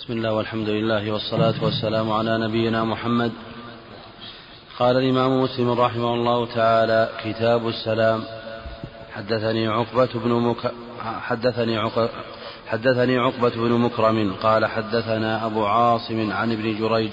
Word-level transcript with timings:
بسم 0.00 0.12
الله 0.12 0.32
والحمد 0.32 0.68
لله 0.68 1.12
والصلاة 1.12 1.54
والسلام 1.62 2.12
على 2.12 2.38
نبينا 2.38 2.84
محمد. 2.84 3.32
قال 4.78 4.96
الإمام 4.96 5.42
مسلم 5.42 5.70
رحمه 5.70 6.14
الله 6.14 6.46
تعالى 6.46 7.08
كتاب 7.24 7.68
السلام. 7.68 8.22
حدثني 9.12 9.68
عقبة 9.68 10.08
بن 10.14 10.30
مك... 10.30 10.72
حدثني 11.00 11.76
عق... 11.78 12.10
حدثني 12.66 13.18
عقبة 13.18 13.50
بن 13.50 13.72
مكرم 13.72 14.34
قال 14.42 14.66
حدثنا 14.66 15.46
أبو 15.46 15.66
عاصم 15.66 16.32
عن 16.32 16.52
ابن 16.52 16.78
جريج 16.78 17.10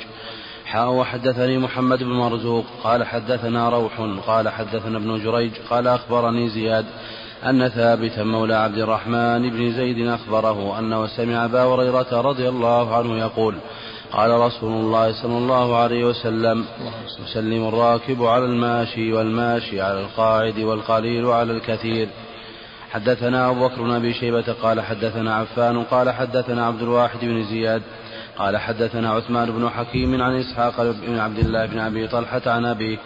حاء 0.65 0.89
وحدثني 0.89 1.57
محمد 1.57 2.03
بن 2.03 2.11
مرزوق 2.11 2.65
قال 2.83 3.03
حدثنا 3.03 3.69
روح 3.69 4.01
قال 4.27 4.49
حدثنا 4.49 4.97
ابن 4.97 5.23
جريج 5.23 5.51
قال 5.69 5.87
أخبرني 5.87 6.49
زياد 6.49 6.85
أن 7.45 7.69
ثابتا 7.69 8.23
مولى 8.23 8.55
عبد 8.55 8.77
الرحمن 8.77 9.49
بن 9.49 9.71
زيد 9.71 10.07
أخبره 10.07 10.79
أنه 10.79 11.07
سمع 11.07 11.45
أبا 11.45 11.63
هريرة 11.63 12.21
رضي 12.21 12.49
الله 12.49 12.95
عنه 12.95 13.17
يقول 13.17 13.55
قال 14.11 14.31
رسول 14.31 14.71
الله 14.71 15.21
صلى 15.21 15.37
الله 15.37 15.77
عليه 15.77 16.05
وسلم 16.05 16.65
يسلم 17.25 17.67
الراكب 17.67 18.23
على 18.23 18.45
الماشي 18.45 19.13
والماشي 19.13 19.81
على 19.81 20.01
القاعد 20.01 20.59
والقليل 20.59 21.25
على 21.25 21.51
الكثير 21.53 22.09
حدثنا 22.91 23.49
أبو 23.49 23.67
بكر 23.67 23.81
بن 23.81 23.91
أبي 23.91 24.13
شيبة 24.13 24.55
قال 24.63 24.81
حدثنا 24.81 25.35
عفان 25.35 25.83
قال 25.83 26.09
حدثنا 26.09 26.65
عبد 26.65 26.81
الواحد 26.81 27.19
بن 27.21 27.43
زياد 27.43 27.81
قال 28.37 28.57
حدثنا 28.57 29.11
عثمان 29.11 29.51
بن 29.51 29.69
حكيم 29.69 30.21
عن 30.21 30.35
إسحاق 30.35 30.81
بن 31.07 31.19
عبد 31.19 31.39
الله 31.39 31.65
بن 31.65 31.79
أبي 31.79 32.07
طلحة 32.07 32.41
عن 32.45 32.65
أبيه 32.65 32.97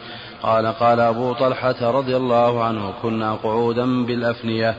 قال 0.44 0.68
قال 0.68 1.00
أبو 1.00 1.34
طلحة 1.34 1.92
رضي 1.92 2.18
الله 2.18 2.64
عنه 2.64 2.94
كنا 3.02 3.34
قعودا 3.34 4.06
بالأفنية 4.06 4.76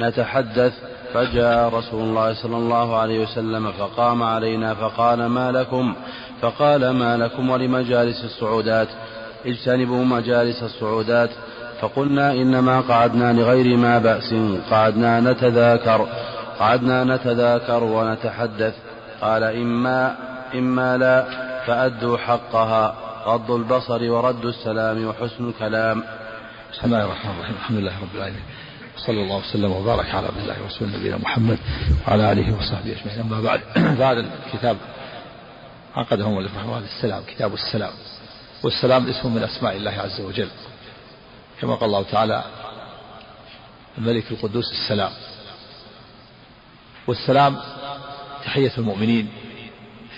نتحدث 0.00 0.72
فجاء 1.14 1.74
رسول 1.74 2.02
الله 2.02 2.34
صلى 2.34 2.56
الله 2.56 2.96
عليه 2.96 3.22
وسلم 3.22 3.72
فقام 3.72 4.22
علينا 4.22 4.74
فقال 4.74 5.26
ما 5.26 5.52
لكم؟ 5.52 5.94
فقال 6.42 6.90
ما 6.90 7.16
لكم 7.16 7.50
ولمجالس 7.50 8.24
الصعودات؟ 8.24 8.88
اجتنبوا 9.46 10.04
مجالس 10.04 10.62
الصعودات. 10.62 11.30
فقلنا 11.80 12.32
إنما 12.32 12.80
قعدنا 12.80 13.32
لغير 13.32 13.76
ما 13.76 13.98
بأس 13.98 14.34
قعدنا 14.70 15.20
نتذاكر 15.20 16.06
قعدنا 16.60 17.04
نتذاكر 17.04 17.84
ونتحدث. 17.84 18.74
قال 19.20 19.42
إما 19.42 20.14
إما 20.54 20.96
لا 20.96 21.24
فأدوا 21.66 22.18
حقها. 22.18 22.94
غض 23.26 23.50
البصر 23.50 24.10
ورد 24.10 24.44
السلام 24.44 25.06
وحسن 25.06 25.48
الكلام. 25.48 26.04
بسم 26.72 26.84
الله 26.84 27.04
الرحمن 27.04 27.30
الرحيم. 27.30 27.54
الحمد 27.56 27.78
لله 27.78 28.00
رب 28.02 28.16
العالمين. 28.16 28.42
صلى 28.96 29.22
الله 29.22 29.36
وسلم 29.36 29.72
وبارك 29.72 30.14
على 30.14 30.26
عبد 30.26 30.38
الله 30.38 30.62
ورسول 30.62 30.88
نبينا 30.88 31.16
محمد 31.16 31.58
وعلى 32.08 32.32
آله 32.32 32.56
وصحبه 32.56 32.92
أجمعين. 32.92 33.20
أما 33.20 33.40
بعد 33.40 33.60
بعد 34.04 34.16
الكتاب 34.18 34.76
عقده 35.96 36.28
مؤلف 36.28 36.56
رحمه 36.56 36.76
الله 36.76 36.88
السلام 36.96 37.22
كتاب 37.26 37.54
السلام. 37.54 37.92
والسلام 38.62 39.08
اسم 39.08 39.34
من 39.34 39.42
أسماء 39.42 39.76
الله 39.76 39.90
عز 39.90 40.20
وجل. 40.20 40.48
كما 41.60 41.74
قال 41.74 41.84
الله 41.84 42.02
تعالى 42.02 42.44
الملك 43.98 44.30
القدوس 44.30 44.72
السلام. 44.72 45.12
والسلام 47.06 47.56
تحية 48.44 48.72
المؤمنين 48.78 49.28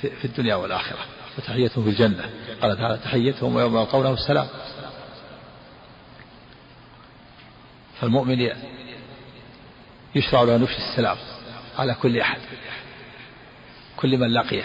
في 0.00 0.24
الدنيا 0.24 0.54
والآخرة. 0.54 1.16
وتحيتهم 1.39 1.84
في 1.84 1.91
الجنة. 1.91 2.31
قال 2.62 2.77
تعالى 2.77 2.98
تحيتهم 2.98 3.56
ويوم 3.56 3.77
يلقونه 3.77 4.12
السلام. 4.12 4.48
فالمؤمن 8.01 8.51
يشرع 10.14 10.42
له 10.42 10.57
نفس 10.57 10.77
السلام 10.77 11.17
على 11.79 11.95
كل 11.95 12.20
أحد 12.20 12.41
كل 13.97 14.19
من 14.19 14.34
لقيه 14.34 14.64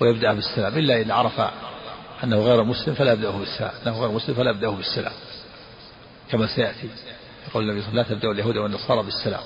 ويبدأ 0.00 0.34
بالسلام. 0.34 0.78
إلا 0.78 1.02
إن 1.02 1.10
عرف 1.10 1.40
أنه 2.24 2.36
غير 2.36 2.64
مسلم 2.64 2.94
فلا 2.94 3.12
يبدأه 3.12 3.38
بالسلام 3.38 3.72
أنه 3.86 4.00
غير 4.00 4.10
مسلم 4.10 4.34
فلا 4.34 4.50
يبدأه 4.50 4.70
بالسلام 4.70 5.12
كما 6.30 6.46
سيأتي 6.46 6.88
يقول 7.48 7.62
النبي 7.62 7.82
صلى 7.82 7.90
الله 7.90 7.90
عليه 7.90 7.90
وسلم 7.90 7.96
لا 7.96 8.02
تبدأوا 8.02 8.32
اليهود 8.32 8.56
والنصارى 8.56 9.02
بالسلام. 9.02 9.42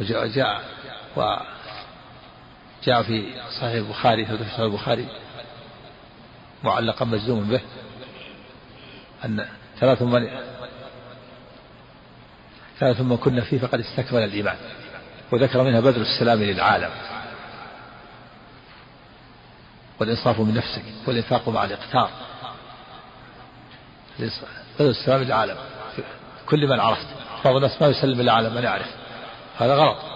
وجاء 0.00 0.26
جاء 0.26 0.62
جاء 2.84 3.02
في 3.02 3.34
صحيح 3.60 3.72
البخاري 3.72 4.26
في 4.26 4.36
صحيح 4.36 4.58
البخاري. 4.60 5.08
معلقا 6.64 7.04
مجزوما 7.04 7.50
به. 7.50 7.60
أن 9.24 9.48
ثلاث 9.80 10.02
من 10.02 10.28
ثلاث 12.80 13.00
من 13.00 13.16
كنا 13.16 13.40
فيه 13.40 13.58
فقد 13.58 13.80
استكمل 13.80 14.24
الإيمان. 14.24 14.56
وذكر 15.32 15.62
منها 15.62 15.80
بذل 15.80 16.02
السلام 16.02 16.42
للعالم. 16.42 16.90
والإنصاف 20.00 20.40
من 20.40 20.54
نفسك. 20.54 20.82
والإنفاق 21.06 21.48
مع 21.48 21.64
الإقتار. 21.64 22.10
بذل 24.18 24.90
السلام 24.90 25.22
للعالم. 25.22 25.56
كل 26.46 26.66
من 26.66 26.80
عرفت. 26.80 27.06
بعض 27.44 27.56
الناس 27.56 27.82
ما 27.82 27.88
يسلم 27.88 28.20
إلا 28.20 28.32
على 28.32 28.50
من 28.50 28.62
يعرف. 28.62 28.94
هذا 29.58 29.74
غلط. 29.74 30.07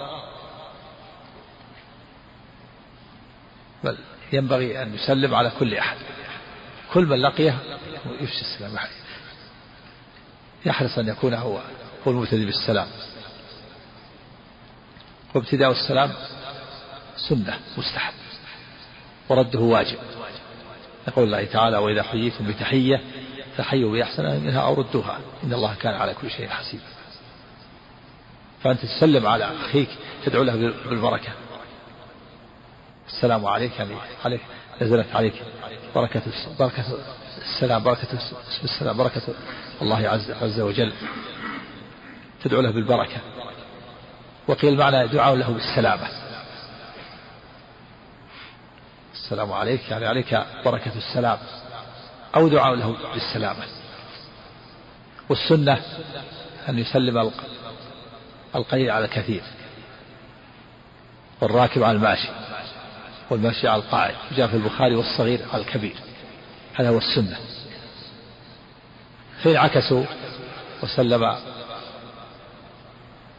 بل 3.85 3.97
ينبغي 4.33 4.83
أن 4.83 4.95
يسلم 4.95 5.35
على 5.35 5.53
كل 5.59 5.75
أحد. 5.75 5.97
كل 6.93 7.07
من 7.07 7.17
لقيه 7.17 7.59
يفشي 8.21 8.41
السلام. 8.41 8.79
يحرص 10.67 10.99
أن 10.99 11.09
يكون 11.09 11.35
هو 11.35 11.61
هو 12.07 12.11
المبتدئ 12.11 12.45
بالسلام. 12.45 12.87
وابتداء 15.35 15.71
السلام 15.71 16.13
سنة 17.29 17.59
مستحب. 17.79 18.15
ورده 19.29 19.61
واجب. 19.61 19.99
يقول 21.09 21.25
الله 21.25 21.45
تعالى 21.45 21.77
وإذا 21.77 22.03
حييتم 22.03 22.47
بتحية 22.47 23.01
فحيوا 23.57 23.93
بأحسن 23.93 24.41
منها 24.41 24.61
أو 24.61 24.75
ردوها. 24.75 25.21
إن 25.45 25.53
الله 25.53 25.75
كان 25.75 25.95
على 25.95 26.15
كل 26.15 26.31
شيء 26.31 26.49
حسيبا. 26.49 26.85
فأنت 28.63 28.81
تسلم 28.81 29.27
على 29.27 29.45
أخيك 29.45 29.89
تدعو 30.25 30.43
له 30.43 30.55
بالبركة. 30.89 31.33
السلام 33.17 33.47
عليك 33.47 33.79
يعني 33.79 33.95
عليك 34.25 34.41
نزلت 34.83 35.07
عليك. 35.15 35.43
بركة 35.95 36.23
بركة 36.59 36.85
السلام 37.39 37.83
بركة 37.83 38.19
اسم 38.49 38.65
السلام 38.65 38.97
بركة 38.97 39.23
الله 39.83 40.09
عز 40.09 40.31
عز 40.31 40.61
وجل 40.61 40.93
تدعو 42.45 42.61
له 42.61 42.71
بالبركة. 42.71 43.17
وقيل 44.49 44.77
معنى 44.77 45.09
دعاء 45.09 45.35
له 45.35 45.51
بالسلامة. 45.51 46.09
السلام 49.15 49.53
عليك 49.53 49.91
يعني 49.91 50.07
عليك 50.07 50.45
بركة 50.65 50.93
السلام 50.97 51.39
أو 52.37 52.49
دعاء 52.49 52.75
له 52.75 52.97
بالسلامة. 53.15 53.65
والسنة 55.29 55.83
أن 56.69 56.79
يسلم 56.79 57.31
القليل 58.55 58.91
على 58.91 59.05
الكثير 59.05 59.43
والراكب 61.41 61.83
على 61.83 61.97
الماشي. 61.97 62.29
والماشي 63.31 63.69
على 63.69 63.83
القاعد 63.83 64.15
جاء 64.37 64.47
في 64.47 64.55
البخاري 64.55 64.95
والصغير 64.95 65.41
على 65.53 65.63
الكبير 65.63 65.97
هذا 66.75 66.89
هو 66.89 66.99
السنة. 66.99 67.39
فإن 69.43 69.57
عكسوا 69.57 70.05
وسلم 70.83 71.37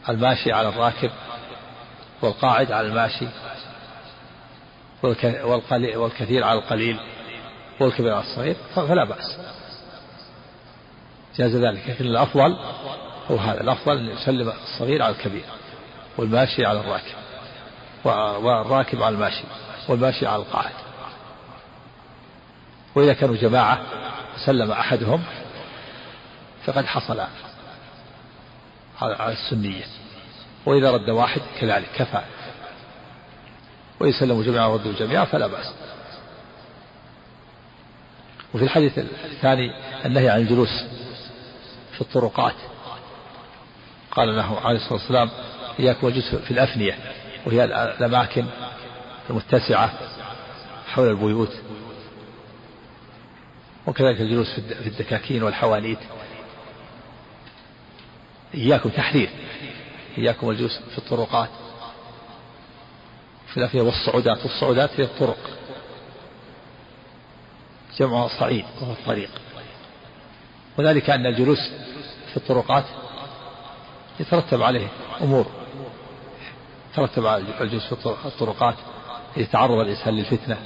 الماشي 0.08 0.52
على 0.52 0.68
الراكب 0.68 1.10
والقاعد 2.22 2.72
على 2.72 2.86
الماشي 2.86 3.26
والكثير 5.94 6.44
على 6.44 6.58
القليل 6.58 7.00
والكبير 7.80 8.14
على 8.14 8.24
الصغير 8.24 8.56
فلا 8.74 9.04
بأس. 9.04 9.38
جاز 11.36 11.56
ذلك. 11.56 11.88
لكن 11.88 12.04
الأفضل 12.04 12.56
هو 13.30 13.36
هذا. 13.36 13.60
الأفضل 13.60 13.98
أن 13.98 14.16
يسلم 14.16 14.48
الصغير 14.48 15.02
على 15.02 15.14
الكبير 15.14 15.44
والماشي 16.18 16.64
على 16.66 16.80
الراكب 16.80 17.14
والراكب 18.04 19.02
على 19.02 19.14
الماشي. 19.14 19.44
والماشي 19.88 20.26
على 20.26 20.42
القاعد. 20.42 20.74
وإذا 22.94 23.12
كانوا 23.12 23.36
جماعة 23.36 23.82
سلم 24.46 24.70
أحدهم 24.70 25.22
فقد 26.64 26.86
حصل 26.86 27.20
على 29.00 29.32
السنية. 29.32 29.84
وإذا 30.66 30.90
رد 30.90 31.10
واحد 31.10 31.40
كذلك 31.60 31.88
كفى. 31.96 32.22
وإن 34.00 34.12
سلموا 34.12 34.42
جميعا 34.42 34.66
وردوا 34.66 34.92
جميعا 34.92 35.24
فلا 35.24 35.46
بأس. 35.46 35.72
وفي 38.54 38.64
الحديث 38.64 38.98
الثاني 38.98 39.70
النهي 40.04 40.28
عن 40.28 40.40
الجلوس 40.40 40.84
في 41.92 42.00
الطرقات. 42.00 42.54
قال 44.10 44.36
له 44.36 44.60
عليه 44.60 44.76
الصلاة 44.76 44.92
والسلام 44.92 45.30
إياك 45.80 46.02
وجلس 46.02 46.34
في 46.34 46.50
الأفنية 46.50 46.98
وهي 47.46 47.64
الأماكن 47.64 48.46
المتسعة 49.30 49.92
حول 50.86 51.08
البيوت. 51.08 51.52
وكذلك 53.86 54.20
الجلوس 54.20 54.50
في 54.60 54.86
الدكاكين 54.86 55.42
والحوانيت 55.42 55.98
إياكم 58.54 58.88
تحذير 58.88 59.30
إياكم 60.18 60.50
الجلوس 60.50 60.78
في 60.90 60.98
الطرقات. 60.98 61.48
اختلاف 63.48 63.70
فيها 63.70 63.82
والصعودات. 63.82 64.42
والصعودات 64.42 65.00
هي 65.00 65.04
الطرق. 65.04 65.38
جمعها 67.98 68.28
صعيد 68.28 68.64
وهو 68.80 68.92
الطريق. 68.92 69.30
وذلك 70.78 71.10
أن 71.10 71.26
الجلوس 71.26 71.58
في 72.30 72.36
الطرقات 72.36 72.84
يترتب 74.20 74.62
عليه 74.62 74.88
أمور. 75.22 75.46
يترتب 76.92 77.26
على 77.26 77.44
الجلوس 77.60 77.94
في 77.94 78.26
الطرقات. 78.26 78.74
يتعرض 79.36 79.78
الإنسان 79.78 80.14
للفتنة. 80.14 80.58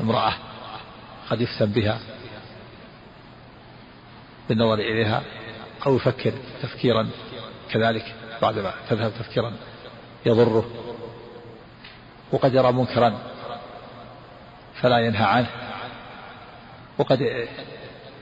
امرأة 0.00 0.34
قد 1.30 1.40
يفتن 1.40 1.66
بها 1.66 1.98
بالنظر 4.48 4.74
إليها 4.74 5.22
أو 5.86 5.96
يفكر 5.96 6.32
تفكيرا 6.62 7.10
كذلك 7.70 8.14
بعدما 8.42 8.74
تذهب 8.90 9.12
تفكيرا 9.18 9.52
يضره 10.26 10.70
وقد 12.32 12.54
يرى 12.54 12.72
منكرا 12.72 13.18
فلا 14.80 14.98
ينهى 14.98 15.24
عنه 15.24 15.50
وقد 16.98 17.48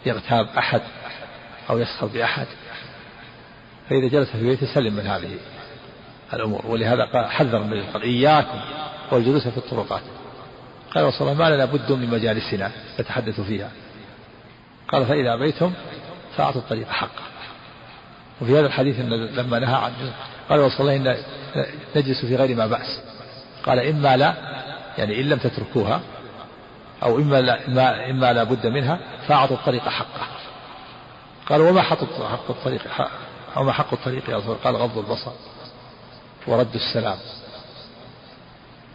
يغتاب 0.06 0.48
أحد 0.58 0.82
أو 1.70 1.78
يسخر 1.78 2.06
بأحد. 2.06 2.46
فإذا 3.88 4.08
جلس 4.08 4.30
في 4.30 4.42
بيته 4.42 4.74
سلم 4.74 4.94
من 4.94 5.06
هذه 5.06 5.38
الأمور 6.34 6.66
ولهذا 6.66 7.04
قال 7.04 7.30
حذر 7.30 7.58
من 7.58 7.84
قال 7.84 8.02
إياكم 8.02 8.60
والجلوس 9.12 9.48
في 9.48 9.56
الطرقات. 9.56 10.02
قال 10.94 11.04
رسول 11.04 11.28
الله 11.28 11.44
ما 11.44 11.54
لنا 11.54 11.64
بد 11.64 11.92
من 11.92 12.10
مجالسنا 12.10 12.70
نتحدث 13.00 13.40
فيها. 13.40 13.70
قال 14.88 15.06
فإذا 15.06 15.34
أبيتم 15.34 15.72
فأعطوا 16.36 16.60
الطريق 16.60 16.88
حقه 16.88 17.22
وفي 18.40 18.52
هذا 18.52 18.66
الحديث 18.66 19.00
إن 19.00 19.10
لما 19.10 19.58
نهى 19.58 19.74
عن 19.74 19.92
قال 20.48 20.60
رسول 20.60 20.88
الله 20.88 21.24
نجلس 21.96 22.24
في 22.24 22.36
غير 22.36 22.56
ما 22.56 22.66
بأس. 22.66 23.00
قال 23.66 23.78
إما 23.78 24.16
لا 24.16 24.34
يعني 24.98 25.20
إن 25.20 25.28
لم 25.28 25.38
تتركوها 25.38 26.00
أو 27.02 27.18
إما 27.18 27.40
لا, 27.40 27.68
إما, 27.68 28.10
إما 28.10 28.32
لا 28.32 28.44
بد 28.44 28.66
منها 28.66 28.98
فأعطوا 29.28 29.56
الطريق 29.56 29.88
حقه 29.88 30.26
قال 31.46 31.60
وما 31.60 31.82
حق 31.82 32.02
الطريق 32.50 32.88
حق 32.88 33.10
أو 33.56 33.64
ما 33.64 33.72
حق 33.72 33.92
الطريق 33.92 34.30
يا 34.30 34.36
رسول 34.36 34.56
قال 34.64 34.76
غض 34.76 34.98
البصر. 34.98 35.32
ورد 36.50 36.74
السلام 36.74 37.16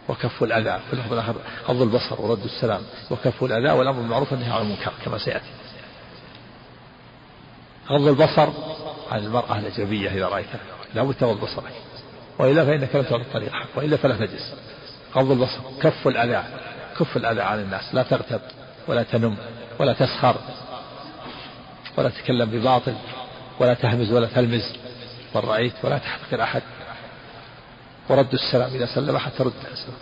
وكف 0.08 0.42
الأذى. 0.42 0.80
في 0.86 0.92
اللفظ 0.92 1.12
الآخر 1.12 1.34
غض 1.68 1.82
البصر 1.82 2.20
ورد 2.22 2.44
السلام 2.44 2.82
وكف 3.10 3.44
الأذى 3.44 3.70
والأمر 3.70 4.00
بالمعروف 4.00 4.32
والنهي 4.32 4.52
عن 4.52 4.62
المنكر 4.62 4.92
كما 5.04 5.18
سيأتي. 5.18 5.50
غض 7.88 8.08
البصر 8.08 8.48
عن 9.10 9.18
المرأة 9.18 9.58
الأجنبية 9.58 10.10
إذا 10.10 10.28
رأيتها. 10.28 10.60
لا 10.94 11.02
بد 11.02 11.14
تغض 11.14 11.40
بصرك 11.40 11.72
وإلا 12.38 12.64
فإنك 12.64 12.96
لم 12.96 13.02
تعطي 13.02 13.22
الطريق 13.22 13.52
حق 13.52 13.68
وإلا 13.76 13.96
فلا 13.96 14.16
تجلس. 14.16 14.54
غض 15.14 15.30
البصر. 15.30 15.60
كف 15.82 16.08
الأذى. 16.08 16.44
كف 16.98 17.16
الأذى 17.16 17.40
عن 17.40 17.60
الناس. 17.60 17.94
لا 17.94 18.02
تغتب 18.02 18.40
ولا 18.88 19.02
تنم 19.02 19.36
ولا 19.78 19.92
تسخر 19.92 20.36
ولا 21.98 22.08
تتكلم 22.08 22.50
بباطل 22.50 22.94
ولا 23.60 23.74
تهمز 23.74 24.12
ولا 24.12 24.26
تلمز. 24.26 24.72
من 25.34 25.40
رأيت 25.40 25.74
ولا 25.82 25.98
تحقر 25.98 26.42
أحد. 26.42 26.62
ورد 28.08 28.34
السلام 28.34 28.74
إذا 28.74 28.86
سلم 28.86 29.18
حتى 29.18 29.38
ترد 29.38 29.52
السلام 29.72 29.98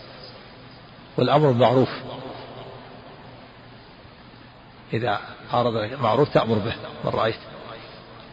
والأمر 1.17 1.47
بالمعروف. 1.47 1.89
إذا 4.93 5.19
أراد 5.53 5.75
المعروف 5.75 6.33
تأمر 6.33 6.55
به 6.55 6.73
من 7.03 7.11
رأيت. 7.11 7.35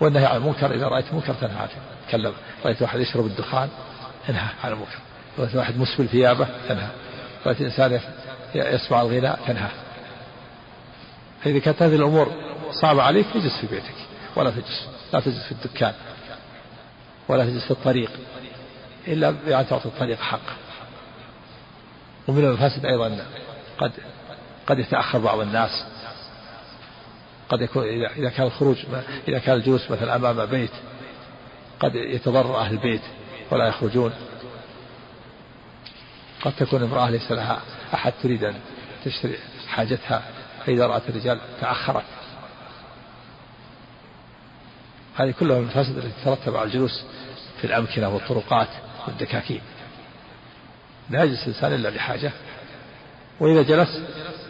والنهي 0.01 0.27
عن 0.27 0.37
المنكر 0.37 0.75
إذا 0.75 0.89
رأيت 0.89 1.15
منكر 1.15 1.35
تنهى 1.35 1.59
عنه. 1.59 1.71
تكلم. 2.09 2.33
رأيت 2.65 2.83
واحد 2.83 3.01
يشرب 3.01 3.27
الدخان 3.27 3.69
تنهى 4.27 4.49
عن 4.65 4.73
المنكر. 4.73 4.99
رأيت 5.39 5.55
واحد 5.55 5.79
مسبل 5.79 6.09
ثيابه 6.09 6.49
تنهى 6.69 6.89
رأيت 7.47 7.61
إنسان 7.61 8.01
يسمع 8.55 9.03
الغناء 9.03 9.41
تنهى. 9.47 9.71
فإذا 11.45 11.59
كانت 11.59 11.83
هذه 11.83 11.95
الأمور 11.95 12.33
صعبة 12.73 13.03
عليك 13.03 13.27
اجلس 13.35 13.61
في 13.61 13.67
بيتك. 13.67 13.95
ولا 14.37 14.51
تجلس 14.51 14.87
لا 15.13 15.21
تجلس 15.21 15.43
في 15.43 15.53
الدكان. 15.53 15.95
ولا 17.29 17.45
تجلس 17.45 17.65
في 17.65 17.71
الطريق. 17.71 18.11
إلا 19.09 19.31
بأن 19.31 19.69
تعطي 19.69 19.87
الطريق 19.87 20.21
حق. 20.21 20.41
ومن 22.29 22.45
المفاسد 22.45 22.87
أيضا 22.87 23.27
قد 23.79 23.93
قد 24.67 24.79
يتأخر 24.79 25.19
بعض 25.19 25.41
الناس. 25.41 25.85
قد 27.49 27.61
يكون 27.61 27.85
إذا 28.07 28.31
كان 28.31 28.47
الخروج 28.47 28.77
إذا 29.29 29.39
كان 29.39 29.57
الجلوس 29.57 29.91
مثلا 29.91 30.17
أمام 30.17 30.47
بيت 30.47 30.71
قد 31.81 31.95
يتضرر 31.95 32.57
أهل 32.57 32.73
البيت 32.73 33.03
ولا 33.51 33.67
يخرجون. 33.67 34.13
قد 36.43 36.53
تكون 36.53 36.83
امرأة 36.83 37.11
ليس 37.11 37.33
لها 37.33 37.61
أحد 37.95 38.13
تريد 38.23 38.45
أن 38.45 38.55
تشتري 39.05 39.39
حاجتها 39.69 40.23
فإذا 40.67 40.87
رأت 40.87 41.09
الرجال 41.09 41.39
تأخرت. 41.61 42.05
هذه 45.17 45.35
كلها 45.41 45.57
من 45.57 45.63
المفاسد 45.63 45.97
التي 45.97 46.23
تترتب 46.23 46.57
على 46.57 46.67
الجلوس 46.67 47.05
في 47.61 47.67
الأمكنة 47.67 48.09
والطرقات. 48.09 48.69
والدكاكين. 49.07 49.61
لا 51.11 51.25
يجلس 51.25 51.43
الإنسان 51.43 51.75
إلا 51.75 51.89
لحاجة. 51.89 52.33
وإذا 53.41 53.63
جلس 53.63 54.01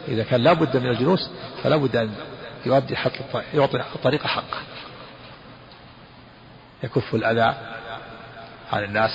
إذا 0.07 0.23
كان 0.23 0.41
لا 0.43 0.53
بد 0.53 0.77
من 0.77 0.89
الجلوس 0.89 1.29
فلا 1.63 1.75
بد 1.75 1.95
أن 1.95 2.15
يؤدي 2.65 2.95
حق 2.95 3.11
يعطي 3.53 3.77
الطريق 3.95 4.27
حقه 4.27 4.61
يكف 6.83 7.15
الأذى 7.15 7.55
عن 8.71 8.83
الناس 8.83 9.11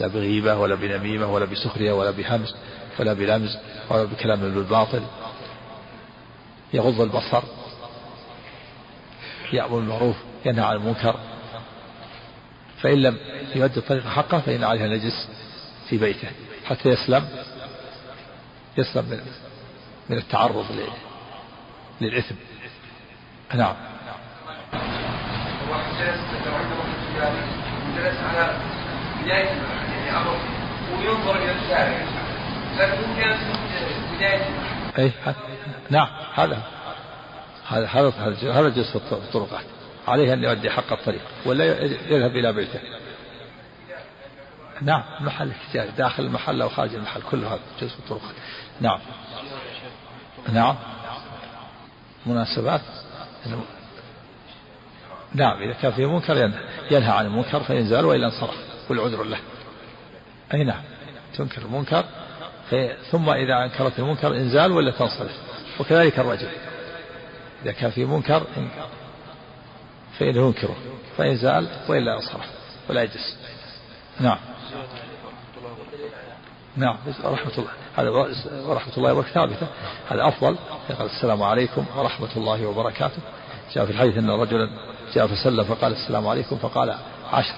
لا 0.00 0.06
بغيبة 0.06 0.56
ولا 0.56 0.74
بنميمة 0.74 1.32
ولا 1.32 1.44
بسخرية 1.44 1.92
ولا 1.92 2.10
بهمز 2.10 2.54
ولا 3.00 3.12
بلمز 3.12 3.58
ولا 3.90 4.04
بكلام 4.04 4.40
بالباطل. 4.40 5.02
يغض 6.72 7.00
البصر 7.00 7.42
يأمر 9.52 9.76
بالمعروف 9.76 10.16
ينهى 10.44 10.64
عن 10.64 10.76
المنكر. 10.76 11.16
فإن 12.82 13.02
لم 13.02 13.18
يؤدي 13.54 13.80
الطريق 13.80 14.06
حقه 14.06 14.38
فإن 14.40 14.64
عليه 14.64 14.84
أن 14.84 14.92
يجلس 14.92 15.28
في 15.88 15.98
بيته 15.98 16.28
حتى 16.64 16.88
يسلم 16.88 17.28
يسلم 18.78 19.04
من 19.04 19.20
من 20.10 20.16
التعرض 20.16 20.66
للإثم. 22.00 22.34
نعم. 23.54 23.74
أي 34.98 35.12
نعم 35.90 36.08
هذا 36.34 36.62
هذا 37.68 37.86
هذا 37.86 38.52
هذا 38.52 38.68
جلس 38.68 38.96
في 38.96 39.12
الطرقات 39.12 39.64
عليه 40.08 40.32
أن 40.32 40.44
يؤدي 40.44 40.70
حق 40.70 40.92
الطريق 40.92 41.22
ولا 41.46 41.64
يذهب 41.84 42.36
إلى 42.36 42.52
بيته. 42.52 42.80
نعم 44.82 45.02
محل 45.20 45.50
التجاري 45.50 45.90
داخل 45.90 46.22
المحل 46.22 46.62
أو 46.62 46.68
خارج 46.68 46.94
المحل 46.94 47.22
كل 47.22 47.44
هذا 47.44 47.60
جزء 47.80 47.98
الطرقات 47.98 48.34
نعم. 48.80 48.98
نعم. 50.52 50.76
مناسبات؟ 52.26 52.80
نعم 55.34 55.62
إذا 55.62 55.72
كان 55.72 55.92
فيه 55.92 56.06
منكر 56.06 56.52
ينهى 56.90 57.12
عن 57.12 57.26
المنكر 57.26 57.60
فينزل 57.60 58.04
وإلا 58.04 58.26
انصرف 58.26 58.56
والعذر 58.90 59.22
له. 59.24 59.38
أي 60.54 60.64
نعم. 60.64 60.82
تنكر 61.36 61.62
المنكر 61.62 62.04
ثم 63.10 63.30
إذا 63.30 63.64
أنكرت 63.64 63.98
المنكر 63.98 64.36
إنزال 64.36 64.72
ولا 64.72 64.90
تنصرف. 64.90 65.36
وكذلك 65.80 66.18
الرجل. 66.18 66.48
إذا 67.62 67.72
كان 67.72 67.90
في 67.90 68.04
منكر 68.04 68.46
فإنه 70.18 70.46
ينكره 70.46 70.76
فإن 71.16 71.36
زال 71.36 71.68
وإلا 71.88 72.14
انصرف 72.14 72.46
ولا 72.88 73.02
يجلس. 73.02 73.36
نعم. 74.20 74.38
نعم 76.76 76.96
ورحمة 77.24 77.52
الله. 77.58 77.70
هذا 77.96 78.10
ورحمة 78.66 78.96
الله 78.96 79.12
وبركاته 79.12 79.34
ثابتة. 79.34 79.66
هذا 80.08 80.28
أفضل. 80.28 80.56
قال 80.98 81.06
السلام 81.06 81.42
عليكم 81.42 81.84
ورحمة 81.96 82.28
الله 82.36 82.66
وبركاته. 82.66 83.18
جاء 83.74 83.84
في 83.84 83.92
الحديث 83.92 84.18
أن 84.18 84.30
رجلا 84.30 84.68
جاء 85.14 85.26
فسلم 85.26 85.64
فقال 85.64 85.92
السلام 85.92 86.28
عليكم 86.28 86.56
فقال 86.56 86.98
عشر. 87.32 87.54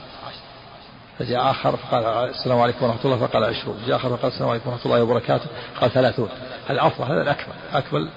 فجاء 1.18 1.50
آخر 1.50 1.76
فقال 1.76 2.04
السلام 2.04 2.60
عليكم 2.60 2.84
ورحمة 2.84 3.04
الله 3.04 3.26
فقال 3.26 3.44
عشرون. 3.44 3.82
جاء 3.86 3.96
آخر 3.96 4.16
فقال 4.16 4.32
السلام 4.32 4.50
عليكم 4.50 4.70
ورحمة 4.70 4.86
الله 4.86 5.02
وبركاته 5.02 5.46
قال 5.80 5.90
ثلاثون. 5.90 6.28
هذا 6.68 6.86
أفضل 6.86 7.04
هذا 7.04 7.22
الأكمل. 7.22 7.54
أكمل. 7.72 8.08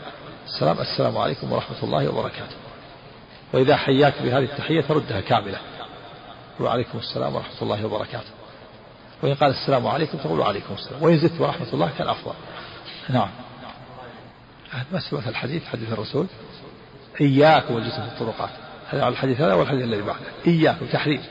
السلام 0.45 0.79
السلام 0.79 1.17
عليكم 1.17 1.51
ورحمة 1.51 1.83
الله 1.83 2.09
وبركاته. 2.09 2.55
وإذا 3.53 3.75
حياك 3.75 4.13
بهذه 4.21 4.43
التحية 4.43 4.81
تردها 4.81 5.21
كاملة. 5.21 5.57
وعليكم 6.59 6.97
السلام 6.97 7.35
ورحمة 7.35 7.61
الله 7.61 7.85
وبركاته. 7.85 8.34
وإن 9.23 9.33
قال 9.33 9.49
السلام 9.51 9.87
عليكم 9.87 10.17
تقول 10.17 10.41
عليكم 10.41 10.73
السلام. 10.73 11.03
وإن 11.03 11.17
زدت 11.17 11.41
ورحمة 11.41 11.67
الله 11.73 11.91
كان 11.97 12.07
أفضل 12.07 12.33
نعم 13.09 13.29
مسألة 14.91 15.29
الحديث 15.29 15.65
حديث 15.65 15.91
الرسول؟ 15.91 16.27
إياك 17.21 17.71
والجسم 17.71 18.01
في 18.01 18.07
الطرقات. 18.07 18.49
هذا 18.89 19.03
على 19.03 19.11
الحديث 19.11 19.41
هذا 19.41 19.53
والحديث 19.53 19.83
الذي 19.83 20.01
بعده. 20.01 20.25
إياك 20.47 20.77
تحريم. 20.91 21.23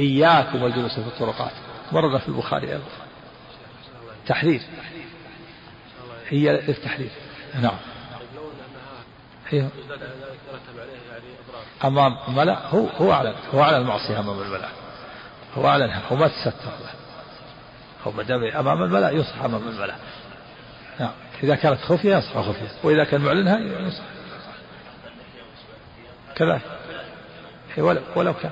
إياكم 0.00 0.62
والجلوس 0.62 0.92
في 0.92 1.06
الطرقات. 1.06 1.52
ورد 1.92 2.20
في 2.20 2.28
البخاري 2.28 2.72
أيضا. 2.72 2.84
تحرير 4.26 4.60
هي 6.28 6.50
التحرير 6.50 7.10
نعم. 7.62 7.76
هي. 9.48 9.68
أمام 11.84 12.16
الملأ 12.28 12.66
هو 12.66 12.86
هو 12.86 13.12
أعلن 13.12 13.34
هو 13.54 13.62
أعلن 13.62 13.76
المعصية 13.76 14.20
أمام 14.20 14.40
الملأ 14.40 14.68
هو 15.54 15.68
أعلنها 15.68 16.02
هو 16.12 16.16
ما 16.16 16.28
تستر 16.28 16.50
له 16.64 16.90
هو 18.06 18.12
ما 18.12 18.22
دام 18.22 18.44
أمام 18.44 18.82
الملأ 18.82 19.10
يصح 19.10 19.42
أمام 19.44 19.68
الملأ 19.68 19.94
نعم 21.00 21.12
إذا 21.42 21.54
كانت 21.54 21.80
خفية 21.80 22.16
يصح 22.16 22.40
خفية 22.40 22.68
وإذا 22.82 23.04
كان 23.04 23.20
معلنها 23.20 23.58
يصح. 23.58 24.02
كذلك. 26.36 26.60
ولو, 27.78 28.00
ولو 28.16 28.34
كان. 28.34 28.50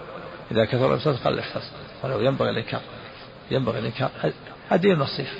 إذا 0.50 0.64
كثر 0.64 0.95
الإحساس 0.95 1.17
قال 1.17 1.35
الإحساس 1.35 1.71
ولو 2.02 2.21
ينبغي 2.21 2.50
الإنكار. 2.50 2.81
ينبغي 3.50 3.78
الإنكار. 3.78 4.11
هذه 4.71 4.93
النصيحة. 4.93 5.35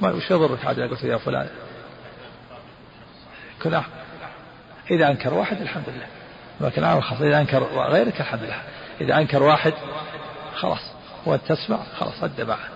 ما 0.00 0.12
وش 0.12 0.30
يضرك 0.30 0.66
عاد 0.66 0.80
قلت 0.80 1.04
يا 1.04 1.16
فلان؟ 1.16 1.48
كنا 3.62 3.84
إذا 4.90 5.08
أنكر 5.08 5.34
واحد 5.34 5.60
الحمد 5.60 5.88
لله. 5.88 6.06
لكن 6.60 6.84
إذا 6.84 7.40
أنكر 7.40 7.64
غيرك 7.64 8.20
الحمد 8.20 8.42
لله. 8.42 8.62
إذا 9.00 9.18
أنكر 9.18 9.42
واحد 9.42 9.74
خلاص 10.56 10.80
وأنت 11.26 11.52
تسمع 11.52 11.78
خلاص 11.98 12.24
أدى 12.24 12.44
معه 12.44 12.68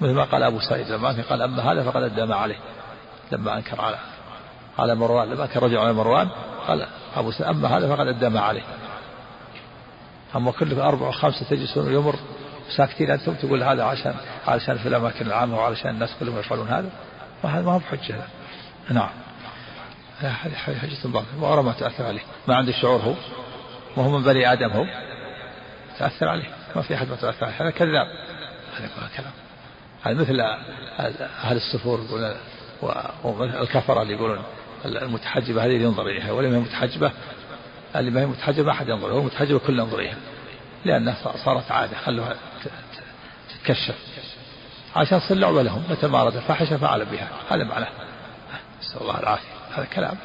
مثل 0.00 0.12
ما 0.12 0.24
قال 0.24 0.42
أبو 0.42 0.60
سعيد 0.60 0.90
لما 0.90 1.24
قال 1.30 1.42
أما 1.42 1.72
هذا 1.72 1.82
فقد 1.82 2.02
أدى 2.02 2.24
ما 2.26 2.34
عليه. 2.34 2.58
لما 3.32 3.56
أنكر 3.56 3.80
على 3.80 3.98
على 4.78 4.94
مروان 4.94 5.30
لما 5.30 5.46
كان 5.46 5.62
رجع 5.62 5.80
على 5.80 5.92
مروان 5.92 6.28
قال 6.66 6.86
أبو 7.16 7.30
سعيد 7.30 7.56
أما 7.56 7.78
هذا 7.78 7.96
فقد 7.96 8.06
أدى 8.06 8.28
ما 8.28 8.40
عليه. 8.40 8.62
أما 10.36 10.52
كلكم 10.52 10.80
أربعة 10.80 11.08
وخمسة 11.08 11.46
تجلسون 11.50 11.92
يمر 11.92 12.16
ساكتين 12.76 13.10
أنتم 13.10 13.34
تقول 13.34 13.62
هذا 13.62 13.84
عشان 13.84 14.14
علشان 14.46 14.78
في 14.78 14.88
الأماكن 14.88 15.26
العامة 15.26 15.56
وعلشان 15.56 15.90
الناس 15.90 16.10
كلهم 16.20 16.38
يفعلون 16.38 16.68
هذا. 16.68 16.90
ما 17.44 17.50
هذا 17.50 17.62
ما 17.62 17.72
هو 17.72 17.78
بحجة 17.78 18.16
نعم. 18.90 19.10
هذه 20.20 20.54
حجة 20.54 21.08
باطلة 21.08 21.40
وأرى 21.40 21.62
ما 21.62 21.72
تأثر 21.72 22.04
عليه. 22.04 22.22
ما 22.48 22.56
عنده 22.56 22.72
شعور 22.72 23.00
هو 23.00 23.14
وهو 23.96 24.18
من 24.18 24.22
بني 24.22 24.52
آدم 24.52 24.70
هو. 24.70 24.84
تأثر 26.02 26.28
عليه. 26.28 26.48
ما 26.76 26.82
في 26.82 26.94
أحد 26.94 27.08
ما 27.08 27.16
تأثر 27.16 27.46
عليه. 27.46 27.62
هذا 27.62 27.70
كذاب. 27.70 28.06
هذا 28.76 28.88
كلام. 29.16 29.32
هذا 30.02 30.14
مثل 30.14 30.40
أهل 31.44 31.56
السفور 31.56 32.00
يقولون 32.00 32.34
والكفرة 33.22 34.02
اللي 34.02 34.14
يقولون 34.14 34.44
المتحجبة 34.84 35.64
هذه 35.64 35.70
ينظر 35.70 36.06
إليها. 36.06 36.32
ولا 36.32 36.48
هي 36.48 36.52
متحجبة 36.52 37.12
اللي 37.96 38.10
ما 38.10 38.20
هي 38.20 38.26
متحجبة 38.26 38.72
أحد 38.72 38.88
ينظر 38.88 39.12
هو 39.12 39.22
متحجبة 39.22 39.58
كل 39.58 39.78
ينظر 39.78 39.98
إليها. 39.98 40.16
لأنها 40.84 41.16
صارت 41.44 41.70
عادة. 41.70 41.96
خلوها 41.96 42.36
تتكشف. 43.50 43.94
عشان 44.96 45.20
تصير 45.20 45.36
لعبة 45.36 45.62
لهم. 45.62 45.84
متى 45.90 46.06
ما 46.06 46.22
أراد 46.22 46.36
الفاحشة 46.36 46.76
فعل 46.76 47.04
بها. 47.04 47.28
هذا 47.50 47.64
معناه. 47.64 47.88
نسأل 48.80 49.00
الله 49.00 49.20
العافية. 49.20 49.52
هذا 49.74 49.84
كلام. 49.84 50.16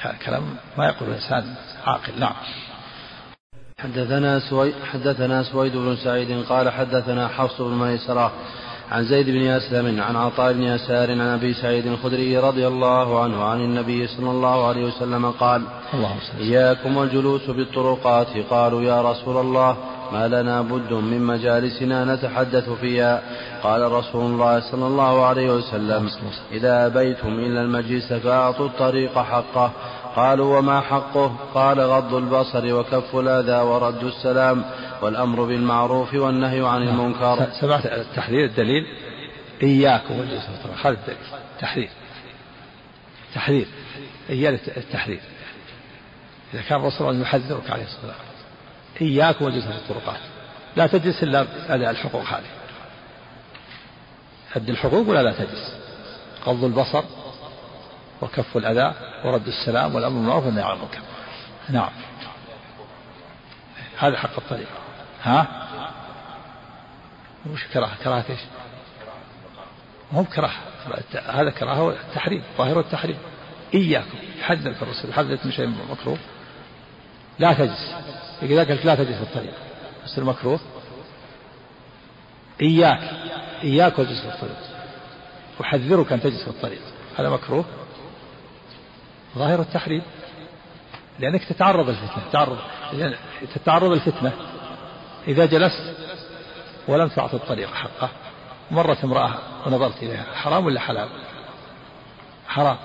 هذا 0.00 0.14
كلام 0.26 0.56
ما 0.78 0.86
يقول 0.86 1.08
الإنسان 1.08 1.54
عاقل. 1.86 2.20
نعم. 2.20 2.34
حدثنا 3.82 4.38
سويد 4.38 4.74
حدثنا 4.92 5.42
سويد 5.42 5.76
بن 5.76 5.96
سعيد 5.96 6.44
قال 6.48 6.70
حدثنا 6.70 7.28
حفص 7.28 7.60
بن 7.60 7.74
ميسرة 7.74 8.32
عن 8.92 9.04
زيد 9.04 9.30
بن 9.30 9.46
أسلم 9.46 10.00
عن 10.00 10.16
عطاء 10.16 10.52
بن 10.52 10.62
يسار 10.62 11.10
عن 11.10 11.20
أبي 11.20 11.54
سعيد 11.54 11.86
الخدري 11.86 12.38
رضي 12.38 12.66
الله 12.66 13.22
عنه 13.22 13.44
عن 13.44 13.60
النبي 13.60 14.06
صلى 14.06 14.30
الله 14.30 14.68
عليه 14.68 14.84
وسلم 14.84 15.30
قال 15.30 15.62
إياكم 16.40 16.96
والجلوس 16.96 17.50
بالطرقات. 17.50 18.26
قالوا 18.50 18.82
يا 18.82 19.02
رسول 19.10 19.36
الله 19.36 19.76
ما 20.12 20.28
لنا 20.28 20.62
بد 20.62 20.92
من 20.92 21.20
مجالسنا 21.22 22.14
نتحدث 22.14 22.70
فيها. 22.70 23.22
قال 23.62 23.92
رسول 23.92 24.24
الله 24.24 24.60
صلى 24.60 24.86
الله 24.86 25.26
عليه 25.26 25.50
وسلم 25.50 26.10
إذا 26.52 26.86
أبيتم 26.86 27.28
إلا 27.28 27.62
المجلس 27.62 28.12
فأعطوا 28.12 28.66
الطريق 28.66 29.18
حقه. 29.18 29.70
قالوا 30.16 30.58
وما 30.58 30.80
حقه؟ 30.80 31.36
قال 31.54 31.80
غض 31.80 32.14
البصر 32.14 32.74
وكف 32.74 33.16
الأذى 33.16 33.62
ورد 33.62 34.04
السلام 34.04 34.64
والأمر 35.02 35.44
بالمعروف 35.44 36.14
والنهي 36.14 36.66
عن 36.66 36.82
المنكر. 36.82 37.46
سمعت 37.60 37.86
التحذير 37.86 38.44
الدليل؟ 38.44 38.86
إياكم 39.62 40.14
هذا 40.84 40.90
الدليل. 40.90 41.18
تحذير. 41.60 41.90
تحذير. 43.34 43.66
إياك 44.30 44.60
التحذير. 44.76 45.20
إذا 46.54 46.62
كان 46.62 46.80
الرسول 46.80 47.20
يحذرك 47.20 47.70
عليه 47.70 47.84
الصلاة 47.84 48.02
والسلام. 48.02 48.32
إياكم 49.00 49.44
وجلس 49.44 49.64
في 49.64 49.70
الطرقات 49.70 50.20
لا 50.76 50.86
تجلس 50.86 51.22
إلا 51.22 51.46
أداء 51.68 51.90
الحقوق 51.90 52.22
هذه. 52.22 52.50
أد 54.56 54.68
الحقوق 54.68 55.08
ولا 55.08 55.22
لا 55.22 55.32
تجلس؟ 55.32 55.76
غض 56.46 56.64
البصر 56.64 57.02
وكف 58.22 58.56
الأذى 58.56 58.94
ورد 59.24 59.46
السلام 59.46 59.94
والأمر 59.94 60.18
بالمعروف 60.18 60.46
والنهي 60.46 60.64
عن 60.64 60.76
المنكر. 60.76 61.00
نعم. 61.68 61.90
هذا 63.98 64.16
حق 64.16 64.38
الطريق. 64.38 64.68
ها؟ 65.22 65.46
وش 67.52 67.64
كراهة؟ 67.64 67.96
كراهة 68.04 68.24
إيش؟ 68.30 68.40
مو 70.12 70.22
بكراهة. 70.22 70.60
هذا 71.26 71.50
كراهة 71.50 71.90
التحريم 71.90 72.42
ظاهر 72.58 72.80
التحريم 72.80 73.18
إياكم. 73.74 74.18
يحذرك 74.38 74.82
الرسول 74.82 75.10
يحذرك 75.10 75.46
من 75.46 75.52
شيء 75.52 75.72
مكروه. 75.90 76.18
لا 77.38 77.52
تجلس. 77.52 77.94
إذا 78.42 78.64
قالت 78.64 78.84
لا 78.84 78.94
تجلس 78.94 79.16
في 79.16 79.22
الطريق. 79.22 79.54
بس 80.04 80.18
المكروه. 80.18 80.60
إياك. 82.62 83.10
إياك 83.62 83.98
وجلس 83.98 84.20
في 84.20 84.34
الطريق. 84.34 84.56
أحذرك 85.60 86.12
أن 86.12 86.20
تجلس 86.20 86.42
في 86.42 86.50
الطريق. 86.50 86.80
هذا 87.18 87.30
مكروه. 87.30 87.64
ظاهر 89.38 89.60
التحريم. 89.60 90.02
لأنك 91.18 91.44
تتعرض 91.44 91.88
الفتنة 91.88 92.22
تتعرض 92.30 92.58
تتعرض 93.54 93.92
الفتنة 93.92 94.32
إذا 95.28 95.46
جلست 95.46 95.94
ولم 96.88 97.08
تعطي 97.08 97.36
الطريق 97.36 97.74
حقه 97.74 98.08
مرت 98.70 99.04
امرأة 99.04 99.34
ونظرت 99.66 100.02
إليها. 100.02 100.24
حرام 100.34 100.66
ولا 100.66 100.80
حلال؟ 100.80 101.08
حرام. 102.48 102.76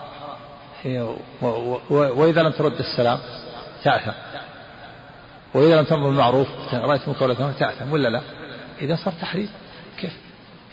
وإذا 1.90 2.44
لم 2.44 2.52
ترد 2.52 2.80
السلام 2.80 3.20
تأثم. 3.84 4.12
وإذا 5.54 5.80
لم 5.80 5.86
تمر 5.86 6.08
بالمعروف 6.08 6.48
رأيت 6.74 7.10
مقولة 7.10 7.52
تأثم 7.60 7.92
ولا 7.92 8.10
لا؟ 8.10 8.22
إذا 8.82 8.96
صار 8.96 9.14
تحريم. 9.22 9.50
كيف؟ 10.00 10.18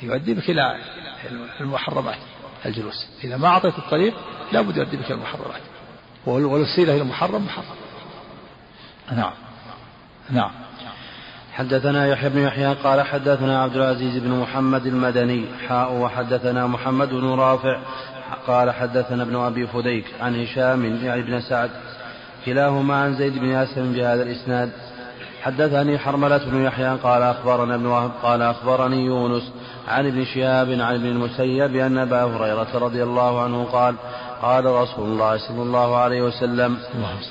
يؤدي 0.03 0.35
بك 0.35 0.51
إلى 0.51 0.79
المحرمات 1.61 2.19
الجلوس. 2.67 3.07
إذا 3.25 3.37
ما 3.37 3.49
أعطيت 3.49 3.79
الطريق 3.79 4.15
لابد 4.55 4.77
يؤدي 4.77 4.97
بك 4.97 5.11
المحرمات 5.11 5.61
والوسيلة 6.27 6.95
إلى 6.95 7.03
المحرم 7.03 7.45
محرم. 7.45 7.65
نعم. 9.13 9.33
نعم. 10.31 10.51
حدثنا 11.53 12.07
يحيى 12.07 12.29
بن 12.29 12.39
يحيى 12.39 12.75
قال 12.75 13.03
حدثنا 13.03 13.63
عبد 13.63 13.77
العزيز 13.77 14.23
بن 14.23 14.31
محمد 14.31 14.87
المدني 14.87 15.45
حاء 15.69 15.93
وحدثنا 15.93 16.67
محمد 16.67 17.09
بن 17.09 17.35
رافع 17.35 17.79
قال 18.47 18.71
حدثنا 18.71 19.23
ابن 19.23 19.37
أبي 19.37 19.67
فديك 19.67 20.05
عن 20.21 20.43
هشام 20.43 20.85
يعني 21.05 21.23
بن 21.23 21.41
سعد 21.41 21.71
كلاهما 22.45 22.95
عن 22.97 23.15
زيد 23.15 23.39
بن 23.39 23.55
اسلم 23.55 23.93
بهذا 23.93 24.23
الإسناد. 24.23 24.71
حدثني 25.43 25.99
حرملة 25.99 26.39
بن 26.51 26.65
يحيى 26.65 26.97
قال 27.03 27.23
أخبرنا 27.23 27.75
ابن 27.75 27.87
وهب 27.87 28.11
قال 28.23 28.43
أخبرني 28.43 29.05
يونس 29.05 29.53
عن 29.89 30.07
ابن 30.07 30.25
شهاب 30.25 30.71
عن 30.71 30.95
ابن 30.95 31.07
المسيب 31.07 31.77
أن 31.77 31.99
أبا 31.99 32.25
هريرة 32.25 32.69
رضي 32.75 33.03
الله 33.03 33.43
عنه 33.43 33.65
قال 33.65 33.95
قال 34.43 34.65
رسول 34.65 35.09
الله 35.09 35.39
صلى 35.39 35.63
الله 35.63 35.97
عليه 35.97 36.23
وسلم 36.23 36.77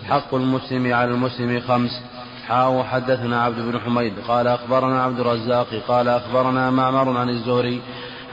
حق 0.09 0.33
المسلم 0.33 0.93
على 0.93 1.11
المسلم 1.11 1.59
خمس. 1.59 2.01
حاء 2.47 2.83
حدثنا 2.83 3.41
عبد 3.43 3.59
بن 3.59 3.79
حميد 3.79 4.13
قال 4.27 4.47
أخبرنا 4.47 5.03
عبد 5.03 5.19
الرزاق 5.19 5.67
قال 5.87 6.07
أخبرنا 6.07 6.69
معمر 6.69 7.17
عن 7.17 7.29
الزهري 7.29 7.81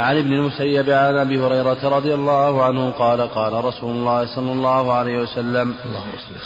عن 0.01 0.17
ابن 0.17 0.33
المسيب 0.33 0.91
عن 0.91 1.17
أبي 1.17 1.41
هريرة 1.41 1.89
رضي 1.97 2.15
الله 2.15 2.65
عنه 2.65 2.91
قال 2.91 3.21
قال 3.21 3.65
رسول 3.65 3.91
الله 3.91 4.27
صلى 4.27 4.53
الله 4.53 4.93
عليه 4.93 5.19
وسلم 5.23 5.75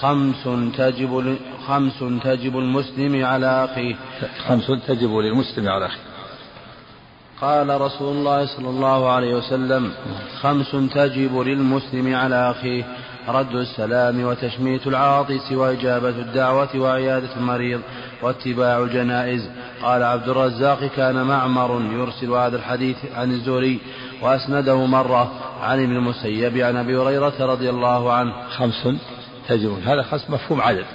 خمس 0.01 0.45
تجب 0.77 1.37
خمس 1.67 1.99
تجب 2.25 2.59
المسلم 2.59 3.25
على 3.25 3.65
أخيه. 3.65 3.95
خمس 4.49 4.67
تجب 4.67 5.11
للمسلم 5.11 5.69
على 5.69 5.87
أخيه. 5.87 6.14
قال 7.41 7.81
رسول 7.81 8.17
الله 8.17 8.47
صلى 8.47 8.69
الله 8.69 9.09
عليه 9.09 9.35
وسلم 9.35 9.93
خمس 10.41 10.71
تجب 10.71 11.39
للمسلم 11.39 12.15
على 12.15 12.51
أخيه 12.51 12.85
رد 13.29 13.55
السلام 13.55 14.25
وتشميت 14.25 14.87
العاطس 14.87 15.53
وإجابة 15.53 16.09
الدعوة 16.09 16.69
وعيادة 16.77 17.37
المريض 17.37 17.81
واتباع 18.23 18.79
الجنائز. 18.79 19.51
قال 19.83 20.03
عبد 20.03 20.29
الرزاق 20.29 20.85
كان 20.97 21.23
معمر 21.23 21.83
يرسل 21.93 22.31
هذا 22.31 22.57
الحديث 22.57 22.97
عن 23.15 23.31
الزهري 23.31 23.81
وأسنده 24.23 24.87
مرة 24.87 25.33
عن 25.63 25.83
ابن 25.83 25.97
المسيب 25.97 26.59
عن 26.59 26.77
أبي 26.77 26.97
هريرة 26.97 27.35
رضي 27.41 27.71
الله 27.71 28.13
عنه. 28.13 28.33
خمس 28.49 28.89
تجرون 29.49 29.83
هذا 29.83 30.03
خمس 30.03 30.31
مفهوم 30.31 30.61
عدد 30.61 30.87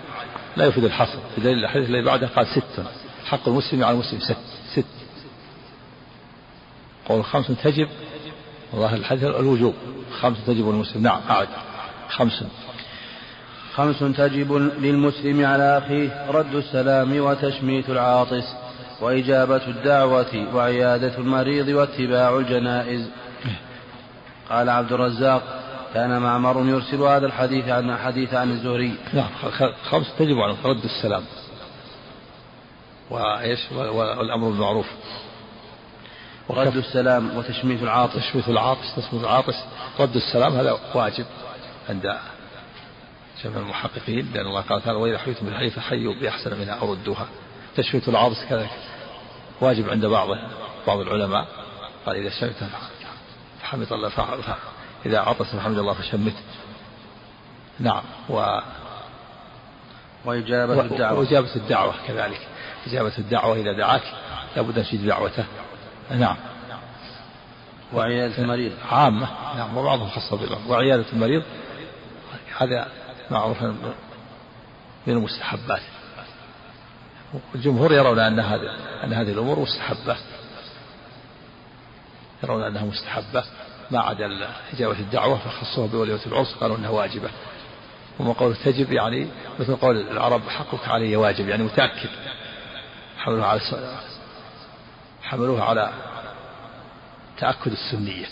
لا 0.57 0.65
يفيد 0.65 0.83
الحصر. 0.83 1.19
في 1.35 1.41
دليل 1.41 1.63
الحديث 1.63 1.89
الذي 1.89 2.01
بعده 2.01 2.27
قال 2.27 2.47
ست 2.47 2.83
حق 3.25 3.47
المسلم 3.47 3.83
على 3.83 3.93
المسلم 3.93 4.19
ست. 4.19 4.58
قول 7.09 7.25
خمس 7.25 7.47
تجب 7.63 7.87
والله 8.73 8.95
الحديث 8.95 9.23
الوجوب. 9.23 9.73
خمس 10.21 10.37
تجب 10.47 10.69
المسلم 10.69 11.03
نعم 11.03 11.21
أعد. 11.29 11.47
خمس. 12.09 12.43
خمس 13.75 13.99
تجب 13.99 14.53
للمسلم 14.79 15.45
على 15.45 15.77
أخيه 15.77 16.31
رد 16.31 16.55
السلام 16.55 17.19
وتشميت 17.19 17.89
العاطس 17.89 18.43
وإجابة 19.01 19.67
الدعوة 19.67 20.55
وعيادة 20.55 21.17
المريض 21.17 21.67
واتباع 21.67 22.37
الجنائز. 22.37 23.09
قال 24.49 24.69
عبد 24.69 24.91
الرزاق 24.91 25.43
كان 25.93 26.21
معمر 26.21 26.65
يرسل 26.65 27.01
هذا 27.01 27.25
الحديث 27.25 27.67
عن 27.69 27.97
حديث 27.97 28.33
عن 28.33 28.51
الزهري. 28.51 28.93
نعم 29.13 29.29
خمس 29.89 30.07
تجب 30.19 30.37
على 30.37 30.55
رد 30.65 30.83
السلام. 30.83 31.23
وإيش؟ 33.09 33.59
والأمر 33.71 34.49
بالمعروف. 34.49 34.87
رد 36.49 36.77
السلام 36.77 37.37
وتشميت 37.37 37.83
العاطس 37.83 38.15
تشميت 38.15 38.49
العاطس 38.49 38.95
تشميت 38.95 39.23
العاطس 39.23 39.55
رد 39.99 40.15
السلام 40.15 40.55
هذا 40.55 40.79
واجب 40.93 41.25
عند 41.89 42.17
جمع 43.43 43.57
المحققين 43.57 44.31
لأن 44.33 44.45
الله 44.45 44.61
قال 44.61 44.81
تعالى 44.81 44.99
وإذا 44.99 45.17
حييتم 45.17 45.45
بالحي 45.45 45.69
فحيوا 45.69 46.13
بأحسن 46.21 46.59
منها 46.59 46.73
أو 46.73 46.93
ردوها. 46.93 47.27
تشميت 47.75 48.09
العاطس 48.09 48.45
كذلك 48.49 48.69
واجب 49.61 49.89
عند 49.89 50.05
بعض 50.05 50.27
بعض 50.87 50.99
العلماء. 50.99 51.47
قال 52.05 52.15
إذا 52.15 52.29
شمت 52.29 52.69
فحمد 53.61 53.93
الله 53.93 54.11
إذا 55.05 55.19
عطس 55.19 55.55
فحمد 55.55 55.77
الله 55.77 55.93
فشمت. 55.93 56.35
نعم 57.79 58.03
و 58.29 58.59
وإجابة 60.25 60.81
الدعوة. 60.81 61.19
وإجابة 61.19 61.55
الدعوة 61.55 61.93
كذلك. 62.07 62.47
إجابة 62.87 63.17
الدعوة 63.17 63.55
إذا 63.55 63.73
دعاك 63.73 64.03
لابد 64.55 64.77
أن 64.77 64.85
تجيب 64.85 65.05
دعوته. 65.05 65.45
نعم. 66.11 66.35
وعيادة 67.93 68.37
المريض. 68.37 68.71
عامة. 68.91 69.27
نعم. 69.57 69.77
وبعضهم 69.77 70.09
خاصة 70.09 70.37
بالأمر 70.37 70.71
وعيادة 70.71 71.05
المريض 71.13 71.43
هذا 72.57 72.87
معروف 73.31 73.63
من 73.63 73.93
المستحبات. 75.07 75.81
الجمهور 77.55 77.93
يرون 77.93 78.19
أن 78.19 78.39
هذا 78.39 78.75
أن 79.03 79.13
هذه 79.13 79.31
الأمور 79.31 79.59
مستحبة. 79.59 80.17
يرون 82.43 82.63
أنها 82.63 82.83
مستحبة. 82.83 83.43
ما 83.91 83.99
عدا 83.99 84.49
إجابة 84.73 84.99
الدعوة 84.99 85.37
فخصوها 85.37 85.87
بولية 85.87 86.19
العرس 86.25 86.53
قالوا 86.53 86.77
أنها 86.77 86.89
واجبة. 86.89 87.29
وما 88.19 88.33
قول 88.33 88.55
تجب 88.55 88.91
يعني 88.91 89.27
مثل 89.59 89.75
قول 89.75 89.97
العرب 90.11 90.41
حقك 90.49 90.87
علي 90.87 91.15
واجب 91.15 91.49
يعني 91.49 91.63
متأكد. 91.63 92.09
حملوها 93.17 93.47
على 93.47 93.59
حملوها 95.29 95.63
على 95.63 95.93
تأكد 97.37 97.71
السنية. 97.71 98.25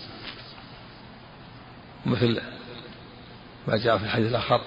مثل 2.06 2.42
ما 3.68 3.78
جاء 3.78 3.98
في 3.98 4.04
الحديث 4.04 4.28
الآخر 4.30 4.62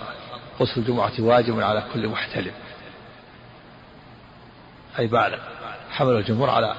غسل 0.60 0.80
الجمعة 0.80 1.12
واجب 1.18 1.60
على 1.60 1.84
كل 1.94 2.08
محتلم. 2.08 2.52
أي 4.98 5.06
بالغ 5.06 5.38
حمل 5.90 6.12
الجمهور 6.12 6.50
على 6.50 6.76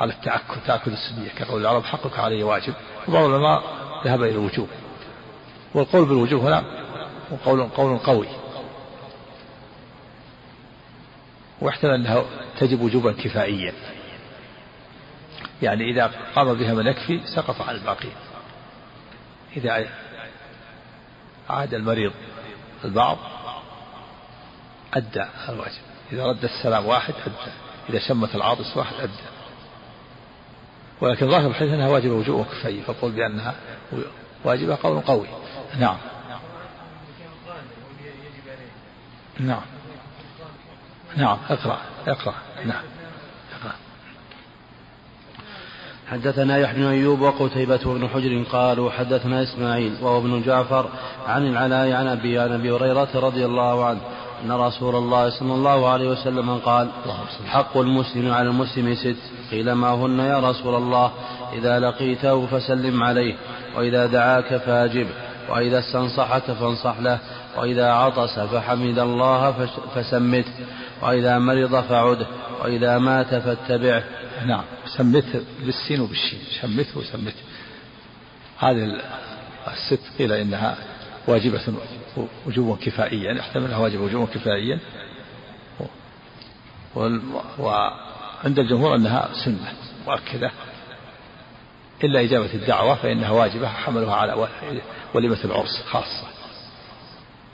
على 0.00 0.12
التأكد 0.12 0.62
تأكد 0.66 0.92
السنية. 0.92 1.28
كقول 1.28 1.60
العرب 1.60 1.84
حقك 1.84 2.18
علي 2.18 2.42
واجب. 2.42 2.74
وبعض 3.08 3.24
العلماء 3.24 3.62
ذهب 4.04 4.22
إلى 4.22 4.30
الوجوب. 4.30 4.68
والقول 5.74 6.04
بالوجوب 6.04 6.40
هنا 6.40 6.64
قول 7.44 7.68
قول 7.68 7.98
قوي. 7.98 8.28
واحتمل 11.60 11.90
أنها 11.90 12.24
تجب 12.58 12.80
وجوبا 12.80 13.12
كفائيا. 13.12 13.72
يعني 15.62 15.90
إذا 15.90 16.10
قام 16.34 16.54
بها 16.54 16.74
من 16.74 16.86
يكفي 16.86 17.20
سقط 17.36 17.62
عن 17.62 17.74
الباقين 17.74 18.12
إذا 19.56 19.88
عاد 21.50 21.74
المريض 21.74 22.12
البعض 22.84 23.18
أدى 24.94 25.24
الواجب. 25.48 25.82
إذا 26.12 26.26
رد 26.26 26.44
السلام 26.44 26.86
واحد 26.86 27.14
أدى. 27.26 27.52
إذا 27.90 28.08
شمت 28.08 28.34
العاطس 28.34 28.76
واحد 28.76 28.94
أدى. 29.00 29.12
ولكن 31.00 31.30
ظاهر 31.30 31.46
الحديث 31.50 31.72
أنها 31.72 31.88
واجبة 31.88 32.14
وجوب 32.14 32.40
وكفاية 32.40 32.82
فقول 32.82 33.12
بأنها 33.12 33.54
واجبة 34.44 34.78
قول 34.82 35.00
قوي. 35.00 35.26
نعم. 35.78 35.96
نعم. 39.40 39.62
نعم. 41.16 41.38
اقرأ 41.50 41.78
اقرأ. 42.06 42.34
نعم 42.64 42.84
اقرأ 43.60 43.74
حدثنا 46.10 46.58
يحيى 46.58 46.76
بن 46.76 46.84
أيوب 46.84 47.20
وقتيبة 47.20 47.80
بن 47.84 48.08
حجر 48.08 48.44
قالوا 48.52 48.90
حدثنا 48.90 49.42
إسماعيل 49.42 49.92
وهو 50.02 50.18
ابن 50.18 50.42
جعفر 50.42 50.86
عن 51.26 51.46
العلاء 51.46 51.92
عن 51.92 52.06
أبي 52.06 52.38
عن 52.38 52.52
أبي 52.52 52.70
هريرة 52.70 53.08
رضي 53.14 53.44
الله 53.44 53.84
عنه 53.84 54.00
أن 54.44 54.52
رسول 54.52 54.96
الله 54.96 55.30
صلى 55.30 55.54
الله 55.54 55.88
عليه 55.88 56.08
وسلم 56.08 56.58
قال 56.58 56.88
حق 57.46 57.76
المسلم 57.76 58.32
على 58.32 58.48
المسلم 58.48 58.94
ست 58.94 59.16
قيل 59.50 59.72
ما 59.72 59.94
هن 59.94 60.18
يا 60.18 60.50
رسول 60.50 60.74
الله؟ 60.74 61.12
إذا 61.52 61.78
لقيته 61.80 62.46
فسلم 62.46 63.02
عليه 63.02 63.34
وإذا 63.76 64.06
دعاك 64.06 64.56
فاجب 64.56 65.06
وإذا 65.48 65.78
استنصحك 65.78 66.42
فانصح 66.42 67.00
له 67.00 67.18
وإذا 67.58 67.92
عطس 67.92 68.38
فحمد 68.38 68.98
الله 68.98 69.68
فسمته 69.94 70.52
وإذا 71.02 71.38
مرض 71.38 71.80
فعده 71.80 72.26
وإذا 72.64 72.98
مات 72.98 73.34
فاتبعه 73.34 74.02
نعم 74.46 74.64
سمته 74.96 75.44
بالسين 75.64 76.00
وبالشين 76.00 76.40
شمته 76.60 76.98
وسمته 76.98 77.42
هذه 78.58 79.00
الست 79.68 80.00
قيل 80.18 80.32
إنها 80.32 80.76
واجبة 81.26 81.60
وجوبا 82.46 82.76
كفائيا 82.84 83.32
يحتمل 83.32 83.64
انها 83.64 83.78
واجبة 83.78 84.02
وجوبا 84.02 84.32
كفائيا. 84.34 84.78
وعند 87.58 88.58
الجمهور 88.58 88.94
أنها 88.94 89.28
سنة 89.44 89.72
مؤكدة. 90.06 90.50
إلا 92.04 92.20
إجابة 92.20 92.54
الدعوة 92.54 92.94
فإنها 92.94 93.30
واجبة 93.30 93.68
حملها 93.68 94.14
على 94.14 94.48
وليمة 95.14 95.38
العرس 95.44 95.82
خاصة. 95.90 96.26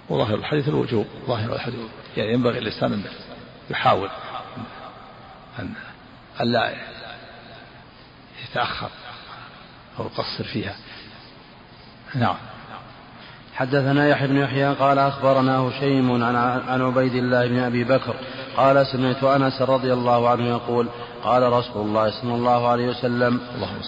وظاهر 0.09 0.35
الحديث 0.35 0.69
الوجوب 0.69 1.07
ظاهر 1.27 1.53
الحديث 1.53 1.81
يعني 2.17 2.33
ينبغي 2.33 2.59
الإنسان 2.59 2.93
أن 2.93 3.05
يحاول 3.71 4.09
أن 5.59 5.73
ألا 6.41 6.73
يتأخر 8.45 8.91
أو 9.99 10.05
يقصر 10.05 10.45
فيها. 10.45 10.75
نعم. 12.15 12.37
حدثنا 13.55 14.09
يحيى 14.09 14.29
بن 14.29 14.37
يحيى 14.37 14.75
قال 14.75 14.99
أخبرنا 14.99 15.59
هشيم 15.59 16.25
عن, 16.25 16.37
عن 16.69 16.83
عبيد 16.83 17.15
الله 17.15 17.47
بن 17.47 17.59
أبي 17.59 17.85
بكر 17.85 18.15
قال 18.57 18.87
سمعت 18.87 19.25
أنس 19.25 19.63
رضي 19.63 19.93
الله 19.93 20.29
عنه 20.29 20.49
يقول 20.49 20.89
قال 21.25 21.53
رسول 21.53 21.87
الله 21.87 22.11
صلى 22.11 22.35
الله 22.35 22.69
عليه 22.69 22.89
وسلم 22.89 23.41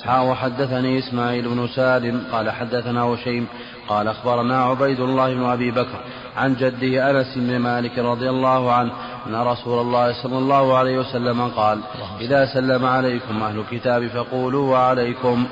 وحدثني 0.09 0.99
إسماعيل 0.99 1.49
بن 1.49 1.69
سالم 1.69 2.25
قال 2.33 2.51
حدثنا 2.51 3.03
هشيم 3.03 3.47
قال 3.89 4.09
أخبرنا 4.09 4.65
عبيد 4.65 5.01
الله 5.01 5.35
بن 5.35 5.45
أبي 5.45 5.71
بكر 5.71 6.01
عن 6.37 6.55
جده 6.55 7.11
أنس 7.11 7.35
بن 7.37 7.59
مالك 7.59 7.99
رضي 7.99 8.31
الله 8.31 8.73
عنه 8.73 8.93
أن 9.27 9.35
رسول 9.35 9.81
الله 9.81 10.23
صلى 10.23 10.39
الله 10.39 10.79
عليه 10.79 10.99
وسلم 10.99 11.49
قال 11.49 11.81
إذا 12.21 12.47
سلم 12.47 12.85
عليكم 12.85 13.43
أهل 13.43 13.59
الكتاب 13.59 14.07
فقولوا 14.07 14.71
وعليكم. 14.73 15.47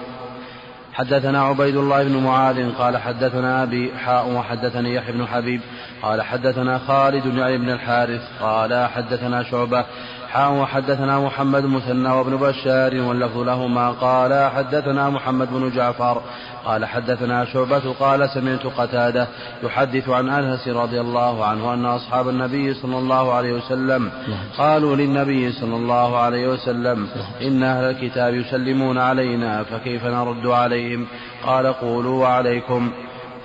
حدثنا 0.98 1.42
عبيد 1.42 1.76
الله 1.76 2.04
بن 2.04 2.16
معاذ 2.16 2.72
قال 2.72 2.96
حدثنا 2.96 3.62
أبي 3.62 3.92
حاء 4.04 4.28
وحدثني 4.28 4.94
يحيى 4.94 5.12
بن 5.12 5.26
حبيب 5.26 5.60
قال 6.02 6.22
حدثنا 6.22 6.78
خالد 6.78 7.26
يعني 7.26 7.58
بن 7.58 7.70
الحارث 7.70 8.22
قال 8.40 8.88
حدثنا 8.88 9.42
شعبة 9.42 9.84
حاء 10.28 10.52
وحدثنا 10.52 11.20
محمد 11.20 11.64
مثنى 11.64 12.08
وابن 12.08 12.36
بشار 12.36 13.00
واللفظ 13.00 13.38
لهما 13.38 13.90
قال 13.90 14.50
حدثنا 14.50 15.10
محمد 15.10 15.48
بن 15.52 15.70
جعفر 15.70 16.22
قال 16.64 16.84
حدثنا 16.84 17.44
شعبة 17.44 17.92
قال 18.00 18.30
سمعت 18.30 18.66
قتادة 18.66 19.28
يحدث 19.62 20.08
عن 20.08 20.28
أنس 20.28 20.68
رضي 20.68 21.00
الله 21.00 21.44
عنه 21.44 21.74
أن 21.74 21.86
أصحاب 21.86 22.28
النبي 22.28 22.74
صلى 22.74 22.98
الله 22.98 23.32
عليه 23.32 23.52
وسلم 23.52 24.10
قالوا 24.58 24.96
للنبي 24.96 25.52
صلى 25.52 25.76
الله 25.76 26.18
عليه 26.18 26.48
وسلم 26.48 27.08
إن 27.42 27.62
أهل 27.62 27.84
الكتاب 27.84 28.34
يسلمون 28.34 28.98
علينا 28.98 29.62
فكيف 29.62 30.04
نرد 30.04 30.46
عليهم؟ 30.46 31.06
قال 31.46 31.66
قولوا 31.66 32.22
وعليكم. 32.22 32.92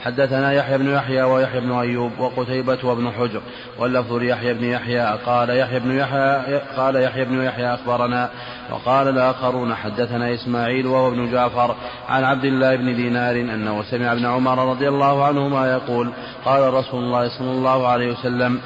حدثنا 0.06 0.54
يحيى 0.54 0.78
بن 0.78 0.90
يحيى 0.90 1.24
ويحيى 1.24 1.62
بن 1.62 1.72
أيوب 1.72 2.12
وقتيبة 2.20 2.78
وابن 2.84 3.12
حجر 3.12 3.42
واللفظ 3.80 4.14
ليحيى 4.14 4.54
بن 4.54 4.64
يحيى 4.64 5.18
قال 5.26 5.50
يحيى 5.50 5.80
بن 5.80 5.92
يحيى 5.92 6.60
قال 6.78 6.96
يحيى 6.96 7.26
بن 7.26 7.44
يحيى 7.44 7.74
أخبرنا 7.74 8.30
وقال 8.72 9.08
الآخرون 9.08 9.76
حدثنا 9.76 10.34
إسماعيل 10.34 10.88
وهو 10.88 11.08
ابن 11.08 11.32
جعفر 11.32 11.76
عن 12.10 12.24
عبد 12.24 12.46
الله 12.46 12.76
بن 12.76 12.96
دينار 12.96 13.36
أنه 13.36 13.84
سمع 13.84 14.12
ابن 14.14 14.26
عمر 14.26 14.70
رضي 14.70 14.88
الله 14.88 15.26
عنهما 15.26 15.72
يقول 15.72 16.12
قال 16.46 16.74
رسول 16.74 17.04
الله 17.04 17.30
صلى 17.40 17.52
الله 17.52 17.88
عليه 17.88 18.12
وسلم 18.12 18.60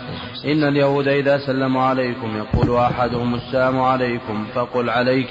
إن 0.46 0.64
اليهود 0.64 1.08
إذا 1.08 1.38
سلموا 1.38 1.84
عليكم 1.84 2.38
يقول 2.38 2.78
أحدهم 2.78 3.36
السلام 3.36 3.82
عليكم 3.82 4.46
فقل 4.56 4.90
عليك 4.90 5.28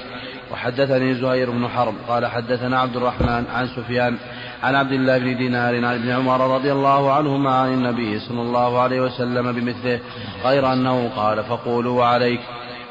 وحدثني 0.51 1.15
زهير 1.15 1.51
بن 1.51 1.67
حرب 1.67 1.93
قال 2.07 2.25
حدثنا 2.25 2.79
عبد 2.79 2.95
الرحمن 2.95 3.45
عن 3.55 3.67
سفيان 3.67 4.17
عن 4.63 4.75
عبد 4.75 4.91
الله 4.91 5.17
بن 5.17 5.37
دينار 5.37 5.75
عن 5.75 5.95
ابن 5.95 6.09
عمر 6.09 6.55
رضي 6.55 6.71
الله 6.71 7.13
عنهما 7.13 7.55
عن 7.55 7.73
النبي 7.73 8.19
صلى 8.19 8.41
الله 8.41 8.79
عليه 8.79 9.01
وسلم 9.01 9.51
بمثله 9.51 9.99
غير 10.43 10.73
أنه 10.73 11.09
قال 11.15 11.43
فقولوا 11.43 11.99
وعليك 11.99 12.39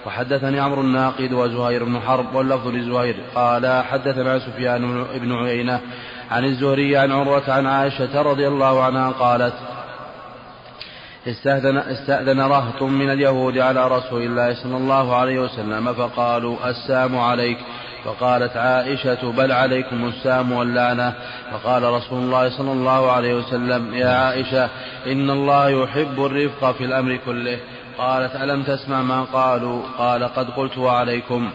وحدثني 0.07 0.61
عمرو 0.61 0.81
الناقد 0.81 1.33
وزهير 1.33 1.85
بن 1.85 2.01
حرب 2.01 2.35
واللفظ 2.35 2.69
لزهير 2.69 3.17
قال 3.35 3.85
حدثنا 3.85 4.39
سفيان 4.39 5.05
بن 5.05 5.33
عيينة 5.33 5.81
عن 6.31 6.45
الزهري 6.45 6.97
عن 6.97 7.13
عروة 7.13 7.53
عن 7.53 7.67
عائشة 7.67 8.23
رضي 8.23 8.49
الله 8.49 8.83
عنها 8.83 9.11
قالت 9.11 9.55
استأذن, 11.27 11.77
استأذن 11.77 12.41
رهط 12.41 12.83
من 12.83 13.11
اليهود 13.11 13.59
على 13.59 13.89
رسول 13.89 14.23
الله 14.23 14.55
صلى 14.63 14.77
الله 14.77 15.17
عليه 15.17 15.39
وسلم 15.39 15.93
فقالوا 15.93 16.71
السام 16.71 17.19
عليك. 17.19 17.59
فقالت 18.05 18.57
عائشة 18.57 19.33
بل 19.33 19.53
عليكم 19.53 20.05
السام 20.05 20.53
واللعنة. 20.53 21.15
فقال 21.53 21.83
رسول 21.83 22.19
الله 22.19 22.59
صلى 22.59 22.73
الله 22.73 23.13
عليه 23.13 23.35
وسلم 23.35 23.95
يا 23.95 24.11
عائشة 24.11 24.69
إن 25.07 25.31
الله 25.31 25.69
يحب 25.69 26.25
الرفق 26.25 26.73
في 26.73 26.85
الأمر 26.85 27.19
كله. 27.27 27.59
قالت 27.99 28.37
ألم 28.37 28.63
تسمع 28.63 29.03
ما 29.03 29.23
قالوا؟ 29.23 29.83
قال 29.99 30.25
قد 30.25 30.51
قلت 30.51 30.79
وعليكم. 30.79 31.51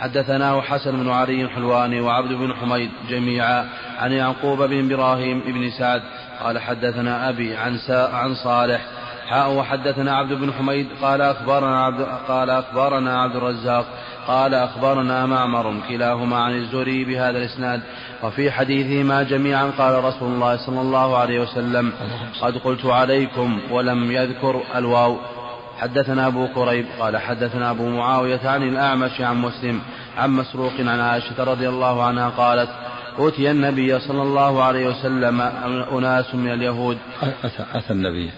حدثناه 0.00 0.60
حسن 0.60 1.02
بن 1.02 1.10
علي 1.10 1.42
الحلواني 1.42 2.00
وعبد 2.00 2.32
بن 2.32 2.54
حميد 2.54 2.90
جميعا 3.08 3.68
عن 4.00 4.12
يعقوب 4.12 4.62
بن 4.62 4.92
إبراهيم 4.92 5.40
بن 5.46 5.70
سعد. 5.70 6.02
قال 6.44 6.58
حدثنا 6.58 7.28
أبي 7.28 7.56
عن, 7.56 7.78
عن 7.90 8.34
صالح. 8.34 8.80
حاء 9.28 9.52
وحدثنا 9.52 10.16
عبد 10.16 10.32
بن 10.32 10.52
حميد. 10.52 10.88
قال 11.02 11.20
أخبرنا 11.20 11.84
عبد 11.84 12.06
قال 12.28 12.50
أخبرنا 12.50 13.22
عبد 13.22 13.36
الرزاق. 13.36 13.86
قال 14.28 14.54
أخبرنا 14.54 15.26
معمر 15.26 15.74
كلاهما 15.88 16.36
عن 16.36 16.56
الزهري 16.56 17.04
بهذا 17.04 17.38
الإسناد 17.38 17.80
وفي 18.22 18.50
حديثهما 18.50 19.22
جميعا 19.22 19.70
قال 19.78 20.04
رسول 20.04 20.32
الله 20.32 20.56
صلى 20.56 20.80
الله 20.80 21.16
عليه 21.16 21.40
وسلم 21.40 21.92
قد 22.40 22.58
قلت 22.58 22.86
عليكم 22.86 23.60
ولم 23.70 24.12
يذكر 24.12 24.62
الواو. 24.74 25.16
حدثنا 25.78 26.26
أبو 26.26 26.46
كريب 26.54 26.86
قال 27.00 27.16
حدثنا 27.16 27.70
أبو 27.70 27.88
معاوية 27.88 28.40
عن 28.44 28.62
الأعمش 28.62 29.20
عن 29.20 29.36
مسلم 29.36 29.80
عن 30.18 30.30
مسروق 30.30 30.72
عن 30.78 31.00
عائشة 31.00 31.44
رضي 31.44 31.68
الله 31.68 32.04
عنها 32.04 32.28
قالت 32.28 32.68
أوتي 33.18 33.50
النبي 33.50 33.98
صلى 33.98 34.22
الله 34.22 34.62
عليه 34.62 34.88
وسلم 34.88 35.40
أناس 35.92 36.34
من 36.34 36.52
اليهود. 36.52 36.98
أتى, 37.44 37.64
أتى 37.74 37.92
النبي. 37.92 38.30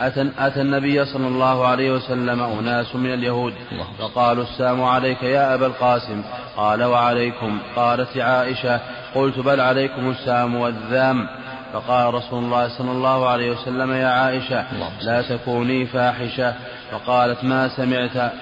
أتى, 0.00 0.30
أتى 0.38 0.60
النبي 0.60 1.04
صلى 1.04 1.26
الله 1.26 1.66
عليه 1.66 1.92
وسلم 1.92 2.42
أناس 2.42 2.96
من 2.96 3.14
اليهود 3.14 3.54
فقالوا 3.98 4.44
السلام 4.44 4.84
عليك 4.84 5.22
يا 5.22 5.54
أبا 5.54 5.66
القاسم. 5.66 6.22
قال 6.56 6.84
وعليكم. 6.84 7.58
قالت 7.76 8.16
عائشة 8.16 8.80
قلت 9.14 9.38
بل 9.38 9.60
عليكم 9.60 10.10
السلام 10.10 10.54
والذام. 10.54 11.28
فقال 11.72 12.14
رسول 12.14 12.44
الله 12.44 12.68
صلى 12.68 12.90
الله 12.90 13.28
عليه 13.28 13.50
وسلم 13.50 13.92
يا 13.92 14.08
عائشة 14.08 14.64
لا 15.02 15.22
تكوني 15.22 15.86
فاحشة. 15.86 16.54
فقالت 16.90 17.44
ما 17.44 17.68
سمعت؟ 17.68 18.32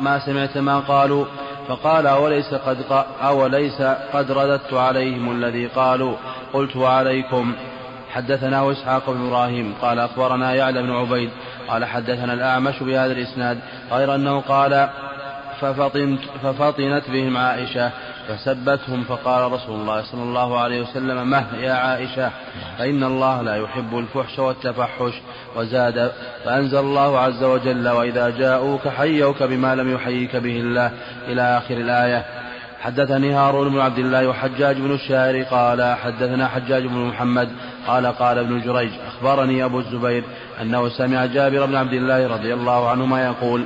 ما, 0.00 0.20
سمعت 0.26 0.58
ما 0.58 0.78
قالوا. 0.78 1.24
فقال 1.68 2.06
أوليس 2.06 2.54
قد 2.54 3.04
أوليس 3.22 3.82
قد 4.12 4.32
رددت 4.32 4.74
عليهم 4.74 5.32
الذي 5.32 5.66
قالوا؟ 5.66 6.16
قلت 6.52 6.76
وعليكم. 6.76 7.54
حدثنا 8.12 8.72
إسحاق 8.72 9.10
بن 9.10 9.26
إبراهيم 9.26 9.74
قال 9.82 9.98
أخبرنا 9.98 10.54
يعلى 10.54 10.82
بن 10.82 10.90
عبيد 10.90 11.30
قال 11.68 11.84
حدثنا 11.84 12.32
الأعمش 12.32 12.82
بهذا 12.82 13.12
الإسناد 13.12 13.58
غير 13.92 14.14
أنه 14.14 14.40
قال 14.40 14.88
ففطنت, 15.60 16.20
ففطنت 16.42 17.10
بهم 17.10 17.36
عائشة 17.36 17.90
فسبتهم 18.28 19.04
فقال 19.04 19.52
رسول 19.52 19.80
الله 19.80 20.02
صلى 20.02 20.22
الله 20.22 20.60
عليه 20.60 20.80
وسلم 20.80 21.30
مه 21.30 21.44
يا 21.60 21.72
عائشة 21.72 22.30
فإن 22.78 23.04
الله 23.04 23.42
لا 23.42 23.56
يحب 23.56 23.98
الفحش 23.98 24.38
والتفحش 24.38 25.12
وزاد 25.56 26.12
فأنزل 26.44 26.78
الله 26.78 27.18
عز 27.18 27.42
وجل 27.42 27.88
وإذا 27.88 28.30
جاءوك 28.30 28.88
حيوك 28.88 29.42
بما 29.42 29.74
لم 29.74 29.94
يحييك 29.94 30.36
به 30.36 30.60
الله 30.60 30.90
إلى 31.28 31.58
آخر 31.58 31.74
الآية. 31.74 32.24
حدثني 32.82 33.32
هارون 33.32 33.68
بن 33.68 33.80
عبد 33.80 33.98
الله 33.98 34.28
وحجاج 34.28 34.76
بن 34.76 34.94
الشاعر 34.94 35.42
قال 35.42 35.96
حدثنا 35.96 36.48
حجاج 36.48 36.86
بن 36.86 36.96
محمد 36.96 37.48
قال 37.86 38.06
قال 38.06 38.38
ابن 38.38 38.60
جريج 38.60 38.90
أخبرني 39.06 39.64
أبو 39.64 39.78
الزبير 39.78 40.24
أنه 40.62 40.88
سمع 40.88 41.26
جابر 41.26 41.66
بن 41.66 41.76
عبد 41.76 41.92
الله 41.92 42.26
رضي 42.26 42.54
الله 42.54 42.90
عنهما 42.90 43.24
يقول 43.26 43.64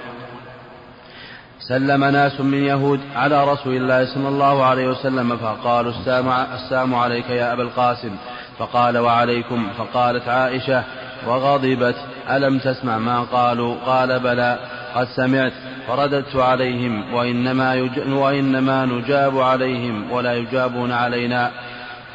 سلم 1.69 2.05
ناس 2.05 2.41
من 2.41 2.65
يهود 2.65 3.01
على 3.17 3.45
رسول 3.45 3.77
الله 3.77 4.15
صلى 4.15 4.29
الله 4.29 4.65
عليه 4.65 4.89
وسلم 4.89 5.37
فقالوا 5.37 5.91
السلام, 5.91 6.29
السلام 6.55 6.95
عليك 6.95 7.31
يا 7.31 7.53
أبا 7.53 7.63
القاسم 7.63 8.17
فقال 8.59 8.99
وعليكم 8.99 9.69
فقالت 9.79 10.29
عائشة 10.29 10.85
وغضبت 11.27 11.97
ألم 12.31 12.59
تسمع 12.59 12.99
ما 12.99 13.21
قالوا 13.21 13.75
قال 13.87 14.21
بلى 14.21 14.59
قد 14.95 15.09
سمعت 15.17 15.53
فرددت 15.89 16.37
عليهم 16.37 17.15
وإنما, 17.15 17.91
وإنما 18.09 18.85
نجاب 18.85 19.39
عليهم 19.39 20.13
ولا 20.13 20.35
يجابون 20.35 20.93
علينا 20.93 21.51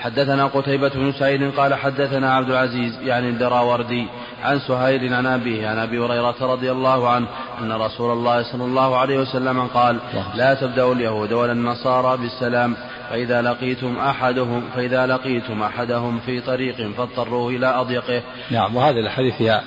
حدثنا 0.01 0.45
قتيبة 0.45 0.89
بن 0.89 1.11
سعيد 1.11 1.51
قال 1.55 1.73
حدثنا 1.73 2.33
عبد 2.33 2.49
العزيز 2.49 3.01
يعني 3.01 3.29
الدراوردي 3.29 4.07
عن 4.43 4.59
سهيل 4.59 5.13
عن 5.13 5.25
أبيه 5.25 5.67
عن 5.67 5.77
أبي 5.77 5.99
هريرة 5.99 6.35
رضي 6.41 6.71
الله 6.71 7.09
عنه 7.09 7.27
أن 7.61 7.71
رسول 7.71 8.11
الله 8.11 8.43
صلى 8.43 8.63
الله 8.63 8.97
عليه 8.97 9.19
وسلم 9.19 9.67
قال 9.67 9.99
لا 10.35 10.53
تبدأوا 10.53 10.93
اليهود 10.93 11.33
ولا 11.33 11.51
النصارى 11.51 12.17
بالسلام 12.17 12.75
فإذا 13.09 13.41
لقيتم 13.41 13.97
أحدهم 13.97 14.63
فإذا 14.75 15.07
لقيتم 15.07 15.63
أحدهم 15.63 16.19
في 16.19 16.41
طريق 16.41 16.91
فاضطروه 16.97 17.49
إلى 17.49 17.67
أضيقه. 17.67 18.21
نعم 18.51 18.75
وهذه 18.75 18.99
الحديث 18.99 19.35
فيها 19.35 19.63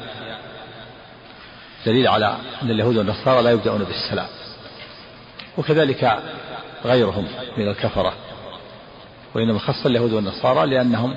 دليل 1.86 2.08
على 2.08 2.36
أن 2.62 2.70
اليهود 2.70 2.96
والنصارى 2.96 3.42
لا 3.42 3.50
يبدأون 3.50 3.84
بالسلام 3.84 4.26
وكذلك 5.58 6.18
غيرهم 6.84 7.26
من 7.58 7.68
الكفرة. 7.68 8.12
وإنما 9.34 9.58
خص 9.58 9.86
اليهود 9.86 10.12
والنصارى 10.12 10.66
لأنهم 10.66 11.16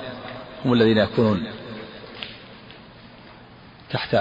هم 0.66 0.74
الذين 0.74 0.98
يكونون 0.98 1.48
تحت 3.90 4.18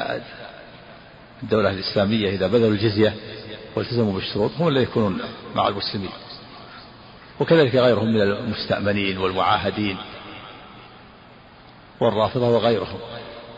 الدولة 1.43 1.71
الإسلامية 1.71 2.31
إذا 2.31 2.47
بذلوا 2.47 2.71
الجزية 2.71 3.15
والتزموا 3.77 4.13
بالشروط 4.13 4.51
هم 4.59 4.69
الذين 4.69 4.83
يكونون 4.83 5.21
مع 5.55 5.69
المسلمين. 5.69 6.11
وكذلك 7.41 7.75
غيرهم 7.75 8.07
من 8.07 8.21
المستأمنين 8.21 9.19
والمعاهدين 9.19 9.97
والرافضة 12.01 12.49
وغيرهم. 12.49 12.99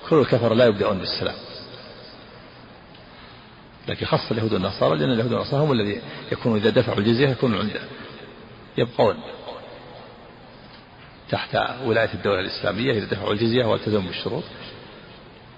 كل 0.08 0.16
الكفر 0.16 0.54
لا 0.54 0.66
يبدأون 0.66 0.98
بالسلام. 0.98 1.36
لكن 3.88 4.06
خص 4.06 4.30
اليهود 4.30 4.52
والنصارى 4.52 4.98
لأن 4.98 5.12
اليهود 5.12 5.32
والنصارى 5.32 5.62
هم 5.62 5.72
الذين 5.72 6.00
يكونون 6.32 6.58
إذا 6.58 6.70
دفعوا 6.70 6.98
الجزية 6.98 7.28
يكونون 7.28 7.58
عنده 7.58 7.80
يبقون. 8.78 9.16
تحت 11.30 11.58
ولاية 11.84 12.14
الدولة 12.14 12.40
الإسلامية 12.40 12.92
إذا 12.92 13.04
دفعوا 13.04 13.32
الجزية 13.32 13.64
والتزموا 13.64 14.08
بالشروط 14.08 14.44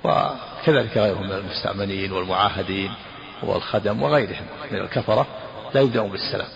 وكذلك 0.04 0.96
غيرهم 0.98 1.26
من 1.26 1.32
المستأمنين 1.32 2.12
والمعاهدين 2.12 2.94
والخدم 3.42 4.02
وغيرهم 4.02 4.46
من 4.70 4.78
الكفرة 4.78 5.26
لا 5.74 5.80
يبدأون 5.80 6.10
بالسلام 6.10 6.48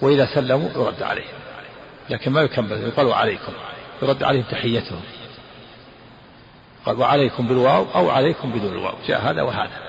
وإذا 0.00 0.26
سلموا 0.34 0.68
يرد 0.76 1.02
عليهم 1.02 1.34
لكن 2.10 2.32
ما 2.32 2.42
يكمل 2.42 2.82
يقال 2.82 3.06
وعليكم 3.06 3.52
يرد 4.02 4.22
عليهم 4.22 4.44
تحيتهم 4.50 5.00
قال 6.86 7.00
وعليكم 7.00 7.48
بالواو 7.48 7.86
أو 7.94 8.10
عليكم 8.10 8.52
بدون 8.52 8.72
الواو 8.72 8.94
جاء 9.06 9.20
هذا 9.30 9.42
وهذا 9.42 9.84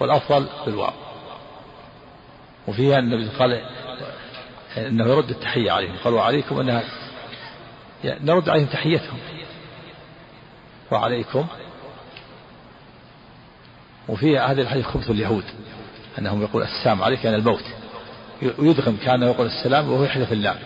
والأفضل 0.00 0.46
بالواو. 0.66 0.92
وفيها 2.68 2.98
النبي 2.98 3.28
قال 3.38 3.62
إنه 4.86 5.04
يرد 5.04 5.30
التحية 5.30 5.70
عليهم. 5.70 5.96
قال 6.04 6.14
وعليكم 6.14 6.68
يعني 6.68 6.84
نرد 8.04 8.48
عليهم 8.48 8.66
تحيتهم. 8.66 9.18
وعليكم. 10.90 11.46
وفي 14.08 14.38
هذه 14.38 14.60
الحديث 14.60 14.86
خبث 14.86 15.10
اليهود 15.10 15.44
أنهم 16.18 16.42
يقول 16.42 16.62
السلام 16.62 17.02
عليك 17.02 17.24
يعني 17.24 17.36
الموت. 17.36 17.64
ويدغم 18.58 18.96
كأنه 19.04 19.26
يقول 19.26 19.46
السلام 19.46 19.90
وهو 19.90 20.04
يحذف 20.04 20.32
اللام 20.32 20.56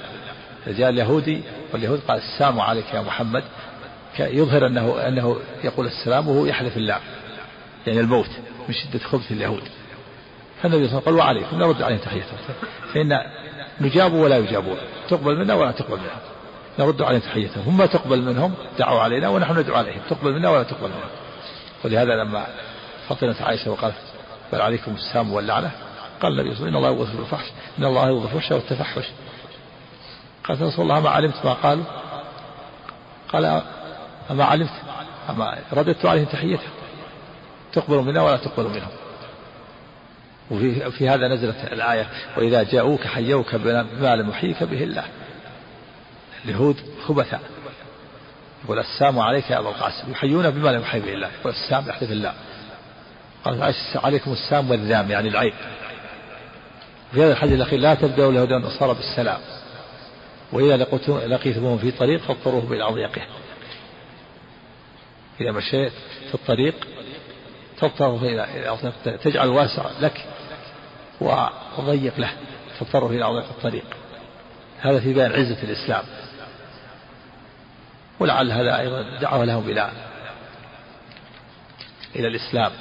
جاء 0.66 0.90
اليهودي 0.90 1.42
واليهود 1.72 2.00
قال 2.08 2.18
السلام 2.18 2.60
عليك 2.60 2.94
يا 2.94 3.00
محمد. 3.00 3.44
يظهر 4.18 4.66
انه 4.66 5.08
أنه 5.08 5.36
يقول 5.64 5.86
السلام 5.86 6.28
وهو 6.28 6.46
يحذف 6.46 6.76
اللام 6.76 7.00
يعني 7.86 8.00
الموت 8.00 8.30
من 8.68 8.74
شدة 8.74 8.98
خبث 8.98 9.32
اليهود. 9.32 9.62
فالنبي 10.62 10.88
صلى 10.88 10.98
الله 10.98 11.00
عليه 11.00 11.00
وسلم 11.00 11.00
قال 11.00 11.14
وعليكم 11.14 11.58
نرد 11.58 11.82
عليهم 11.82 11.98
تحيتهم. 11.98 12.38
فإن 12.94 13.12
نجاب 13.82 14.12
ولا 14.12 14.38
يجابون. 14.38 14.76
تقبل 15.08 15.36
منا 15.38 15.54
ولا 15.54 15.72
تقبل 15.72 15.96
منهم 15.96 16.20
نرد 16.78 17.02
عليهم 17.02 17.20
تحيتهم. 17.20 17.64
هم 17.66 17.76
ما 17.76 17.86
تقبل 17.86 18.22
منهم 18.22 18.54
دعوا 18.78 19.00
علينا 19.00 19.28
ونحن 19.28 19.58
ندعو 19.58 19.76
عليهم. 19.76 20.00
تقبل 20.10 20.32
منا 20.32 20.50
ولا 20.50 20.62
تقبل 20.62 20.88
منهم 20.88 21.10
ولهذا 21.84 22.14
لما 22.24 22.46
فطنت 23.08 23.42
عائشة 23.42 23.70
وقالت 23.70 23.94
بل 24.52 24.60
عليكم 24.60 24.94
السام 24.94 25.32
واللعنة 25.32 25.70
قال 26.22 26.32
النبي 26.32 26.54
صلى 26.54 26.68
الله 26.68 26.88
عليه 26.88 26.96
وسلم 26.96 27.08
إن 27.08 27.16
الله 27.16 27.18
يغفر 27.18 27.22
الفحش 27.22 27.46
إن 27.78 27.84
الله 27.84 28.08
يغفر 28.08 28.36
الفحش 28.36 28.52
والتفحش. 28.52 29.04
قالت 30.44 30.62
رسول 30.62 30.84
الله 30.84 31.00
ما 31.00 31.10
علمت 31.10 31.44
ما 31.44 31.52
قالوا؟ 31.52 31.84
قال 33.32 33.62
أما 34.30 34.44
علمت 34.44 34.70
أما 35.30 35.58
رددت 35.72 36.06
عليهم 36.06 36.24
تحيتهم. 36.24 36.70
تقبل 37.72 37.96
منا 37.96 38.22
ولا 38.22 38.36
تقبل 38.36 38.64
منهم. 38.64 38.90
وفي 40.50 40.90
في 40.90 41.08
هذا 41.08 41.28
نزلت 41.28 41.56
الآية 41.72 42.06
وإذا 42.36 42.62
جاءوك 42.62 43.06
حيوك 43.06 43.54
بما 43.54 44.16
لم 44.16 44.30
يحييك 44.30 44.62
به 44.62 44.82
الله. 44.82 45.04
اليهود 46.44 46.76
خبثاء. 47.06 47.40
يقول 48.64 48.78
السام 48.78 49.18
عليك 49.18 49.50
يا 49.50 49.58
أبا 49.58 49.68
القاسم. 49.68 50.12
يحيون 50.12 50.50
بما 50.50 50.68
لم 50.68 50.80
يحيي 50.80 51.00
به 51.00 51.12
الله. 51.12 51.30
يقول 51.40 51.52
السام 51.52 51.88
يحلف 51.88 52.12
الله. 52.12 52.34
قال 53.44 53.74
عليكم 53.94 54.32
السام 54.32 54.70
والذام 54.70 55.10
يعني 55.10 55.28
العيب 55.28 55.54
في 57.12 57.22
هذا 57.22 57.32
الحديث 57.32 57.54
الأخير 57.54 57.78
لا 57.78 57.94
تبدأوا 57.94 58.30
اليهود 58.30 58.52
والنصارى 58.52 58.94
بالسلام. 58.94 59.40
وإذا 60.52 60.76
لقيتموهم 61.26 61.78
في 61.78 61.90
طريق 61.90 62.20
فاضطروهم 62.20 62.72
إلى 62.72 62.88
أضيقه 62.88 63.22
إذا 65.40 65.52
مشيت 65.52 65.92
في 66.28 66.34
الطريق 66.34 66.74
تضطر 67.82 68.16
إلى 68.16 68.78
تجعل 69.24 69.48
الواسع 69.48 69.90
لك 70.00 70.24
وضيق 71.78 72.20
له 72.20 72.30
تضطر 72.80 73.06
إلى 73.06 73.24
أضيق 73.24 73.44
الطريق. 73.44 73.84
هذا 74.80 75.00
في 75.00 75.12
بيان 75.12 75.32
عزة 75.32 75.62
الإسلام. 75.62 76.04
ولعل 78.20 78.52
هذا 78.52 78.78
أيضا 78.78 79.18
دعوة 79.20 79.44
لهم 79.44 79.68
إلى 79.68 79.90
إلى 82.16 82.28
الإسلام. 82.28 82.72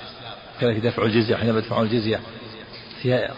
كذلك 0.62 0.78
دفع 0.78 1.04
الجزية 1.04 1.36
حينما 1.36 1.60
يدفعون 1.60 1.86
الجزية 1.86 2.20
فيها 3.02 3.34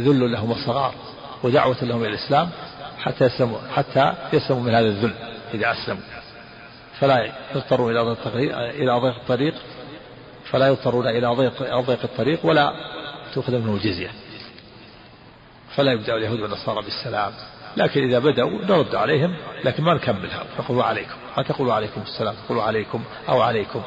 ذل 0.00 0.32
لهم 0.32 0.50
وصغار 0.50 0.94
ودعوة 1.42 1.76
لهم 1.82 2.00
إلى 2.00 2.08
الإسلام 2.08 2.50
حتى 2.98 3.24
يسلموا 3.24 3.58
حتى 3.74 4.12
يسلموا 4.32 4.62
من 4.62 4.74
هذا 4.74 4.86
الذل 4.86 5.14
إذا 5.54 5.72
أسلموا. 5.72 6.02
فلا 7.00 7.32
ضيق 8.02 8.26
إلى 8.54 8.92
ضيق 8.92 9.14
الطريق 9.14 9.54
فلا 10.50 10.68
يضطرون 10.68 11.06
إلى 11.06 11.26
ضيق 11.26 11.80
ضيق 11.80 12.02
الطريق 12.04 12.46
ولا 12.46 12.72
تؤخذ 13.34 13.52
منهم 13.52 13.74
الجزية. 13.74 14.10
فلا 15.76 15.92
يبدأ 15.92 16.14
اليهود 16.14 16.40
والنصارى 16.40 16.82
بالسلام. 16.82 17.32
لكن 17.76 18.02
إذا 18.02 18.18
بدأوا 18.18 18.50
نرد 18.50 18.94
عليهم 18.94 19.36
لكن 19.64 19.82
ما 19.82 19.94
نكملها. 19.94 20.44
نقول 20.58 20.80
عليكم. 20.80 21.14
ما 21.36 21.42
تقولوا 21.42 21.74
عليكم 21.74 22.02
السلام؟ 22.02 22.34
تقولوا 22.44 22.62
عليكم 22.62 23.04
أو 23.28 23.42
عليكم. 23.42 23.82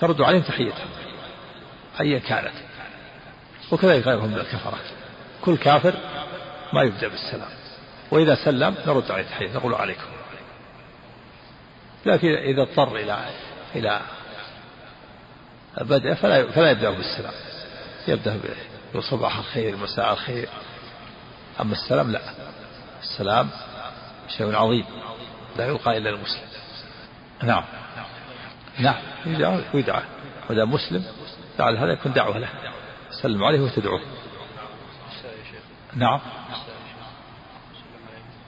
ترد 0.00 0.20
عليهم 0.20 0.42
تحيتهم 0.42 0.88
أيا 2.00 2.18
كانت. 2.18 2.54
وكذلك 3.70 4.06
غيرهم 4.06 4.28
من 4.28 4.38
الكفرة. 4.38 4.78
كل 5.44 5.56
كافر 5.56 5.94
ما 6.72 6.82
يبدأ 6.82 7.08
بالسلام. 7.08 7.50
وإذا 8.10 8.34
سلم 8.34 8.74
نرد 8.86 9.10
عليه 9.10 9.24
تحية. 9.24 9.52
نقول 9.54 9.74
عليكم. 9.74 10.06
لكن 12.06 12.28
إذا 12.28 12.62
اضطر 12.62 12.96
إلى 12.96 13.18
إلى 13.74 14.00
بدء 15.76 16.14
فلا 16.14 16.50
فلا 16.50 16.70
يبدأ 16.70 16.90
بالسلام. 16.90 17.32
يبدأ 18.08 18.40
بصباح 18.94 19.38
الخير 19.38 19.76
مساء 19.76 20.12
الخير. 20.12 20.48
أما 21.60 21.72
السلام 21.72 22.10
لا. 22.12 22.20
السلام 23.02 23.50
شيء 24.36 24.56
عظيم 24.56 24.84
لا 25.56 25.66
يلقى 25.66 25.98
إلا 25.98 26.10
المسلم. 26.10 26.48
نعم. 27.42 27.64
نعم. 28.78 28.96
يدعى 29.26 29.60
ويدعى 29.74 30.02
وإذا 30.50 30.64
مسلم 30.64 31.04
فعل 31.58 31.76
هذا 31.76 31.92
يكون 31.92 32.12
دعوة 32.12 32.38
له. 32.38 32.48
سلم 33.22 33.44
عليه 33.44 33.60
وتدعوه. 33.60 34.00
نعم. 35.94 36.20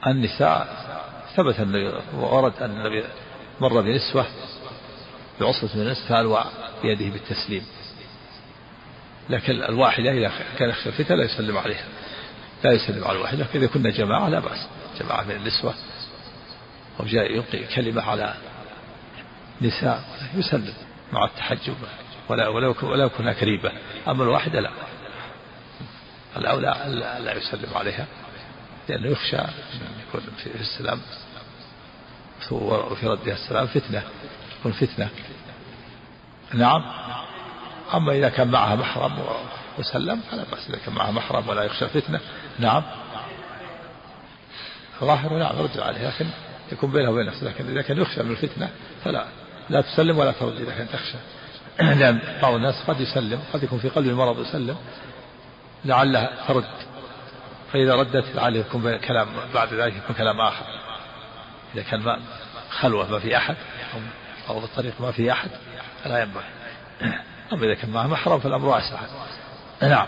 النساء 0.07 0.69
ثبت 1.37 1.61
أن 1.61 1.93
ورد 2.15 2.63
أن 2.63 2.71
النبي 2.71 3.05
مر 3.61 3.81
بنسوة 3.81 4.27
بعصبة 5.41 5.71
من 5.75 5.81
الناس 5.81 6.01
فألوى 6.09 6.45
بيده 6.83 7.09
بالتسليم. 7.09 7.67
لكن 9.31 9.53
الواحدة 9.53 10.13
إذا 10.13 10.33
كان 10.59 10.73
خفتها 10.73 11.17
لا 11.17 11.25
يسلم 11.25 11.59
عليها. 11.59 11.85
لا 12.65 12.73
يسلم 12.73 13.05
على 13.05 13.17
الواحدة. 13.17 13.47
إذا 13.55 13.67
كنا 13.67 13.91
جماعة 13.91 14.29
لا 14.29 14.41
بأس. 14.41 14.67
جماعة 15.01 15.25
من 15.25 15.31
النسوة. 15.31 15.75
أو 17.01 17.05
جاء 17.05 17.33
يلقي 17.33 17.65
كلمة 17.65 18.03
على 18.03 18.35
نساء 19.63 20.05
يسلم 20.35 20.75
مع 21.13 21.25
التحجب. 21.25 21.77
ولا 22.29 22.49
ولو 22.49 22.75
ولو 22.83 23.09
كنا 23.09 23.33
كريبة. 23.33 23.73
أما 24.09 24.25
الواحدة 24.25 24.61
لا. 24.61 24.71
الأولى 26.37 26.77
لا 27.25 27.37
يسلم 27.37 27.75
عليها. 27.75 28.07
لأنه 28.89 29.09
يخشى 29.09 29.37
أن 29.37 29.51
يكون 30.09 30.21
في 30.45 30.61
السلام. 30.61 31.01
وفي 32.51 33.07
ردها 33.07 33.35
السلام 33.35 33.67
فتنة. 33.67 34.03
تكون 34.61 34.73
فتنة 34.73 35.09
نعم. 36.55 36.83
أما 37.95 38.13
إذا 38.13 38.29
كان 38.29 38.49
معها 38.49 38.75
محرم 38.75 39.19
وسلم 39.79 40.21
فلا 40.31 40.45
بأس 40.51 40.69
إذا 40.69 40.79
كان 40.79 40.95
معها 40.95 41.11
محرم 41.11 41.49
ولا 41.49 41.63
يخشى 41.63 41.87
فتنة 41.89 42.21
نعم. 42.59 42.83
ظاهر 45.01 45.39
نعم 45.39 45.59
رد 45.59 45.81
عليه 45.81 46.09
لكن 46.09 46.27
يكون 46.73 46.93
بينه 46.93 47.11
وبين 47.11 47.27
نفسه. 47.27 47.47
لكن 47.47 47.71
إذا 47.71 47.83
كان 47.83 47.99
يخشى 48.01 48.23
من 48.23 48.31
الفتنة 48.31 48.71
فلا. 49.05 49.25
لا 49.71 49.81
تسلم 49.81 50.19
ولا 50.19 50.33
ترد 50.33 50.61
إذا 50.61 50.73
كان 50.73 50.89
تخشى. 50.89 51.19
لأن 52.01 52.21
بعض 52.43 52.55
الناس 52.55 52.75
قد 52.87 53.01
يسلم 53.01 53.41
قد 53.53 53.63
يكون 53.63 53.79
في 53.79 53.89
قلبه 53.89 54.15
مرض 54.15 54.41
يسلم. 54.41 54.77
لعلها 55.85 56.31
ترد. 56.49 56.65
فإذا 57.73 57.95
ردت 57.95 58.25
لعله 58.35 58.59
يكون 58.59 58.97
كلام 58.97 59.29
بعد 59.55 59.75
ذلك 59.75 59.97
يكون 59.97 60.17
كلام 60.17 60.41
آخر. 60.41 60.65
إذا 61.75 61.83
كان 61.83 62.01
ما 62.01 62.21
خلوة 62.71 63.11
ما 63.11 63.19
في 63.19 63.37
أحد 63.37 63.57
أو 64.49 64.61
في 64.61 64.67
الطريق 64.67 65.01
ما 65.01 65.13
في 65.13 65.33
أحد 65.33 65.51
فلا 66.05 66.23
ينبغي. 66.23 66.45
أما 67.53 67.67
إذا 67.67 67.75
كان 67.75 67.91
معه 67.91 68.07
محرم 68.07 68.41
فالأمر 68.41 68.69
واسع. 68.69 69.01
نعم. 69.83 70.07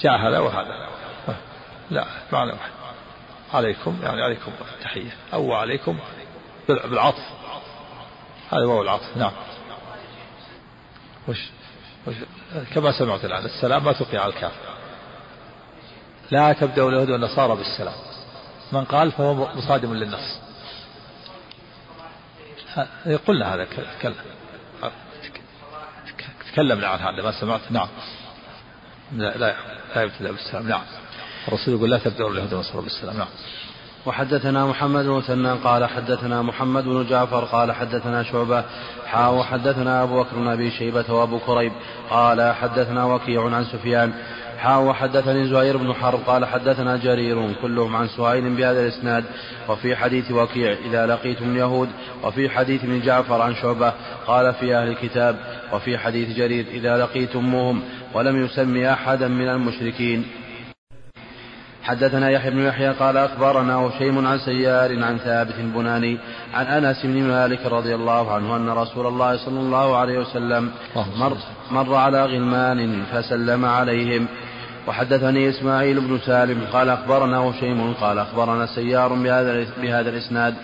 جاء 0.00 0.16
هذا 0.16 0.38
وهذا. 0.38 0.88
لا 1.90 2.06
معنى 2.32 2.52
واحد 2.52 2.70
عليكم 3.54 3.98
يعني 4.02 4.22
عليكم 4.22 4.52
تحية. 4.82 5.10
أو 5.32 5.54
عليكم 5.54 5.98
بالعطف. 6.68 7.24
هذا 8.52 8.64
هو 8.64 8.82
العطف. 8.82 9.16
نعم. 9.16 9.32
وش, 11.28 11.48
وش 12.06 12.14
كما 12.74 12.92
سمعت 12.98 13.24
الآن 13.24 13.44
السلام 13.44 13.84
ما 13.84 13.92
تقي 13.92 14.18
على 14.18 14.32
الكافر. 14.32 14.76
لا 16.30 16.52
تبدأ 16.52 16.88
اليهود 16.88 17.10
والنصارى 17.10 17.56
بالسلام. 17.56 17.94
من 18.72 18.84
قال 18.84 19.12
فهو 19.12 19.34
مصادم 19.34 19.94
للنص 19.94 20.45
قلنا 23.26 23.54
هذا 23.54 23.66
تكلم 23.98 24.14
تكلمنا 26.52 26.86
عن 26.86 26.98
هذا 26.98 27.22
ما 27.22 27.32
سمعت. 27.40 27.60
نعم. 27.70 27.88
لا 29.12 29.36
لا, 29.38 29.54
لا 29.96 30.02
يبتدأ 30.02 30.30
بالسلام. 30.30 30.68
نعم. 30.68 30.82
الرسول 31.48 31.74
يقول 31.74 31.90
لا 31.90 31.98
تبدأ 31.98 32.26
اليهود 32.26 32.52
والنصارى 32.52 32.82
بالسلام. 32.82 33.16
نعم. 33.16 33.28
وحدثنا 34.06 34.66
محمد 34.66 35.04
بن 35.04 35.10
مثنى 35.10 35.52
قال 35.52 35.86
حدثنا 35.86 36.42
محمد 36.42 36.84
بن 36.84 37.06
جعفر 37.06 37.44
قال 37.44 37.72
حدثنا 37.72 38.22
شعبة. 38.22 38.64
حا 39.06 39.28
وحدثنا 39.28 40.02
أبو 40.02 40.22
بكر 40.22 40.36
بن 40.36 40.48
أبي 40.48 40.70
شيبة 40.70 41.12
وأبو 41.14 41.38
كريب 41.38 41.72
قال 42.10 42.54
حدثنا 42.54 43.04
وكيع 43.04 43.44
عن 43.44 43.64
سفيان. 43.64 44.12
حا 44.58 44.76
وحدثني 44.76 45.48
زهير 45.48 45.76
بن 45.76 45.94
حرب 45.94 46.20
قال 46.26 46.44
حدثنا 46.44 46.96
جرير 46.96 47.52
كلهم 47.62 47.96
عن 47.96 48.08
سهيل 48.08 48.54
بهذا 48.54 48.80
الإسناد. 48.80 49.24
وفي 49.68 49.96
حديث 49.96 50.30
وكيع 50.30 50.76
إذا 50.84 51.06
لقيتم 51.06 51.50
اليهود 51.50 51.88
وفي 52.22 52.48
حديث 52.48 52.84
ابن 52.84 53.00
جعفر 53.00 53.42
عن 53.42 53.54
شعبة 53.54 53.92
قال 54.26 54.54
في 54.54 54.76
أهل 54.76 54.88
الكتاب 54.88 55.36
وفي 55.72 55.98
حديث 55.98 56.36
جرير 56.36 56.66
إذا 56.72 56.96
لقيتموهم 56.96 57.82
ولم 58.14 58.44
يسمي 58.44 58.92
أحدا 58.92 59.28
من 59.28 59.48
المشركين. 59.48 60.24
حدثنا 61.82 62.30
يحيى 62.30 62.50
بن 62.50 62.66
يحيى 62.66 62.88
قال 62.88 63.16
أخبرنا 63.16 63.74
هشيم 63.74 64.26
عن 64.26 64.38
سيار 64.38 65.04
عن 65.04 65.18
ثابت 65.18 65.54
البناني 65.58 66.18
عن 66.56 66.66
أنس 66.66 67.06
بن 67.06 67.22
مالك 67.22 67.66
رضي 67.66 67.94
الله 67.94 68.32
عنه 68.32 68.56
أن 68.56 68.68
رسول 68.68 69.06
الله 69.06 69.36
صلى 69.36 69.60
الله 69.60 69.96
عليه 69.96 70.18
وسلم 70.18 70.70
مر, 71.16 71.36
مر 71.70 71.94
على 71.94 72.24
غلمان 72.24 73.02
فسلم 73.12 73.64
عليهم. 73.64 74.26
وحدثني 74.88 75.48
إسماعيل 75.48 76.00
بن 76.00 76.18
سالم 76.18 76.60
قال 76.72 76.88
أخبرنا 76.88 77.38
هشيم 77.38 77.94
قال 78.00 78.18
أخبرنا 78.18 78.66
سيار 78.66 79.12
بهذا, 79.12 79.66
بهذا 79.82 80.10
الإسناد 80.10 80.54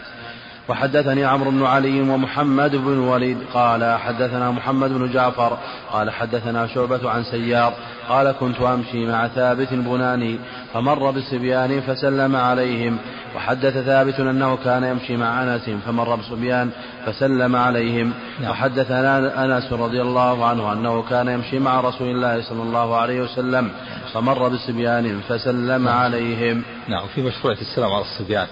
وحدثني 0.68 1.24
عمرو 1.24 1.50
بن 1.50 1.64
علي 1.64 2.00
ومحمد 2.00 2.76
بن 2.76 2.92
الوليد 2.92 3.38
قال 3.54 3.98
حدثنا 3.98 4.50
محمد 4.50 4.90
بن 4.90 5.12
جعفر 5.12 5.58
قال 5.92 6.10
حدثنا 6.10 6.66
شعبة 6.66 7.10
عن 7.10 7.24
سيار 7.24 7.74
قال 8.08 8.32
كنت 8.32 8.60
أمشي 8.60 9.06
مع 9.06 9.28
ثابت 9.28 9.72
البناني 9.72 10.38
فمر 10.74 11.10
بصبيان 11.10 11.80
فسلم 11.80 12.36
عليهم 12.36 12.98
وحدث 13.36 13.78
ثابت 13.78 14.20
أنه 14.20 14.56
كان 14.64 14.84
يمشي 14.84 15.16
مع 15.16 15.42
أنس 15.42 15.70
فمر 15.86 16.16
بصبيان 16.16 16.70
فسلم 17.06 17.56
عليهم 17.56 18.12
نعم. 18.40 18.50
وحدثنا 18.50 19.44
أنس 19.44 19.72
رضي 19.72 20.02
الله 20.02 20.46
عنه 20.46 20.72
أنه 20.72 21.02
كان 21.02 21.28
يمشي 21.28 21.58
مع 21.58 21.80
رسول 21.80 22.08
الله 22.08 22.42
صلى 22.42 22.62
الله 22.62 22.96
عليه 22.96 23.20
وسلم 23.20 23.70
فمر 24.12 24.48
بصبيان 24.48 25.20
فسلم 25.28 25.84
نعم. 25.84 25.88
عليهم 25.88 26.62
نعم 26.88 27.06
في 27.14 27.22
مشروعية 27.22 27.60
السلام 27.60 27.92
على 27.92 28.02
الصبيان 28.02 28.46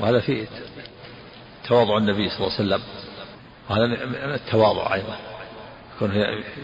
وهذا 0.00 0.20
في 0.20 0.46
تواضع 1.68 1.98
النبي 1.98 2.28
صلى 2.28 2.38
الله 2.38 2.52
عليه 2.58 2.64
وسلم. 2.64 2.82
وهذا 3.70 3.86
من 3.86 4.34
التواضع 4.34 4.94
أيضا. 4.94 5.16
يكون 5.96 6.12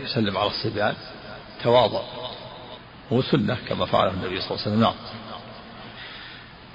يسلم 0.04 0.36
على 0.36 0.50
الصبيان. 0.50 0.94
تواضع. 1.62 2.00
هو 3.12 3.22
سنة 3.22 3.56
كما 3.68 3.86
فعله 3.86 4.10
النبي 4.10 4.40
صلى 4.40 4.50
الله 4.50 4.62
عليه 4.62 4.72
وسلم. 4.72 4.80
نعم. 4.80 4.94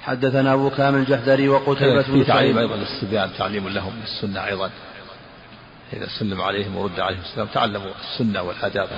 حدثنا 0.02 0.52
أبو 0.52 0.70
كامل 0.70 0.98
الجحدري 0.98 1.48
وقتيبة 1.48 2.02
بن 2.02 2.26
تعليم 2.26 2.58
أيضا 2.58 2.76
للصبيان 2.76 3.30
تعليم 3.38 3.68
لهم 3.68 4.00
السنة 4.02 4.44
أيضا. 4.46 4.70
إذا 5.92 6.08
سلم 6.18 6.40
عليهم 6.40 6.76
ورد 6.76 7.00
عليهم 7.00 7.20
السلام 7.20 7.46
تعلموا 7.46 7.90
السنة 8.00 8.42
والآداب. 8.42 8.88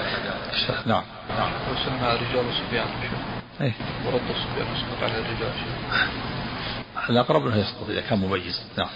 نعم. 0.86 1.02
نعم. 1.38 1.52
وسلم 1.72 2.04
على 2.04 2.18
الرجال 2.18 2.46
والصبيان 2.46 2.86
إيه؟ 3.60 3.72
ورد 4.06 4.20
الصبيان 4.30 4.66
يسقط 4.76 5.02
على 5.02 5.18
الرجال. 5.18 5.52
الأقرب 7.10 7.46
أنه 7.46 7.56
يسقط 7.56 7.90
إذا 7.90 8.00
كان 8.00 8.18
مميز. 8.18 8.62
نعم. 8.78 8.88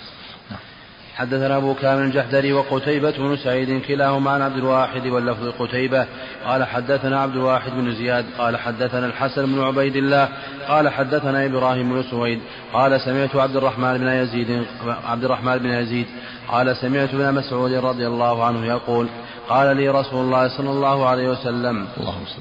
حدثنا 1.15 1.57
أبو 1.57 1.75
كامل 1.75 2.03
الجحدري 2.03 2.53
وقتيبة 2.53 3.11
بن 3.11 3.37
سعيد 3.37 3.83
كلاهما 3.83 4.31
عن 4.31 4.43
عبد 4.43 4.57
الواحد 4.57 5.07
واللفظ 5.07 5.49
قتيبة. 5.59 6.07
قال 6.47 6.65
حدثنا 6.65 7.21
عبد 7.21 7.37
الواحد 7.37 7.73
بن 7.73 7.95
زياد 7.95 8.25
قال 8.39 8.57
حدثنا 8.57 9.07
الحسن 9.07 9.47
بن 9.47 9.63
عبيد 9.63 9.97
الله 9.97 10.29
قال 10.69 10.89
حدثنا 10.89 11.47
إبراهيم 11.47 11.93
بن 11.93 12.03
سويد 12.11 12.41
قال 12.73 13.01
سمعت 13.01 13.37
عبد 13.37 13.57
الرحمن 13.57 13.99
بن 13.99 14.09
يزيد 14.09 14.65
عبد 15.07 15.25
الرحمن 15.25 15.59
بن 15.59 15.71
يزيد 15.71 16.07
قال 16.49 16.77
سمعت 16.77 17.15
ابن 17.15 17.35
مسعود 17.35 17.73
رضي 17.73 18.07
الله 18.07 18.45
عنه 18.45 18.67
يقول 18.67 19.09
قال 19.49 19.77
لي 19.77 19.89
رسول 19.89 20.25
الله 20.25 20.49
صلى 20.49 20.71
الله 20.71 21.07
عليه 21.07 21.29
وسلم 21.29 21.87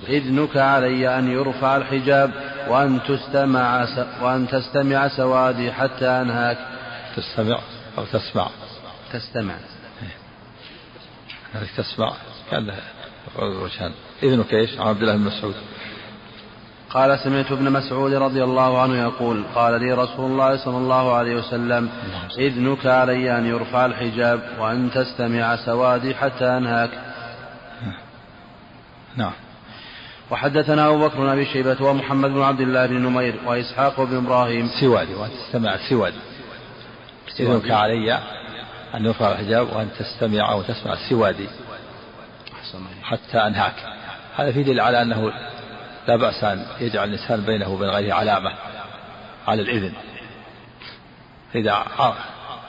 إذنك 0.09 0.57
علي 0.57 1.19
أن 1.19 1.31
يرفع 1.31 1.77
الحجاب 1.77 2.31
وأن 2.69 2.99
تستمع 3.07 3.85
وأن 4.21 4.47
تستمع 4.47 5.07
سوادي 5.07 5.71
حتى 5.71 6.05
أنهاك. 6.05 6.57
تستمع 7.15 7.59
أو 7.97 8.03
تسمع. 8.05 8.47
تستمع. 9.13 9.55
هذه 11.53 11.67
تسمع. 11.77 12.13
كان 12.51 12.73
وجهان 13.39 13.91
إذنك 14.23 14.53
إيش 14.53 14.79
عن 14.79 14.87
عبد 14.87 15.01
الله 15.01 15.15
بن 15.15 15.21
مسعود. 15.21 15.55
قال 16.89 17.19
سمعت 17.19 17.51
ابن 17.51 17.71
مسعود 17.71 18.13
رضي 18.13 18.43
الله 18.43 18.81
عنه 18.81 19.01
يقول 19.01 19.43
قال 19.55 19.81
لي 19.81 19.91
رسول 19.91 20.31
الله 20.31 20.65
صلى 20.65 20.77
الله 20.77 21.13
عليه 21.13 21.35
وسلم 21.35 21.89
إذنك 22.37 22.85
علي 22.85 23.37
أن 23.37 23.45
يرفع 23.45 23.85
الحجاب 23.85 24.41
وأن 24.59 24.91
تستمع 24.91 25.55
سوادي 25.55 26.15
حتى 26.15 26.45
أنهاك. 26.45 26.89
نعم. 29.17 29.31
وحدثنا 30.31 30.87
أبو 30.87 31.07
بكر 31.07 31.17
بن 31.17 31.29
أبي 31.29 31.45
شيبة 31.45 31.85
ومحمد 31.85 32.29
بن 32.29 32.41
عبد 32.41 32.61
الله 32.61 32.85
بن 32.85 33.01
نمير 33.01 33.35
وإسحاق 33.45 34.01
بن 34.01 34.17
إبراهيم. 34.17 34.69
سوادي 34.81 35.13
وأن 35.13 35.29
تستمع 35.29 35.77
سوادي. 35.89 36.19
إذنك 37.39 37.71
علي 37.71 38.19
أن 38.93 39.05
يرفع 39.05 39.31
الحجاب 39.31 39.73
وأن 39.73 39.89
تستمع 39.99 40.51
أو 40.51 40.61
تسمع 40.61 40.95
سوادي 41.09 41.49
حتى 43.03 43.37
أنهاك. 43.37 43.75
هذا 44.35 44.51
في 44.51 44.63
دليل 44.63 44.79
على 44.79 45.01
أنه 45.01 45.33
لا 46.07 46.15
بأس 46.15 46.43
أن 46.43 46.65
يجعل 46.79 47.09
الإنسان 47.09 47.41
بينه 47.41 47.69
وبين 47.69 47.89
غيره 47.89 48.13
علامة 48.13 48.53
على 49.47 49.61
الإذن. 49.61 49.93
إذا 51.55 51.85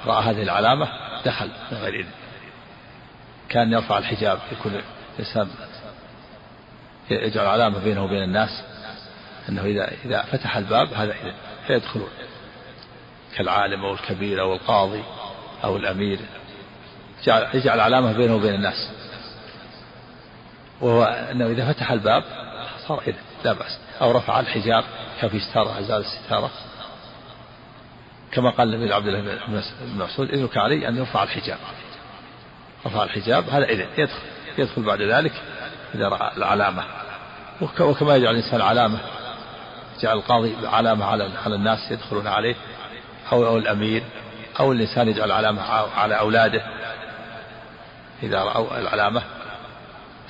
رأى 0.07 0.23
هذه 0.25 0.43
العلامة 0.43 0.89
دخل 1.25 1.51
من 1.73 1.79
غير 1.79 1.95
إذن. 2.01 2.11
كان 3.49 3.73
يرفع 3.73 3.99
الحجاب 3.99 4.39
يكون 4.53 4.81
الإنسان 5.19 5.49
يجعل 7.11 7.47
علامة 7.47 7.79
بينه 7.79 8.05
وبين 8.05 8.23
الناس 8.23 8.63
أنه 9.49 9.65
إذا 9.65 9.91
إذا 10.05 10.23
فتح 10.23 10.57
الباب 10.57 10.93
هذا 10.93 11.13
إذن 11.13 11.35
فيدخلون 11.67 12.09
كالعالم 13.37 13.85
أو 13.85 13.93
الكبير 13.93 14.41
أو 14.41 14.55
القاضي. 14.55 15.03
أو 15.65 15.77
الأمير. 15.77 16.19
يجعل 17.55 17.81
علامة 17.81 18.13
بينه 18.13 18.35
وبين 18.35 18.55
الناس. 18.55 18.91
وهو 20.81 21.05
أنه 21.05 21.47
إذا 21.47 21.73
فتح 21.73 21.91
الباب 21.91 22.25
صار 22.89 23.03
إذن 23.07 23.19
لا 23.45 23.53
بأس. 23.53 23.79
أو 24.01 24.11
رفع 24.11 24.41
الحجاب 24.41 24.85
كان 25.21 25.31
في 25.31 25.41
ستارة 25.41 25.81
أزال 25.81 26.01
الستارة 26.01 26.51
كما 28.33 28.51
قال 28.51 28.75
النبي 28.75 28.95
عبد 28.95 29.07
الله 29.07 29.21
بن 29.47 29.63
مسعود 29.97 30.31
إذنك 30.31 30.57
علي 30.57 30.89
أن 30.89 30.97
يرفع 30.97 31.23
الحجاب. 31.23 31.59
رفع 32.87 33.03
الحجاب 33.03 33.49
هذا 33.49 33.65
إذن. 33.65 33.87
يدخل 33.99 34.19
يدخل 34.59 34.83
بعد 34.83 35.03
ذلك 35.03 35.33
إذا 35.95 36.09
رأى 36.09 36.37
العلامة. 36.37 36.85
وكما 37.81 38.17
يجعل 38.17 38.35
الإنسان 38.35 38.61
علامة. 38.61 38.99
يجعل 39.99 40.17
القاضي 40.17 40.55
علامة 40.67 41.05
على 41.05 41.31
على 41.45 41.55
الناس 41.55 41.91
يدخلون 41.91 42.27
عليه 42.27 42.55
أو 43.33 43.47
أو 43.47 43.57
الأمير. 43.57 44.03
أو 44.61 44.73
الإنسان 44.73 45.09
يجعل 45.09 45.33
علامة 45.33 45.63
على 45.97 46.19
أولاده 46.19 46.63
إذا 48.23 48.43
رأوا 48.43 48.79
العلامة 48.79 49.23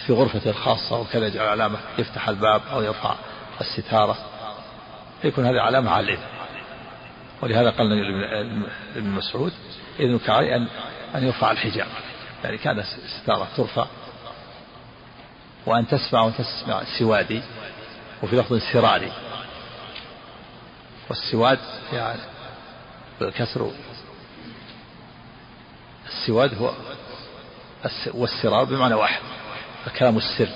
في 0.07 0.13
غرفته 0.13 0.51
الخاصة 0.51 0.99
وكذا 0.99 1.27
يجعل 1.27 1.49
علامة 1.49 1.79
يفتح 1.99 2.29
الباب 2.29 2.63
أو 2.73 2.83
يرفع 2.83 3.15
الستارة 3.61 4.17
يكون 5.25 5.47
هذه 5.47 5.61
علامة 5.61 5.91
على 5.91 6.07
الإذن. 6.07 6.25
ولهذا 7.43 7.71
قال 7.71 7.93
ابن 8.97 9.09
مسعود 9.09 9.53
إذنك 10.01 10.31
علي 10.31 10.57
أن 10.57 10.69
أن 11.15 11.25
يرفع 11.25 11.51
الحجاب. 11.51 11.87
يعني 12.45 12.59
كان 12.59 12.79
الستارة 12.79 13.49
ترفع 13.57 13.87
وأن 15.67 15.87
تسمع 15.87 16.23
وتسمع 16.23 16.81
السوادي 16.81 17.43
وفي 18.23 18.37
لفظ 18.37 18.61
سراري 18.73 19.13
والسواد 21.09 21.59
يعني 21.93 22.21
بالكسر 23.21 23.71
السواد 26.07 26.55
هو 26.55 26.75
والسرار 28.15 28.65
بمعنى 28.65 28.95
واحد 28.95 29.23
الكلام 29.87 30.17
السر. 30.17 30.49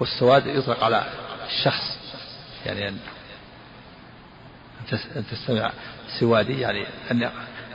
والسواد 0.00 0.46
يطلق 0.46 0.84
على 0.84 1.06
الشخص 1.46 1.98
يعني 2.66 2.88
أن 2.88 2.98
أن 5.16 5.24
تستمع 5.30 5.72
سوادي 6.20 6.60
يعني 6.60 6.86
أن 7.10 7.22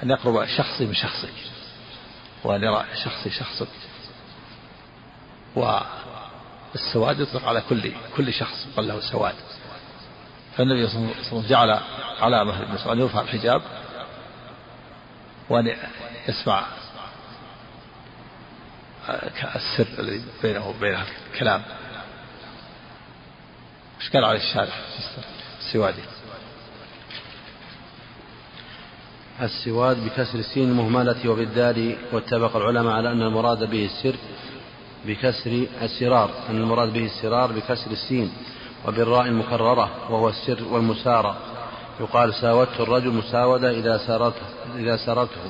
أن 0.04 0.10
يقرب 0.10 0.46
شخصي 0.46 0.86
من 0.86 0.94
شخصك 0.94 1.34
وأن 2.44 2.64
يرى 2.64 2.86
شخصي 3.04 3.30
شخصك. 3.30 3.68
والسواد 5.56 7.20
يطلق 7.20 7.48
على 7.48 7.62
كل 7.70 7.92
كل 8.18 8.34
شخص 8.34 8.68
قال 8.76 8.88
له 8.88 9.00
سواد. 9.00 9.36
فالنبي 10.58 10.88
صلى 10.88 10.98
الله 10.98 11.14
عليه 11.16 11.28
وسلم 11.28 11.50
جعل 11.50 11.80
علامة 12.20 12.92
أن 12.94 13.00
يرفع 13.00 13.22
الحجاب 13.22 13.62
وأن 15.50 15.76
يسمع 16.28 16.66
السر 19.56 19.88
الذي 20.00 20.24
بينه 20.44 20.70
وبين 20.70 20.98
الكلام. 21.34 21.62
إيش 24.02 24.10
قال 24.10 24.26
عليه 24.26 24.40
الشارع 24.40 24.74
السوادي. 25.60 26.02
السواد 29.42 30.06
بكسر 30.06 30.40
السين 30.40 30.70
المهملة 30.70 31.30
وبالدال 31.30 31.98
واتفق 32.12 32.56
العلماء 32.56 32.94
على 32.94 33.12
أن 33.12 33.22
المراد 33.22 33.70
به 33.70 33.86
السر 33.86 34.16
بكسر 35.06 35.66
السرار. 35.82 36.30
أن 36.50 36.58
المراد 36.58 36.94
به 36.94 37.06
السرار 37.06 37.52
بكسر 37.52 37.92
السين 37.92 38.34
وبالراء 38.88 39.26
المكررة 39.26 40.12
وهو 40.12 40.30
السر 40.30 40.64
والمسارة. 40.64 41.38
يقال 42.00 42.34
ساودت 42.34 42.80
الرجل 42.80 43.10
مساودة 43.10 43.72
إذا 43.72 43.98
سارته 43.98 44.46
إذا 44.76 44.98
سارته. 44.98 45.42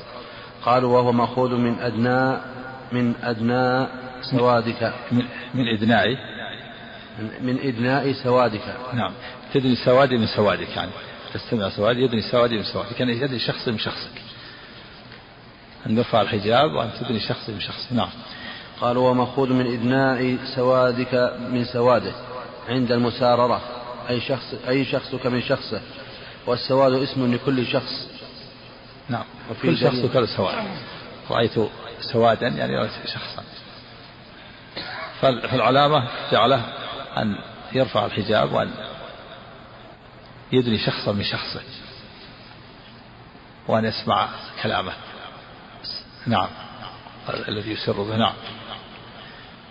قالوا 0.65 0.97
وهو 0.97 1.11
مأخوذ 1.11 1.55
من 1.55 1.79
أدنى 1.79 2.37
من 2.91 3.15
أدنى 3.23 3.87
سوادك. 4.21 4.93
من, 5.53 5.67
إدناء؟ 5.67 6.07
من 7.41 7.59
إدناء 7.63 8.11
سوادك. 8.11 8.75
نعم. 8.93 9.11
تدني 9.53 9.75
سوادي 9.75 10.17
من 10.17 10.27
سوادك 10.27 10.75
يعني. 10.75 10.91
تستمع 11.33 11.69
سوادي 11.69 12.01
يدني 12.01 12.21
سوادي 12.21 12.57
من 12.57 12.63
سوادك. 12.63 12.99
يعني 12.99 13.11
يدني 13.11 13.39
شخص 13.39 13.67
من 13.67 13.77
شخصك. 13.77 14.21
أن 15.87 15.95
نرفع 15.95 16.21
الحجاب 16.21 16.71
وأن 16.71 16.89
تدني 16.99 17.19
شخص 17.19 17.49
من 17.49 17.59
شخص. 17.59 17.87
نعم. 17.91 18.09
قال 18.81 18.97
ومأخوذ 18.97 19.53
من 19.53 19.73
إدناء 19.73 20.37
سوادك 20.55 21.33
من 21.51 21.65
سواده 21.65 22.11
عند 22.69 22.91
المساررة. 22.91 23.61
أي 24.09 24.21
شخص 24.21 24.55
أي 24.67 24.85
شخصك 24.85 25.25
من 25.25 25.41
شخصه. 25.41 25.81
والسواد 26.47 26.93
اسم 26.93 27.33
لكل 27.33 27.67
شخص. 27.67 28.07
نعم. 29.09 29.23
كل 29.61 29.77
شخص 29.77 29.95
يقال 29.95 30.29
سواد. 30.29 30.55
رأيت 31.29 31.51
سوادا 32.01 32.47
يعني 32.47 32.75
رأيت 32.75 32.91
شخصا. 33.05 33.43
فالعلامة 35.21 36.07
جعله 36.31 36.65
أن 37.17 37.35
يرفع 37.73 38.05
الحجاب 38.05 38.53
وأن 38.53 38.71
يدني 40.51 40.77
شخصا 40.77 41.11
من 41.11 41.23
شخصه 41.23 41.61
وأن 43.67 43.85
يسمع 43.85 44.29
كلامه. 44.63 44.93
نعم. 46.27 46.49
الذي 47.47 47.71
يسر 47.71 48.01
به. 48.03 48.15
نعم. 48.15 48.33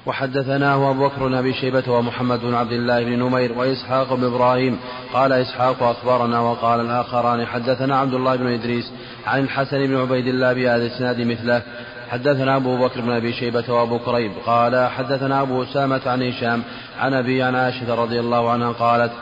وحدثناه 0.06 0.90
أبو 0.90 1.08
بكر 1.08 1.28
بن 1.28 1.34
أبي 1.34 1.52
شيبة 1.52 1.92
ومحمد 1.92 2.40
بن 2.40 2.54
عبد 2.54 2.72
الله 2.72 3.04
بن 3.04 3.18
نمير 3.18 3.52
وإسحاق 3.58 4.14
بن 4.14 4.24
إبراهيم. 4.24 4.78
قال 5.12 5.32
إسحاق 5.32 5.82
أخبرنا 5.82 6.40
وقال 6.40 6.80
الآخران 6.80 7.46
حدثنا 7.46 7.98
عبد 7.98 8.14
الله 8.14 8.36
بن 8.36 8.46
إدريس 8.46 8.92
عن 9.26 9.40
الحسن 9.40 9.86
بن 9.86 10.00
عبيد 10.00 10.26
الله 10.26 10.52
بهذا 10.52 10.76
الإسناد 10.76 11.20
مثله. 11.20 11.62
حدثنا 12.10 12.56
أبو 12.56 12.76
بكر 12.76 13.00
بن 13.00 13.10
أبي 13.10 13.32
شيبة 13.32 13.72
وأبو 13.72 13.98
كريب. 13.98 14.32
قال 14.46 14.88
حدثنا 14.88 15.42
أبو 15.42 15.62
أسامة 15.62 16.00
عن 16.06 16.22
هشام 16.22 16.62
عن 17.00 17.14
أبي 17.14 17.42
عن 17.42 17.54
عائشة 17.54 17.94
رضي 17.94 18.20
الله 18.20 18.50
عنها 18.50 18.72
قالت 18.72 19.12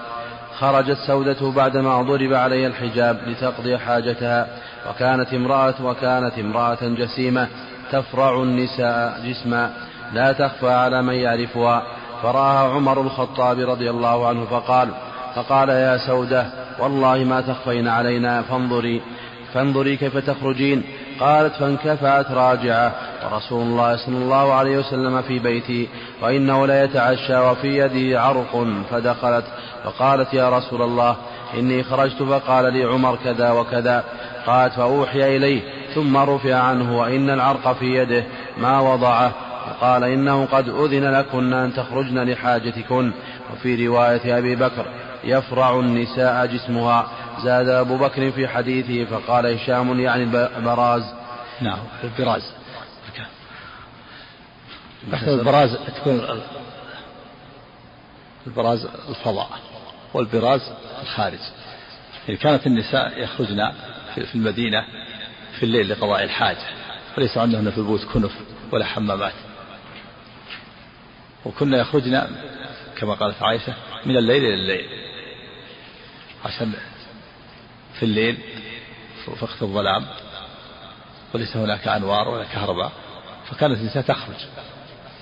خرجت 0.58 0.98
سودة 1.06 1.50
بعدما 1.50 2.02
ضرب 2.02 2.32
عليها 2.32 2.68
الحجاب 2.68 3.20
لتقضي 3.26 3.78
حاجتها 3.78 4.46
وكانت 4.90 5.34
امرأة 5.34 5.74
وكانت 5.84 6.38
امرأة 6.38 6.78
جسيمة 6.82 7.48
تفرع 7.92 8.42
النساء 8.42 9.20
جسما. 9.24 9.87
لا 10.12 10.32
تخفى 10.32 10.70
على 10.70 11.02
من 11.02 11.14
يعرفها. 11.14 11.82
فرآها 12.22 12.74
عمر 12.74 13.00
الخطاب 13.00 13.58
رضي 13.58 13.90
الله 13.90 14.28
عنه 14.28 14.44
فقال 14.44 14.88
فقال 15.34 15.68
يا 15.68 15.96
سودة 15.96 16.46
والله 16.78 17.24
ما 17.24 17.40
تخفين 17.40 17.88
علينا 17.88 18.42
فانظري 18.42 19.02
فانظري 19.54 19.96
كيف 19.96 20.16
تخرجين. 20.16 20.82
قالت 21.20 21.54
فانكفأت 21.54 22.30
راجعة 22.30 22.92
ورسول 23.24 23.62
الله 23.62 23.96
صلى 23.96 24.16
الله 24.16 24.52
عليه 24.52 24.78
وسلم 24.78 25.22
في 25.22 25.38
بيتي 25.38 25.88
وإنه 26.22 26.66
ليتعشى 26.66 27.36
وفي 27.36 27.78
يده 27.78 28.20
عرق 28.20 28.66
فدخلت. 28.90 29.44
فقالت 29.84 30.34
يا 30.34 30.50
رسول 30.50 30.82
الله 30.82 31.16
إني 31.58 31.82
خرجت 31.82 32.22
فقال 32.22 32.72
لي 32.72 32.84
عمر 32.84 33.18
كذا 33.24 33.50
وكذا. 33.50 34.04
قالت 34.46 34.72
فأوحي 34.74 35.36
إليه 35.36 35.62
ثم 35.94 36.16
رفع 36.16 36.54
عنه 36.54 36.98
وإن 36.98 37.30
العرق 37.30 37.72
في 37.72 37.94
يده 37.94 38.24
ما 38.58 38.80
وضعه. 38.80 39.32
فقال 39.80 40.04
إنه 40.04 40.44
قد 40.46 40.68
أذن 40.68 41.04
لكن 41.04 41.52
أن 41.52 41.74
تخرجن 41.74 42.30
لحاجتكن. 42.30 43.12
وفي 43.52 43.86
رواية 43.86 44.38
أبي 44.38 44.56
بكر 44.56 44.86
يفرع 45.24 45.80
النساء 45.80 46.46
جسمها. 46.46 47.10
زاد 47.44 47.68
أبو 47.68 47.96
بكر 47.96 48.30
في 48.30 48.48
حديثه 48.48 49.04
فقال 49.04 49.46
هشام 49.46 50.00
يعني 50.00 50.22
البراز 50.22 51.02
نعم 51.60 51.78
البراز 52.04 52.52
البراز 55.26 55.76
تكون 55.96 56.40
البراز 58.46 58.88
الفضاء 59.08 59.48
والبراز 60.14 60.72
الخارج. 61.02 61.38
يعني 62.28 62.40
كانت 62.40 62.66
النساء 62.66 63.22
يخرجن 63.22 63.72
في 64.14 64.34
المدينة 64.34 64.84
في 65.58 65.62
الليل 65.62 65.88
لقضاء 65.88 66.24
الحاجة 66.24 66.58
وليس 67.18 67.38
عندهن 67.38 67.70
في 67.70 67.78
البيوت 67.78 68.04
كنف 68.04 68.32
ولا 68.72 68.84
حمامات. 68.84 69.32
وكنا 71.44 71.78
يخرجن 71.78 72.26
كما 72.96 73.14
قالت 73.14 73.42
عائشة 73.42 73.74
من 74.06 74.16
الليل 74.16 74.44
إلى 74.44 74.54
الليل. 74.54 74.88
عشان 76.44 76.72
في 77.94 78.02
الليل 78.02 78.38
وقت 79.42 79.62
الظلام 79.62 80.06
وليس 81.34 81.56
هناك 81.56 81.88
أنوار 81.88 82.28
ولا 82.28 82.44
كهرباء 82.44 82.92
فكانت 83.50 83.80
النساء 83.80 84.02
تخرج 84.02 84.36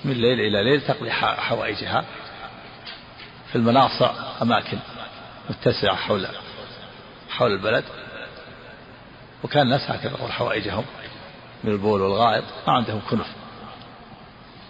من 0.05 0.13
ليل 0.13 0.39
إلى 0.39 0.63
ليل 0.63 0.81
تقضي 0.81 1.11
حوائجها 1.11 2.05
في 3.49 3.55
المناصع 3.55 4.11
أماكن 4.41 4.77
متسعة 5.49 5.95
حول 5.95 6.27
حول 7.29 7.51
البلد. 7.51 7.83
وكان 9.43 9.61
الناس 9.61 9.91
هكذا 9.91 10.27
حوائجهم 10.27 10.85
من 11.63 11.71
البول 11.71 12.01
والغائط 12.01 12.43
ما 12.67 12.73
عندهم 12.73 13.01
كنف 13.09 13.27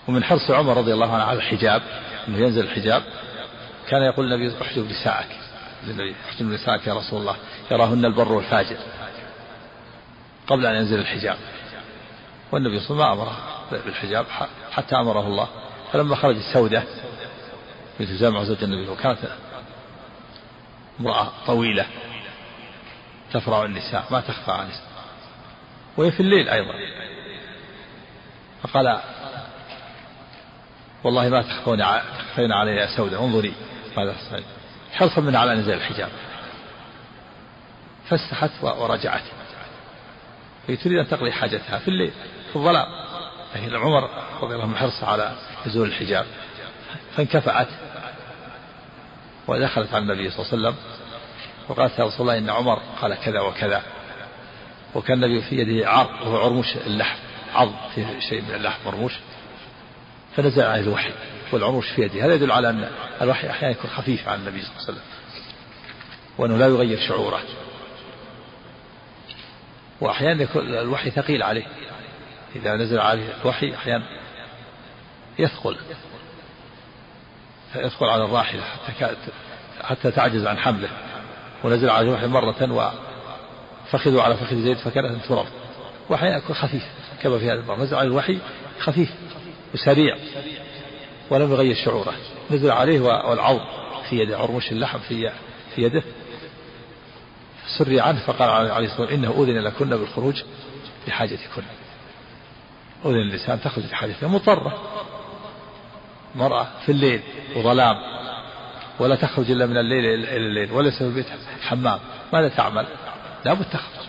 ومن 0.07 0.23
حرص 0.23 0.51
عمر 0.51 0.77
رضي 0.77 0.93
الله 0.93 1.13
عنه 1.13 1.23
على 1.23 1.37
الحجاب 1.37 1.81
إنه 2.27 2.37
ينزل 2.37 2.63
الحجاب 2.63 3.03
كان 3.89 4.01
يقول 4.01 4.33
النبي 4.33 4.61
احجب 4.61 4.89
نساءك 4.89 5.27
للنبي 5.87 6.15
احجب 6.29 6.45
نساءك 6.45 6.87
يا 6.87 6.93
رسول 6.93 7.19
الله 7.19 7.35
يراهن 7.71 8.05
البر 8.05 8.31
والفاجر 8.31 8.77
قبل 10.47 10.65
أن 10.65 10.75
ينزل 10.75 10.99
الحجاب. 10.99 11.37
والنبي 12.51 12.79
صلى 12.79 12.91
الله 12.91 13.05
عليه 13.05 13.21
وسلم 13.21 13.27
ما 13.27 13.31
أمره 13.71 13.83
بالحجاب 13.85 14.25
حتى 14.71 14.95
أمره 14.95 15.27
الله. 15.27 15.47
فلما 15.93 16.15
خرجت 16.15 16.41
سوده 16.53 16.83
مثل 17.99 18.17
جامع 18.17 18.43
زوج 18.43 18.63
النبي 18.63 18.89
وكانت 18.89 19.19
امرأة 20.99 21.31
طويلة 21.47 21.85
تفرع 23.33 23.63
النساء 23.63 24.05
ما 24.11 24.21
تخفى 24.21 24.51
عن 24.51 24.69
وهي 25.97 26.11
في 26.11 26.19
الليل 26.19 26.49
أيضا. 26.49 26.73
فقال 28.61 28.99
والله 31.03 31.29
ما 31.29 31.41
تخفون 31.41 31.83
تخفين 32.19 32.51
علي 32.51 32.87
سودة 32.87 33.19
انظري 33.19 33.53
ماذا 33.97 34.13
تصنعين. 34.13 34.45
حرصا 34.93 35.21
من 35.21 35.35
على 35.35 35.55
نزال 35.55 35.73
الحجاب. 35.73 36.09
فاستحت 38.09 38.51
ورجعت. 38.61 39.23
هي 40.67 40.75
تريد 40.75 40.97
أن 40.99 41.07
تقضي 41.07 41.31
حاجتها 41.31 41.79
في 41.79 41.87
الليل 41.87 42.11
في 42.49 42.55
الظلام. 42.55 42.87
لكن 43.55 43.75
عمر 43.75 44.09
رضي 44.41 44.55
الله 44.55 44.63
عنه 44.63 44.75
حرص 44.75 45.03
على 45.03 45.35
نزول 45.67 45.87
الحجاب. 45.87 46.25
فانكفأت 47.15 47.67
ودخلت 49.47 49.93
على 49.93 50.03
النبي 50.03 50.29
صلى 50.29 50.45
الله 50.45 50.67
عليه 50.67 50.77
وسلم 50.77 50.83
وقالت 51.69 51.99
يا 51.99 52.03
رسول 52.03 52.21
الله 52.21 52.37
إن 52.37 52.49
عمر 52.49 52.81
قال 53.01 53.15
كذا 53.15 53.39
وكذا. 53.39 53.83
وكان 54.95 55.23
النبي 55.23 55.41
في 55.41 55.55
يده 55.55 55.89
عرق 55.89 56.21
وهو 56.21 56.37
عرموش 56.37 56.77
اللحم 56.77 57.17
عظم 57.55 57.75
فيه 57.95 58.19
شيء 58.19 58.41
من 58.41 58.55
اللحم 58.55 58.79
مرموش. 58.85 59.13
فنزل 60.37 60.61
عليه 60.61 60.81
الوحي 60.81 61.11
والعروش 61.51 61.89
في 61.89 62.01
يده. 62.01 62.25
هذا 62.25 62.33
يدل 62.33 62.51
على 62.51 62.69
أن 62.69 62.89
الوحي 63.21 63.49
أحيانا 63.49 63.71
يكون 63.71 63.89
خفيف 63.89 64.29
عن 64.29 64.39
النبي 64.39 64.61
صلى 64.61 64.69
الله 64.69 64.81
عليه 64.81 64.91
وسلم 64.91 65.01
وأنه 66.37 66.57
لا 66.57 66.67
يغير 66.67 66.99
شعوره. 67.07 67.41
وأحيانا 70.01 70.43
يكون 70.43 70.67
الوحي 70.67 71.11
ثقيل 71.11 71.43
عليه. 71.43 71.65
إذا 72.55 72.75
نزل 72.75 72.99
عليه 72.99 73.33
الوحي 73.41 73.75
أحيانا 73.75 74.05
يثقل 75.39 75.77
يثقل 77.75 78.05
على 78.05 78.23
الراحلة 78.23 78.63
حتى 78.87 79.15
حتى 79.83 80.11
تعجز 80.11 80.45
عن 80.45 80.57
حمله. 80.57 80.89
ونزل 81.63 81.89
عليه 81.89 82.09
الوحي 82.09 82.27
مرة 82.27 82.91
وفخذوا 83.83 84.21
على 84.21 84.35
فخذ 84.35 84.55
زيد 84.55 84.77
فكانت 84.77 85.25
تراب. 85.25 85.47
وأحيانا 86.09 86.37
يكون 86.37 86.55
خفيف 86.55 86.83
كما 87.23 87.39
في 87.39 87.45
هذا 87.45 87.59
المرة. 87.59 87.75
نزل 87.75 87.95
عليه 87.95 88.07
الوحي 88.07 88.39
خفيف. 88.79 89.09
وسريع 89.73 90.17
ولم 91.29 91.51
يغير 91.51 91.75
شعوره. 91.85 92.13
نزل 92.51 92.71
عليه 92.71 92.99
والعظم 93.01 93.65
في 94.09 94.19
يده 94.19 94.37
عرمش 94.37 94.71
اللحم 94.71 94.99
في 94.99 95.31
في 95.75 95.81
يده. 95.83 96.03
سري 97.77 98.01
عنه 98.01 98.19
فقال 98.19 98.49
عليه 98.49 98.87
الصلاة 98.87 99.01
والسلام 99.01 99.23
إنه 99.23 99.43
أذن 99.43 99.59
لكن 99.59 99.89
بالخروج 99.89 100.43
لحاجتكن 101.07 101.63
أذن 103.05 103.15
الإنسان 103.15 103.61
تخرج 103.61 103.83
لحاجتها 103.85 104.27
مضطرة. 104.27 104.83
مرأة 106.35 106.67
في 106.85 106.91
الليل 106.91 107.21
وظلام 107.55 107.95
ولا 108.99 109.15
تخرج 109.15 109.51
إلا 109.51 109.65
من 109.65 109.77
الليل 109.77 110.05
إلى 110.05 110.37
الليل 110.37 110.71
وليس 110.71 110.97
في 110.97 111.03
البيت 111.03 111.25
حمام. 111.61 111.99
ماذا 112.33 112.47
تعمل؟ 112.47 112.87
لابد 113.45 113.65
تخرج. 113.65 114.07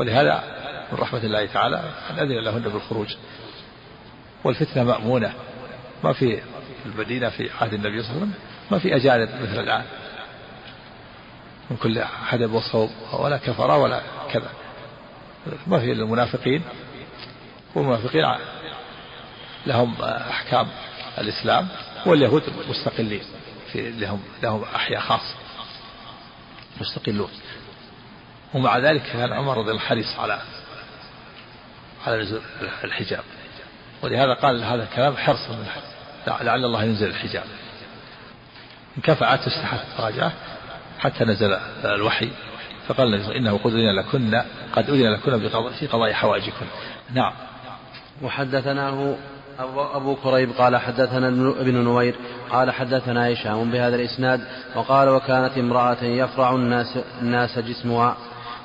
ولهذا 0.00 0.44
من 0.92 0.98
رحمة 0.98 1.24
الله 1.24 1.46
تعالى 1.46 1.82
أن 2.10 2.18
أذن 2.18 2.44
لهن 2.44 2.62
بالخروج. 2.62 3.14
والفتنة 4.44 4.84
مأمونة. 4.84 5.34
ما 6.04 6.12
في 6.12 6.42
المدينة 6.86 7.28
في 7.28 7.50
عهد 7.60 7.74
النبي 7.74 8.02
صلى 8.02 8.10
الله 8.10 8.20
عليه 8.20 8.32
وسلم 8.32 8.34
ما 8.70 8.78
في 8.78 8.96
أجانب 8.96 9.28
مثل 9.42 9.60
الآن. 9.60 9.84
من 11.70 11.76
كل 11.76 12.04
حدب 12.04 12.52
وصوب 12.52 12.90
ولا 13.12 13.36
كفر 13.36 13.70
ولا 13.70 14.02
كذا. 14.32 14.50
ما 15.66 15.78
في 15.78 15.92
المنافقين. 15.92 16.62
والمنافقين 17.74 18.24
لهم 19.66 20.02
أحكام 20.02 20.68
الإسلام 21.18 21.68
واليهود 22.06 22.42
مستقلين 22.68 23.22
في 23.72 23.90
لهم 23.90 24.22
لهم 24.42 24.64
أحياء 24.74 25.00
خاصة. 25.00 25.34
مستقلون. 26.80 27.30
ومع 28.54 28.78
ذلك 28.78 29.02
كان 29.02 29.32
عمر 29.32 29.58
رضي 29.58 29.70
الله 29.70 29.80
حريص 29.80 30.18
على 30.18 30.40
على 32.06 32.40
الحجاب. 32.84 33.24
ولهذا 34.04 34.34
قال 34.34 34.64
هذا 34.64 34.82
الكلام 34.82 35.16
حرصا 35.16 35.48
من 35.48 35.66
لعل 36.26 36.64
الله 36.64 36.84
ينزل 36.84 37.06
الحجاب. 37.06 37.44
انكفأت 38.96 39.40
استحت 39.46 40.00
راجعة 40.00 40.32
حتى 40.98 41.24
نزل 41.24 41.54
الوحي. 41.84 42.28
فقال 42.88 43.14
إنه 43.14 43.58
قد 43.58 43.72
أذن 43.72 43.96
لكن 43.98 44.42
قد 44.76 44.90
أذن 44.90 45.12
لكن 45.12 45.48
في 45.78 45.86
قضاء 45.86 46.12
حوائجكن. 46.12 46.66
نعم. 47.14 47.32
وحدثناه 48.22 49.16
أبو 49.94 50.16
كريب 50.16 50.50
قال 50.50 50.76
حدثنا 50.76 51.28
ابن 51.60 51.74
نوير 51.74 52.14
قال 52.50 52.70
حدثنا 52.70 53.32
هشام 53.32 53.70
بهذا 53.70 53.96
الإسناد 53.96 54.40
وقال 54.74 55.08
وكانت 55.08 55.58
امرأة 55.58 56.04
يفرع 56.04 56.50
الناس, 56.50 56.98
الناس 57.22 57.58
جسمها. 57.58 58.16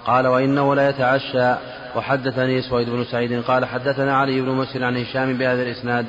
قال 0.06 0.28
وإنه 0.28 0.76
لا 0.76 0.90
يتعشى 0.90 1.56
وحدثني 1.96 2.62
سويد 2.62 2.90
بن 2.90 3.04
سعيد 3.04 3.44
قال 3.44 3.66
حدثنا 3.66 4.18
علي 4.18 4.42
بن 4.42 4.50
مسلم 4.50 4.84
عن 4.84 4.98
هشام 4.98 5.34
بهذا 5.34 5.64
الإسناد. 5.64 6.06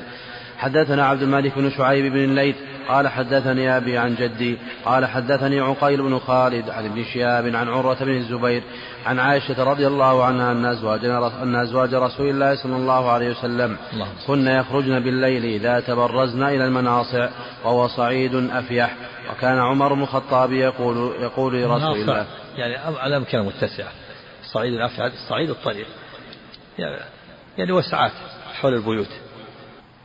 حدثنا 0.57 1.05
عبد 1.05 1.21
الملك 1.21 1.51
بن 1.55 1.69
شعيب 1.69 2.13
بن 2.13 2.23
الليث 2.23 2.55
قال 2.89 3.07
حدثني 3.07 3.77
أبي 3.77 3.97
عن 3.97 4.15
جدي 4.15 4.57
قال 4.85 5.05
حدثني 5.05 5.59
عقيل 5.59 6.01
بن 6.01 6.19
خالد 6.19 6.69
عن 6.69 6.85
ابن 6.85 7.03
شهاب 7.03 7.55
عن 7.55 7.69
عروة 7.69 8.03
بن 8.03 8.17
الزبير 8.17 8.63
عن 9.05 9.19
عائشة 9.19 9.63
رضي 9.63 9.87
الله 9.87 10.23
عنها 10.23 10.51
أن 10.51 10.65
أزواج 10.65 11.05
أن 11.43 11.55
أزواج 11.55 11.93
رسول 11.93 12.29
الله 12.29 12.55
صلى 12.55 12.75
الله 12.75 13.11
عليه 13.11 13.29
وسلم 13.29 13.77
كن 14.27 14.47
يخرجن 14.47 14.99
بالليل 14.99 15.45
إذا 15.45 15.79
تبرزن 15.79 16.43
إلى 16.43 16.65
المناصع 16.65 17.29
وهو 17.63 17.87
صعيد 17.87 18.35
أفيح. 18.35 18.95
وكان 19.31 19.59
عمر 19.59 19.93
بن 19.93 20.01
الخطاب 20.01 20.51
يقول 20.51 21.11
يقول 21.21 21.53
لرسول 21.53 22.01
الله. 22.01 22.25
يعني 22.57 22.77
على 22.99 23.17
أمكنة 23.17 23.43
متسعة. 23.43 23.91
صعيد 24.43 24.73
الأفيح 24.73 25.09
صعيد 25.29 25.49
الطريق. 25.49 25.87
يعني 27.57 27.71
وسعات 27.71 28.11
حول 28.61 28.73
البيوت. 28.73 29.09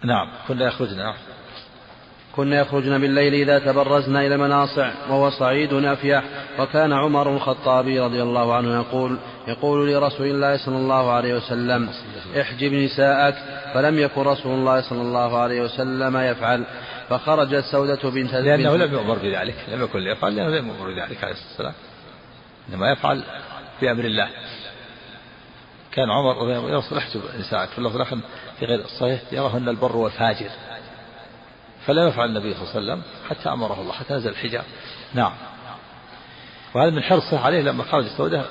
نعم 0.05 0.31
كنا 0.49 0.67
يخرجن 0.67 0.97
نعم 0.97 1.15
كنا 2.37 2.61
يخرجن 2.61 3.01
بالليل 3.01 3.35
إذا 3.35 3.59
تبرزن 3.59 4.17
إلى 4.17 4.35
المناصع 4.35 4.91
وهو 5.09 5.31
صعيد 5.31 5.73
أفيح 5.73 6.25
وكان 6.59 6.93
عمر 6.93 7.29
بن 7.29 7.37
الخطاب 7.37 7.89
رضي 7.89 8.23
الله 8.23 8.55
عنه 8.55 8.75
يقول 8.75 9.19
يقول 9.49 9.93
لرسول 9.93 10.27
الله 10.27 10.57
صلى 10.57 10.77
الله 10.77 11.13
عليه 11.13 11.35
وسلم 11.35 11.89
احجب 12.41 12.73
نساءك. 12.73 13.35
فلم 13.75 13.99
يكن 13.99 14.21
رسول 14.21 14.55
الله 14.55 14.81
صلى 14.81 15.03
الله 15.03 15.39
عليه 15.39 15.61
وسلم 15.61 16.17
يفعل. 16.17 16.65
فخرجت 17.09 17.65
سودة 17.73 18.11
بنت 18.11 18.35
لأنه 18.35 18.77
لم 18.77 18.93
يؤمر 18.93 19.19
بذلك 19.19 19.55
لم 19.69 19.83
يكن 19.83 19.99
ليفعل 19.99 20.37
لأنه 20.37 20.49
لم 20.49 20.69
يؤمر 20.69 20.87
بذلك 20.87 21.25
عليه 21.25 21.33
الصلاة 21.35 21.49
والسلام. 21.49 21.75
إنما 22.69 22.93
يفعل 22.93 23.23
بأمر 23.81 24.05
الله. 24.05 24.29
كان 25.93 26.11
عمر 26.11 26.51
يرسل 26.71 26.97
احجب 26.97 27.21
نساءك 27.39 27.69
في 27.69 27.79
اللفظ 27.79 27.97
الآخر 27.97 28.19
في 28.59 28.65
غير 28.65 28.81
الصحيح 28.81 29.21
يراهن 29.33 29.69
البر 29.69 29.97
والفاجر 29.97 30.51
فلا 31.87 32.09
يفعل 32.09 32.29
النبي 32.29 32.55
صلى 32.55 32.63
الله 32.63 32.73
عليه 32.75 32.81
وسلم 32.81 33.03
حتى 33.31 33.49
أمره 33.49 33.81
الله 33.81 33.93
حتى 33.93 34.15
نزل 34.15 34.31
الحجاب. 34.31 34.65
نعم. 35.15 35.33
وهذا 36.75 36.91
من 36.91 37.03
حرصه 37.03 37.41
عليه 37.41 37.63
لما 37.63 37.85
خرج 37.85 38.05
السوداء 38.05 38.51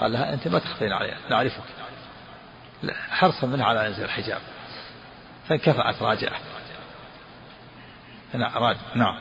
قال 0.00 0.12
لها 0.12 0.34
أنت 0.34 0.48
ما 0.48 0.58
تخفين 0.58 0.92
عليها 0.92 1.16
نعرفك. 1.30 1.62
حرصا 3.10 3.46
منها 3.46 3.66
على 3.66 3.88
نزل 3.88 4.04
الحجاب. 4.04 4.40
فانكفأت 5.48 6.02
راجعة. 6.02 6.38
نعم 8.34 8.74
نعم. 8.94 9.20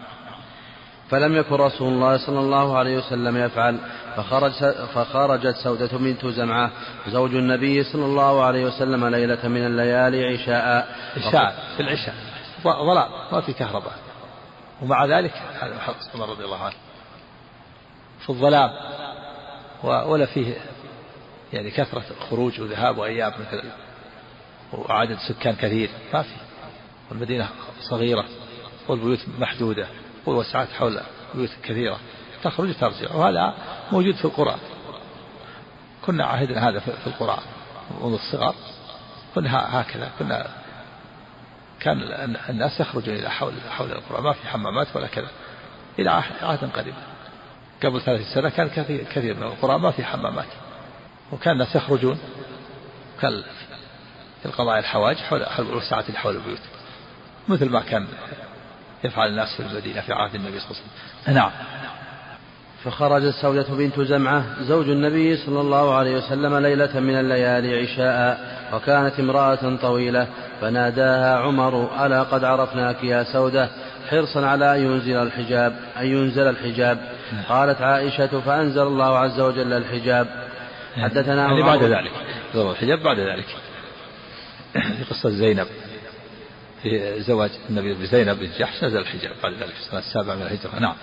فلم 1.10 1.36
يكن 1.36 1.56
رسول 1.56 1.94
الله 1.94 2.18
صلى 2.26 2.40
الله 2.40 2.78
عليه 2.78 2.98
وسلم 2.98 3.38
يفعل 3.38 3.78
فخرج 4.18 4.51
فخرجت 4.93 5.55
سودة 5.55 5.97
بنت 5.97 6.26
زمعة 6.26 6.72
زوج 7.07 7.36
النبي 7.36 7.84
صلى 7.84 8.05
الله 8.05 8.43
عليه 8.43 8.65
وسلم 8.65 9.05
ليلة 9.05 9.47
من 9.47 9.65
الليالي 9.65 10.26
عشاء. 10.26 10.95
عشاء 11.18 11.74
في 11.78 11.84
العشاء. 11.84 12.15
ظلام 12.63 13.09
ما 13.32 13.41
في 13.41 13.53
كهرباء. 13.53 13.93
ومع 14.82 15.05
ذلك 15.05 15.34
هذا 15.61 15.80
عمر 16.15 16.30
رضي 16.30 16.45
الله 16.45 16.63
عنه. 16.63 16.76
في 18.20 18.30
الظلام. 18.30 18.70
ولا 19.84 20.26
فيه 20.26 20.53
يعني 21.53 21.72
كثرة 21.72 22.03
خروج 22.30 22.61
وذهاب 22.61 22.97
وأيام 22.97 23.34
مثل 23.39 23.63
وعدد 24.74 25.18
سكان 25.30 25.55
كثير. 25.55 25.89
ما 26.13 26.22
في. 26.22 26.36
والمدينة 27.09 27.49
صغيرة 27.82 28.26
والبيوت 28.88 29.20
محدودة 29.39 29.88
والوسعات 30.26 30.68
حول 30.70 30.99
بيوت 31.36 31.49
كثيرة. 31.63 31.99
تخرج 32.43 32.74
ترجع 32.74 33.15
وهذا 33.15 33.53
موجود 33.92 34.16
في 34.16 34.26
القرآن. 34.26 34.60
كنا 36.06 36.26
عهدنا 36.26 36.70
هذا 36.70 36.80
في 36.80 37.08
القرآن 37.08 37.44
منذ 38.02 38.14
الصغر. 38.14 38.56
كنا 39.36 39.82
هكذا. 39.82 40.12
كنا 40.20 40.48
كان 41.80 41.98
الناس 42.50 42.80
يخرجون 42.80 43.16
إلى 43.16 43.30
حول 43.30 43.54
حول 43.70 43.92
القرى 43.92 44.22
ما 44.22 44.34
في 44.34 44.48
حمامات 44.48 44.88
ولا 44.96 45.08
كذا. 45.08 45.30
إلى 46.00 46.10
عهد 46.42 46.70
قريب 46.76 46.94
قبل 47.84 48.02
ثلاث 48.02 48.34
سنة 48.34 48.50
كان 48.50 48.70
كثير 48.70 49.04
كثير 49.04 49.36
من 49.36 49.44
القرى 49.44 49.80
ما 49.80 49.92
في 49.92 50.04
حمامات. 50.04 50.48
وكان 51.32 51.54
الناس 51.54 51.76
يخرجون. 51.76 52.20
كان 53.22 53.44
في 54.42 54.46
القضاء 54.46 54.80
الحواج 54.80 55.18
حول 55.18 55.44
اللي 56.08 56.20
حول 56.20 56.36
البيوت. 56.36 56.62
مثل 57.48 57.70
ما 57.70 57.82
كان 57.82 58.08
يفعل 59.04 59.30
الناس 59.30 59.56
في 59.56 59.60
المدينة 59.60 60.02
في 60.02 60.14
عهد 60.14 60.36
النبي 60.36 60.60
صلى 60.60 60.72
الله 60.72 60.82
عليه 60.82 60.92
وسلم. 61.24 61.36
نعم. 61.36 61.52
فخرجت 62.84 63.34
سودة 63.41 63.65
بنت 63.69 63.99
زمعة 63.99 64.63
زوج 64.63 64.89
النبي 64.89 65.38
صلى 65.38 65.61
الله 65.61 65.93
عليه 65.93 66.17
وسلم 66.17 66.57
ليلة 66.57 66.99
من 66.99 67.15
الليالي 67.19 67.82
عشاء 67.82 68.57
وكانت 68.73 69.19
امرأة 69.19 69.75
طويلة 69.82 70.28
فناداها 70.61 71.38
عمر 71.38 72.05
ألا 72.05 72.23
قد 72.23 72.43
عرفناك 72.43 73.03
يا 73.03 73.23
سودة؟ 73.23 73.69
حرصا 74.09 74.45
على 74.45 74.75
أن 74.75 74.82
ينزل 74.82 75.15
الحجاب 75.15 75.75
أن 75.99 76.05
ينزل 76.05 76.47
الحجاب. 76.49 76.99
قالت 77.49 77.82
عائشة 77.82 78.39
فأنزل 78.39 78.82
الله 78.82 79.17
عز 79.17 79.39
وجل 79.39 79.73
الحجاب. 79.73 80.28
حدثنا 80.95 81.43
يعني 81.43 81.63
بعد 81.63 81.84
ذلك 81.84 82.11
الحجاب 82.55 82.99
بعد 83.03 83.19
ذلك. 83.19 83.45
في 84.73 85.03
قصة 85.09 85.30
زينب 85.30 85.67
في 86.84 87.21
زواج 87.21 87.49
النبي 87.69 87.93
بزينب 87.93 88.39
بن 88.39 88.49
جحش 88.59 88.84
نزل 88.84 88.97
الحجاب 88.97 89.32
بعد 89.43 89.53
ذلك 89.53 89.73
في 89.73 89.80
السنة 89.80 89.99
السابعة 89.99 90.36
من 90.36 90.41
الهجرة. 90.41 90.80
نعم. 90.80 90.95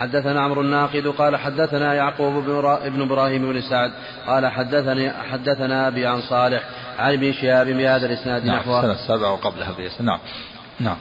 حدثنا 0.00 0.40
عمرو 0.40 0.60
الناقد 0.60 1.06
قال 1.06 1.36
حدثنا 1.36 1.94
يعقوب 1.94 2.44
بن 2.84 3.02
إبراهيم 3.02 3.52
بن 3.52 3.60
سعد 3.60 3.92
قال 4.26 4.46
حدثني 4.46 5.10
حدثنا 5.10 5.88
أبي 5.88 6.06
عن 6.06 6.20
صالح 6.20 6.62
عن 6.98 7.12
ابن 7.12 7.32
شهاب 7.32 7.66
بهذا 7.66 8.06
الإسناد 8.06 8.44
نعم 8.44 8.56
نحوه. 8.56 8.78
السنة 8.78 8.92
السابعه 8.92 9.32
وقبلها 9.32 9.72
بيس 9.72 10.00
نعم. 10.00 10.18
نعم. 10.80 10.96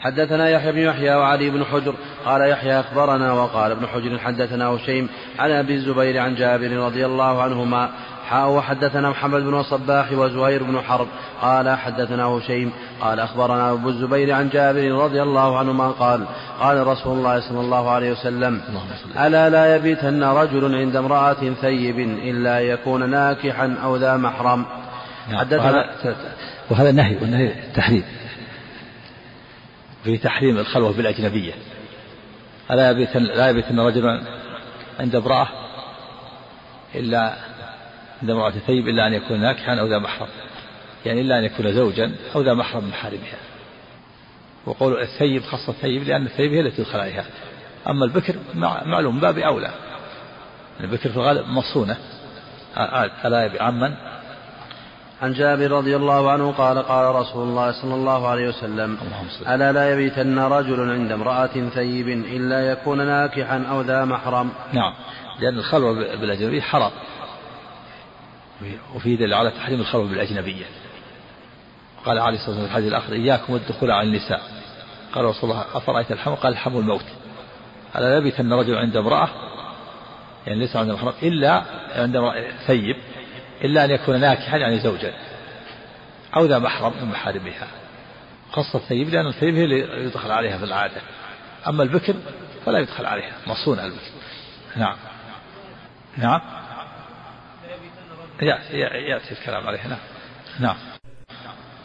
حدثنا 0.00 0.48
يحيى 0.48 0.72
بن 0.72 0.78
يحيى 0.78 1.14
وعلي 1.14 1.50
بن 1.50 1.64
حجر 1.64 1.94
قال 2.24 2.50
يحيى 2.50 2.80
أخبرنا 2.80 3.32
وقال 3.32 3.72
ابن 3.72 3.86
حجر 3.86 4.18
حدثنا 4.18 4.66
هشيم 4.66 5.08
عن 5.38 5.50
أبي 5.50 5.74
الزبير 5.74 6.18
عن 6.18 6.34
جابر 6.34 6.70
رضي 6.70 7.06
الله 7.06 7.42
عنهما 7.42 7.90
حاء 8.30 8.50
وحدثنا 8.50 9.10
محمد 9.10 9.42
بن 9.42 9.60
الصباح 9.60 10.12
وزهير 10.12 10.62
بن 10.62 10.80
حرب. 10.80 11.06
قال 11.42 11.78
حدثنا 11.78 12.24
هشيم. 12.24 12.72
قال 13.00 13.20
أخبرنا 13.20 13.72
أبو 13.72 13.88
الزبير 13.88 14.32
عن 14.32 14.48
جابر 14.48 14.92
رضي 14.92 15.22
الله 15.22 15.58
عنهما 15.58 15.90
قال 15.90 16.26
قال 16.60 16.86
رسول 16.86 17.18
الله 17.18 17.40
صلى 17.40 17.60
الله 17.60 17.90
عليه 17.90 18.12
وسلم 18.12 18.60
ألا 19.20 19.50
لا 19.50 19.76
يبيتن 19.76 20.24
رجل 20.24 20.74
عند 20.74 20.96
امرأة 20.96 21.54
ثيب 21.60 21.98
إلا 21.98 22.60
يكون 22.60 23.10
ناكحا 23.10 23.76
أو 23.82 23.96
ذا 23.96 24.16
محرم. 24.16 24.66
نعم. 25.30 25.38
حدثنا 25.38 25.90
وهذا 26.70 26.92
نهي 26.92 27.16
والنهي 27.16 27.52
تحريم. 27.74 28.04
في 30.04 30.16
تحريم 30.16 30.58
الخلوة 30.58 30.92
بالأجنبية. 30.92 31.52
ألا 32.70 32.90
يبيتن 32.90 33.22
لا 33.22 33.48
يبيتن 33.48 33.80
رجلا 33.80 34.22
عند 35.00 35.14
امرأة 35.14 35.48
إلا 36.94 37.49
عند 38.22 38.30
امرأة 38.30 38.50
ثيب 38.50 38.88
إلا 38.88 39.06
أن 39.06 39.12
يكون 39.12 39.40
ناكحا 39.40 39.74
أو 39.74 39.86
ذا 39.86 39.98
محرم. 39.98 40.28
يعني 41.06 41.20
إلا 41.20 41.38
أن 41.38 41.44
يكون 41.44 41.72
زوجا 41.72 42.12
أو 42.34 42.42
ذا 42.42 42.54
محرم 42.54 42.84
من 42.84 42.90
محارمها 42.90 43.38
وقول 44.66 45.00
الثيب 45.00 45.42
خاصة 45.42 45.72
الثيب 45.72 46.02
لأن 46.02 46.26
الثيب 46.26 46.52
هي 46.52 46.60
التي 46.60 46.82
يدخل 46.82 47.00
عليها 47.00 47.24
أما 47.88 48.04
البكر 48.04 48.34
معلوم 48.84 49.20
باب 49.20 49.38
أولى. 49.38 49.70
البكر 50.80 51.08
في 51.08 51.16
الغالب 51.16 51.46
مصونة. 51.46 51.96
ألا 53.24 53.50
عمن؟ 53.60 53.94
عن 55.22 55.32
جابر 55.32 55.70
رضي 55.70 55.96
الله 55.96 56.30
عنه 56.30 56.52
قال 56.52 56.78
قال 56.78 57.14
رسول 57.14 57.48
الله 57.48 57.82
صلى 57.82 57.94
الله 57.94 58.28
عليه 58.28 58.48
وسلم 58.48 58.98
ألا 59.48 59.72
لا 59.72 59.92
يبيتن 59.92 60.38
رجل 60.38 60.90
عند 60.90 61.12
امرأة 61.12 61.68
ثيب 61.74 62.08
إلا 62.08 62.70
يكون 62.70 63.06
ناكحا 63.06 63.64
أو 63.70 63.80
ذا 63.80 64.04
محرم؟ 64.04 64.50
نعم. 64.72 64.94
لأن 65.40 65.58
الخلوة 65.58 65.92
بالأجنبي 65.92 66.62
حرام. 66.62 66.90
وفي 68.94 69.16
دليل 69.16 69.34
على 69.34 69.50
تحريم 69.50 69.80
الخلوة 69.80 70.08
بالأجنبية. 70.08 70.64
قال 72.04 72.18
عليه 72.18 72.36
الصلاة 72.36 72.48
والسلام 72.48 72.66
في 72.66 72.70
الحديث 72.70 72.88
الآخر 72.88 73.12
إياكم 73.12 73.52
والدخول 73.52 73.90
على 73.90 74.08
النساء. 74.08 74.42
قال 75.12 75.24
رسول 75.24 75.50
الله 75.50 75.64
أفرأيت 75.74 76.12
الحمل 76.12 76.36
قال 76.36 76.52
الحمل 76.52 76.76
الموت. 76.76 77.04
ألا 77.96 78.16
يبيت 78.16 78.40
أن 78.40 78.52
رجل 78.52 78.76
عند 78.76 78.96
امرأة 78.96 79.28
يعني 80.46 80.60
ليس 80.60 80.76
عند 80.76 80.90
محرم 80.90 81.12
إلا 81.22 81.62
عند 81.94 82.16
امرأة 82.16 82.44
ثيب 82.66 82.96
إلا 83.64 83.84
أن 83.84 83.90
يكون 83.90 84.20
ناكحا 84.20 84.56
يعني 84.56 84.78
زوجا 84.78 85.14
أو 86.36 86.44
ذا 86.44 86.58
محرم 86.58 86.92
من 87.02 87.08
محارمها. 87.08 87.68
خاصة 88.52 88.78
الثيب 88.78 89.08
لأن 89.08 89.26
الثيب 89.26 89.54
هي 89.54 89.64
اللي 89.64 90.04
يدخل 90.04 90.30
عليها 90.30 90.58
في 90.58 90.64
العادة. 90.64 91.00
أما 91.68 91.82
البكر 91.82 92.14
فلا 92.66 92.78
يدخل 92.78 93.06
عليها 93.06 93.32
مصونة 93.46 93.84
البكر. 93.84 94.10
نعم. 94.76 94.96
نعم. 96.16 96.40
يأتي 98.42 99.32
الكلام 99.40 99.66
عليه. 99.66 99.86
نعم. 99.86 99.98
نعم. 100.60 100.76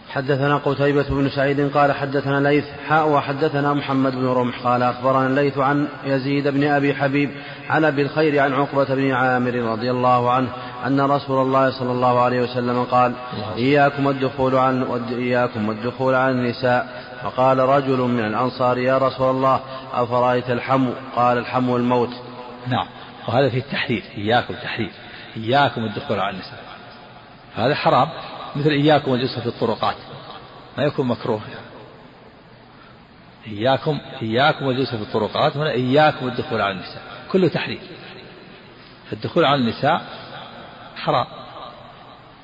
حدثنا 0.10 0.58
قتيبة 0.58 1.10
بن 1.10 1.30
سعيد 1.30 1.72
قال 1.78 1.91
حدثنا 1.91 2.49
ليث 2.49 2.66
حاء 2.89 3.10
وحدثنا 3.10 3.74
محمد 3.74 4.12
بن 4.16 4.28
رمح 4.28 4.60
قال 4.60 4.84
أخبرنا 4.84 5.28
الليث 5.28 5.58
عن 5.58 5.88
يزيد 6.06 6.47
بن 6.47 6.64
أبي 6.64 6.95
حبيب 6.95 7.32
عن 7.70 7.86
أبي 7.86 8.01
الخير 8.01 8.39
عن 8.39 8.53
عقبة 8.53 8.95
بن 8.95 9.12
عامر 9.12 9.53
رضي 9.53 9.91
الله 9.91 10.32
عنه 10.32 10.49
أن 10.88 11.01
رسول 11.01 11.41
الله 11.41 11.72
صلى 11.80 11.91
الله 11.91 12.20
عليه 12.20 12.41
وسلم 12.41 12.84
قال 12.84 13.14
إياكم 13.58 14.08
الدخول 14.08 14.56
عن 14.56 14.84
إياكم 15.18 15.70
والدخول 15.70 16.16
على 16.16 16.32
النساء. 16.32 17.06
فقال 17.24 17.60
رجل 17.60 17.97
من 17.97 18.26
الأنصار 18.26 18.78
يا 18.78 18.97
رسول 18.97 19.30
الله 19.30 19.60
أفرأيت 19.93 20.49
الحمو؟ 20.49 20.91
قال 21.16 21.38
الحمو 21.38 21.78
الموت. 21.78 22.12
نعم. 22.68 22.88
وهذا 23.28 23.49
في 23.49 23.58
التحرير 23.58 24.03
إياكم 24.18 24.53
تحرير 24.53 24.91
إياكم 25.38 25.86
الدخول 25.86 26.19
على 26.19 26.33
النساء. 26.33 26.63
هذا 27.55 27.75
حرام 27.75 28.09
مثل 28.55 28.69
إياكم 28.69 29.13
الجلوس 29.13 29.39
في 29.39 29.47
الطرقات. 29.47 29.95
ما 30.77 30.83
يكون 30.83 31.07
مكروه. 31.07 31.41
إياكم 33.47 33.99
إياكم 34.21 34.69
الجلوس 34.69 34.89
في 34.89 35.01
الطرقات 35.01 35.57
هنا 35.57 35.71
إياكم 35.71 36.27
الدخول 36.27 36.61
على 36.61 36.71
النساء. 36.71 37.01
كله 37.31 37.47
تحريم. 37.47 37.79
الدخول 39.13 39.45
على 39.45 39.61
النساء 39.61 40.01
حرام. 40.95 41.25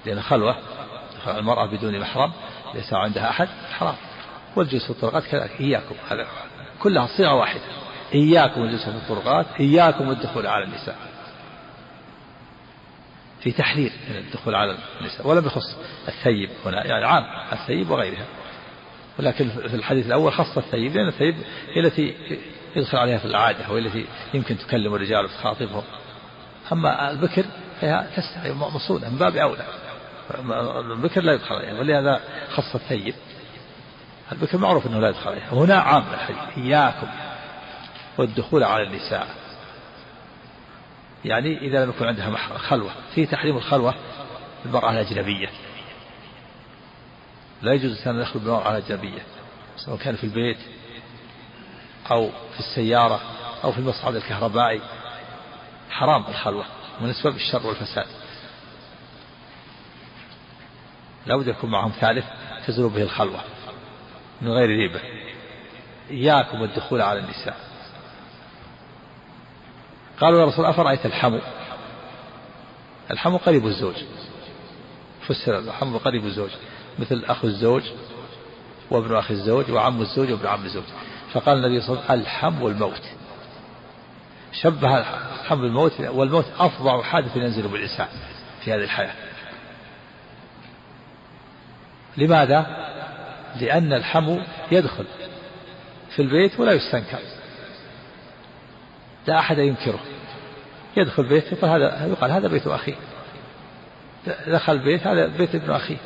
لأن 0.06 0.22
خلوة 0.22 0.56
المرأة 1.28 1.66
بدون 1.66 2.00
محرم 2.00 2.32
ليس 2.74 2.94
عندها 2.94 3.30
أحد 3.30 3.48
حرام. 3.80 3.96
والجلوس 4.56 4.84
في 4.84 4.90
الطرقات 4.90 5.24
كذلك. 5.24 5.62
إياكم 5.62 5.96
هذا 6.12 6.28
كلها 6.80 7.08
صيغة 7.18 7.34
واحدة. 7.34 7.62
إياكم 8.14 8.64
الجلوس 8.64 8.84
في 8.84 8.96
الطرقات 8.96 9.46
إياكم 9.60 10.10
الدخول 10.10 10.48
على 10.48 10.64
النساء. 10.64 10.98
في 13.42 13.52
تحرير 13.52 13.92
من 14.10 14.16
الدخول 14.16 14.56
على 14.56 14.78
النساء 15.02 15.28
ولم 15.28 15.46
يخص 15.46 15.78
الثيب 16.08 16.50
هنا 16.66 16.86
يعني 16.86 17.06
عام 17.06 17.24
الثيب 17.54 17.90
وغيرها. 17.90 18.26
ولكن 19.20 19.50
في 19.50 19.76
الحديث 19.76 20.06
الأول 20.06 20.34
خص 20.34 20.58
الثيب 20.58 20.96
لأن 20.96 21.08
الثيب 21.08 21.36
هي 21.74 21.80
التي 21.82 22.16
يدخل 22.76 22.98
عليها 22.98 23.18
في 23.18 23.26
العادة 23.26 23.72
وهي 23.72 23.80
التي 23.80 24.06
يمكن 24.34 24.58
تكلم 24.58 24.96
الرجال 24.96 25.26
وتخاطبهم 25.26 25.84
أما 26.72 27.12
البكر 27.12 27.46
فهي 27.82 28.08
تستحي 28.16 28.52
مصونة 28.52 29.10
من 29.10 29.18
باب 29.18 29.36
أولى. 29.36 29.66
البكر 30.94 31.22
لا 31.22 31.34
يدخل 31.34 31.56
عليها 31.56 31.80
ولهذا 31.80 32.22
خص 32.54 32.76
الثيب. 32.76 33.14
البكر 34.32 34.58
معروف 34.58 34.88
أنه 34.88 35.00
لا 35.00 35.10
يدخل 35.10 35.30
عليها. 35.30 35.54
وهنا 35.54 35.76
عام 35.76 36.04
الحديث 36.14 36.58
إياكم 36.58 37.08
والدخول 38.18 38.64
على 38.64 38.84
النساء. 38.84 39.28
يعني 41.26 41.58
إذا 41.58 41.86
لم 41.86 41.90
يكن 41.90 42.06
عندها 42.06 42.38
خلوة. 42.58 42.92
في 43.16 43.26
تحريم 43.26 43.58
الخلوة 43.58 43.96
المرأة 44.66 44.92
الأجنبية. 44.92 45.50
لا 47.62 47.74
يجوز 47.74 47.92
الإنسان 47.92 48.16
أن 48.16 48.22
يخلو 48.22 48.42
بالمرأة 48.42 48.78
الأجنبية 48.78 49.22
سواء 49.78 49.98
كان 49.98 50.16
في 50.16 50.24
البيت 50.24 50.58
أو 52.12 52.30
في 52.54 52.60
السيارة 52.60 53.22
أو 53.64 53.72
في 53.72 53.80
المصعد 53.80 54.16
الكهربائي. 54.16 54.82
حرام 55.90 56.26
الخلوة 56.28 56.66
من 57.02 57.10
أسباب 57.10 57.36
الشر 57.36 57.68
والفساد. 57.68 58.08
لا 61.26 61.36
بد 61.36 61.48
يكون 61.48 61.72
معهم 61.72 61.92
ثالث 61.92 62.26
تزول 62.68 62.90
به 62.90 63.02
الخلوة 63.02 63.40
من 64.42 64.52
غير 64.52 64.70
ريبة. 64.70 65.02
إياكم 66.10 66.64
الدخول 66.64 67.02
على 67.02 67.20
النساء. 67.20 67.71
قالوا 70.22 70.40
يا 70.40 70.46
رسول 70.46 70.66
أفرأيت 70.66 71.06
الحمو؟ 71.06 71.40
الحمو 73.12 73.38
قريب 73.38 73.68
الزوج. 73.68 73.96
فسر 75.28 75.60
الحمو 75.60 75.98
قريب 75.98 76.26
الزوج 76.26 76.50
مثل 77.00 77.24
أخو 77.26 77.48
الزوج 77.48 77.84
وابن 78.92 79.16
أخي 79.16 79.34
الزوج 79.34 79.72
وعم 79.72 80.02
الزوج 80.02 80.32
وابن 80.32 80.48
عم 80.48 80.66
الزوج. 80.66 80.84
فقال 81.34 81.58
النبي 81.58 81.82
صلى 81.82 81.90
الله 81.90 82.06
عليه 82.10 82.22
وسلم 82.22 82.32
الحم 82.32 82.62
والموت 82.62 83.02
شبه 84.52 84.98
الحم 84.98 85.62
بالموت 85.62 86.00
والموت 86.00 86.46
أفظع 86.60 87.02
حادث 87.02 87.36
ينزل 87.36 87.68
بالإنسان 87.68 88.08
في 88.64 88.74
هذه 88.74 88.84
الحياة. 88.84 89.14
لماذا؟ 92.18 92.66
لأن 93.62 93.94
الحمو 93.94 94.42
يدخل 94.72 95.06
في 96.16 96.22
البيت 96.22 96.60
ولا 96.60 96.74
يستنكر. 96.74 97.20
لا 99.28 99.40
أحد 99.40 99.58
ينكره. 99.58 100.00
يدخل 100.98 101.24
بيت 101.24 101.52
يقول 101.52 101.70
هذا 101.70 102.08
يقال 102.08 102.32
هذا 102.32 102.48
بيت 102.48 102.68
أخي 102.68 102.96
دخل 104.48 104.80
بيت 104.80 105.08
هذا 105.08 105.28
بيت 105.28 105.56
ابن 105.56 105.72
أخي 105.72 105.98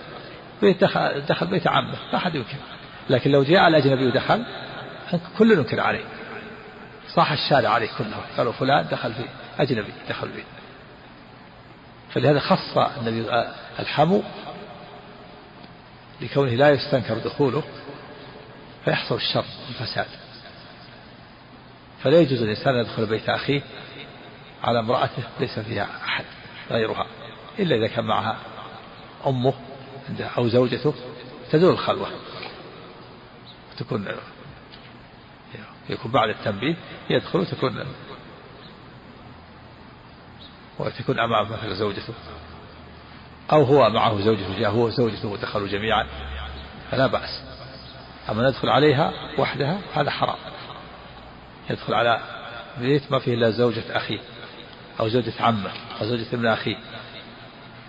بيت 0.62 0.82
دخل, 0.82 1.22
دخل 1.30 1.48
بيت 1.48 1.68
عمه 1.68 1.98
لا 2.12 2.18
أحد 2.18 2.36
ينكر. 2.36 2.58
لكن 3.10 3.32
لو 3.32 3.44
جاء 3.44 3.68
الأجنبي 3.68 4.08
ودخل 4.08 4.46
كل 5.38 5.52
ينكر 5.52 5.80
عليه. 5.80 6.04
صاح 7.08 7.32
الشارع 7.32 7.70
عليه 7.70 7.90
كله. 7.98 8.18
قالوا 8.38 8.52
فلان 8.52 8.88
دخل 8.92 9.14
في 9.14 9.24
أجنبي 9.60 9.94
دخل 10.10 10.28
بيت. 10.28 10.46
فلهذا 12.14 12.40
خص 12.40 12.78
النبي 12.78 13.26
الحمو 13.80 14.24
لكونه 16.22 16.52
لا 16.52 16.70
يستنكر 16.70 17.18
دخوله 17.18 17.64
فيحصل 18.86 19.16
الشر 19.16 19.46
والفساد. 19.68 20.08
فلا 22.06 22.20
يجوز 22.20 22.42
الإنسان 22.42 22.76
أن 22.76 22.82
يدخل 22.82 23.06
بيت 23.06 23.30
أخيه 23.30 23.62
على 24.64 24.80
امرأته 24.80 25.24
ليس 25.40 25.60
فيها 25.60 25.88
أحد 26.06 26.26
غيرها 26.72 27.08
إلا 27.60 27.76
إذا 27.76 27.88
كان 27.88 28.06
معها 28.06 28.38
أمه 29.28 29.54
أو 30.38 30.48
زوجته 30.48 30.94
تزول 31.52 31.74
الخلوة. 31.74 32.08
تكون 33.78 34.08
يكون 35.90 36.12
بعد 36.12 36.30
التنبيه 36.30 36.76
يدخل 37.10 37.40
وتكون 37.40 37.86
وتكون 40.80 41.20
أمام 41.20 41.52
مثلا 41.52 41.74
زوجته. 41.74 42.14
أو 43.52 43.64
هو 43.64 43.90
معه 43.90 44.22
زوجته 44.22 44.60
جاء 44.60 44.72
هو 44.72 44.86
وزوجته 44.86 45.28
ودخلوا 45.28 45.68
جميعا 45.68 46.08
فلا 46.92 47.08
بأس. 47.08 47.44
أما 48.30 48.50
ندخل 48.50 48.70
عليها 48.70 49.14
وحدها 49.38 49.80
هذا 49.94 50.12
حرام. 50.12 50.55
يدخل 51.70 51.94
على 51.94 52.20
بيت 52.80 53.12
ما 53.12 53.20
فيه 53.20 53.34
إلا 53.34 53.50
زوجة 53.50 53.84
أخيه 53.92 54.20
أو 55.00 55.10
زوجة 55.10 55.34
عمه 55.40 55.72
أو 56.02 56.06
زوجة 56.06 56.26
ابن 56.34 56.46
أخيه 56.46 56.78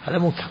هذا 0.07 0.19
منكر. 0.19 0.45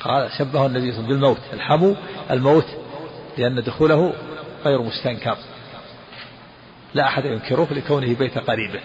قال 0.00 0.30
شبه 0.38 0.66
النبي 0.66 0.92
صلى 0.92 1.00
الله 1.00 1.04
عليه 1.04 1.04
وسلم 1.04 1.06
بالموت. 1.06 1.40
الحمو 1.52 1.96
الموت 2.30 2.66
لأن 3.38 3.62
دخوله 3.62 4.14
غير 4.64 4.82
مستنكر. 4.82 5.36
لا 6.94 7.06
أحد 7.06 7.24
ينكره 7.24 7.68
لكونه 7.70 8.14
بيت 8.14 8.38
قريبه. 8.38 8.80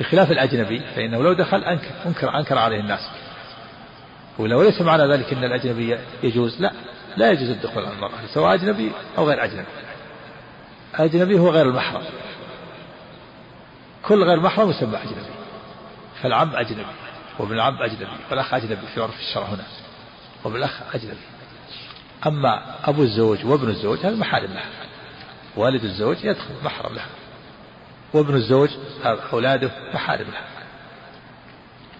بخلاف 0.00 0.30
الأجنبي 0.30 0.80
فإنه 0.80 1.22
لو 1.22 1.32
دخل 1.32 1.64
أنكر 1.64 1.90
أنكر, 2.06 2.38
أنكر 2.38 2.58
عليه 2.58 2.80
الناس. 2.80 3.08
ولو 4.38 4.62
ليس 4.62 4.80
معنى 4.80 5.12
ذلك 5.12 5.32
أن 5.32 5.44
الأجنبي 5.44 5.98
يجوز 6.22 6.60
لا 6.60 6.72
لا 7.16 7.30
يجوز 7.30 7.50
الدخول 7.50 7.84
على 7.84 7.94
المرأة 7.94 8.26
سواء 8.34 8.54
أجنبي 8.54 8.92
أو 9.18 9.28
غير 9.28 9.44
أجنبي. 9.44 9.66
أجنبي 10.94 11.38
هو 11.38 11.50
غير 11.50 11.68
المحرم 11.68 12.02
كل 14.02 14.24
غير 14.24 14.40
محرم 14.40 14.70
يسمى 14.70 14.96
أجنبي. 14.96 15.36
فالعم 16.22 16.56
أجنبي 16.56 16.86
وابن 17.38 17.52
العم 17.52 17.82
أجنبي 17.82 18.06
والأخ 18.30 18.54
أجنبي 18.54 18.86
في 18.94 19.02
عرف 19.02 19.18
الشرع 19.18 19.44
هنا. 19.44 19.64
وابن 20.44 20.56
الأخ 20.56 20.82
أجنبي. 20.94 21.16
أما 22.26 22.74
أبو 22.88 23.02
الزوج 23.02 23.44
وابن 23.44 23.68
الزوج 23.68 23.98
هذا 23.98 24.16
محارم 24.16 24.52
له. 24.52 24.64
والد 25.56 25.84
الزوج 25.84 26.24
يدخل 26.24 26.54
محرم 26.64 26.94
له. 26.94 27.04
وابن 28.12 28.34
الزوج 28.34 28.70
أولاده 29.32 29.70
محارم 29.94 30.26
له. 30.30 30.40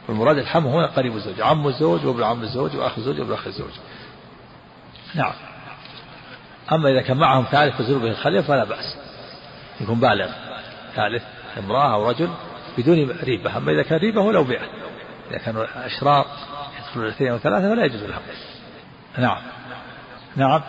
والمراد 0.09 0.39
الحم 0.39 0.67
هنا 0.67 0.87
قريب 0.87 1.17
الزوج 1.17 1.41
عم 1.41 1.69
الزوج 1.69 2.07
وابن 2.07 2.23
عم 2.23 2.43
الزوج 2.43 2.77
وأخ 2.77 2.99
الزوج 2.99 3.21
وابن 3.21 3.33
أخ 3.33 3.47
الزوج. 3.47 3.73
نعم. 5.15 5.33
أما 6.73 6.91
إذا 6.91 7.03
كان 7.03 7.17
معهم 7.17 7.45
ثالث 7.51 7.79
تزول 7.79 7.99
به 7.99 8.11
الخلية 8.11 8.41
فلا 8.41 8.65
بأس. 8.65 8.97
يكون 9.81 10.01
بالغ 10.01 10.29
ثالث 10.97 11.23
امرأة 11.59 11.95
أو 11.95 12.11
رجل 12.11 12.31
بدون 12.79 13.11
ريبة. 13.11 13.57
أما 13.57 13.73
إذا 13.73 13.83
كان 13.83 13.99
ريبة 13.99 14.21
ولو 14.21 14.45
بيع 14.45 14.61
إذا 15.31 15.39
كانوا 15.39 15.87
أشرار 15.87 16.27
يدخلون 16.79 17.09
اثنين 17.09 17.31
أو 17.31 17.39
ثلاثة 17.39 17.75
فلا 17.75 17.85
يجوز 17.85 18.03
لهم. 18.03 18.23
نعم. 19.19 19.39
نعم. 20.37 20.63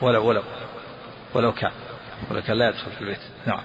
ولو 0.00 0.26
ولو 0.26 0.42
ولو 1.34 1.52
كان. 1.52 1.72
ولو 2.30 2.42
كان 2.42 2.58
لا 2.58 2.68
يدخل 2.68 2.90
في 2.90 3.00
البيت. 3.00 3.20
نعم. 3.46 3.62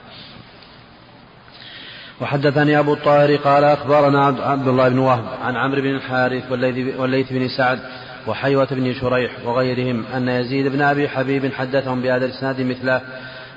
وحدثني 2.21 2.79
أبو 2.79 2.93
الطاهر 2.93 3.35
قال 3.35 3.63
أخبرنا 3.63 4.25
عبد 4.25 4.67
الله 4.67 4.89
بن 4.89 4.99
وهب 4.99 5.25
عن 5.41 5.55
عمرو 5.55 5.81
بن 5.81 5.95
الحارث 5.95 6.51
والليث 6.99 7.33
بن 7.33 7.47
سعد 7.47 7.79
وحيوة 8.27 8.67
بن 8.71 8.93
شريح 8.93 9.31
وغيرهم 9.45 10.05
أن 10.05 10.29
يزيد 10.29 10.67
بن 10.67 10.81
أبي 10.81 11.09
حبيب 11.09 11.53
حدثهم 11.53 12.01
بهذا 12.01 12.25
الإسناد 12.25 12.61
مثله. 12.61 13.01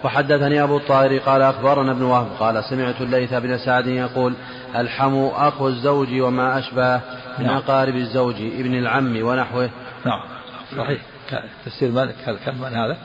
وحدثني 0.04 0.62
أبو 0.62 0.76
الطاهر 0.76 1.18
قال 1.18 1.42
أخبرنا 1.42 1.92
ابن 1.92 2.02
وهب 2.02 2.26
قال 2.38 2.64
سمعت 2.64 3.00
الليث 3.00 3.34
بن 3.34 3.58
سعد 3.58 3.86
يقول 3.86 4.34
ألحم 4.76 5.24
أخو 5.24 5.68
الزوج 5.68 6.20
وما 6.20 6.58
أشباه 6.58 7.00
من 7.38 7.46
نعم. 7.46 7.56
أقارب 7.56 7.96
الزوج 7.96 8.34
ابن 8.34 8.78
العم 8.78 9.22
ونحوه. 9.22 9.70
نعم. 10.06 10.20
صحيح. 10.76 11.00
تفسير 11.66 11.90
مالك 11.90 12.14
كان 12.44 12.54
من 12.58 12.74
هذا؟ 12.76 12.96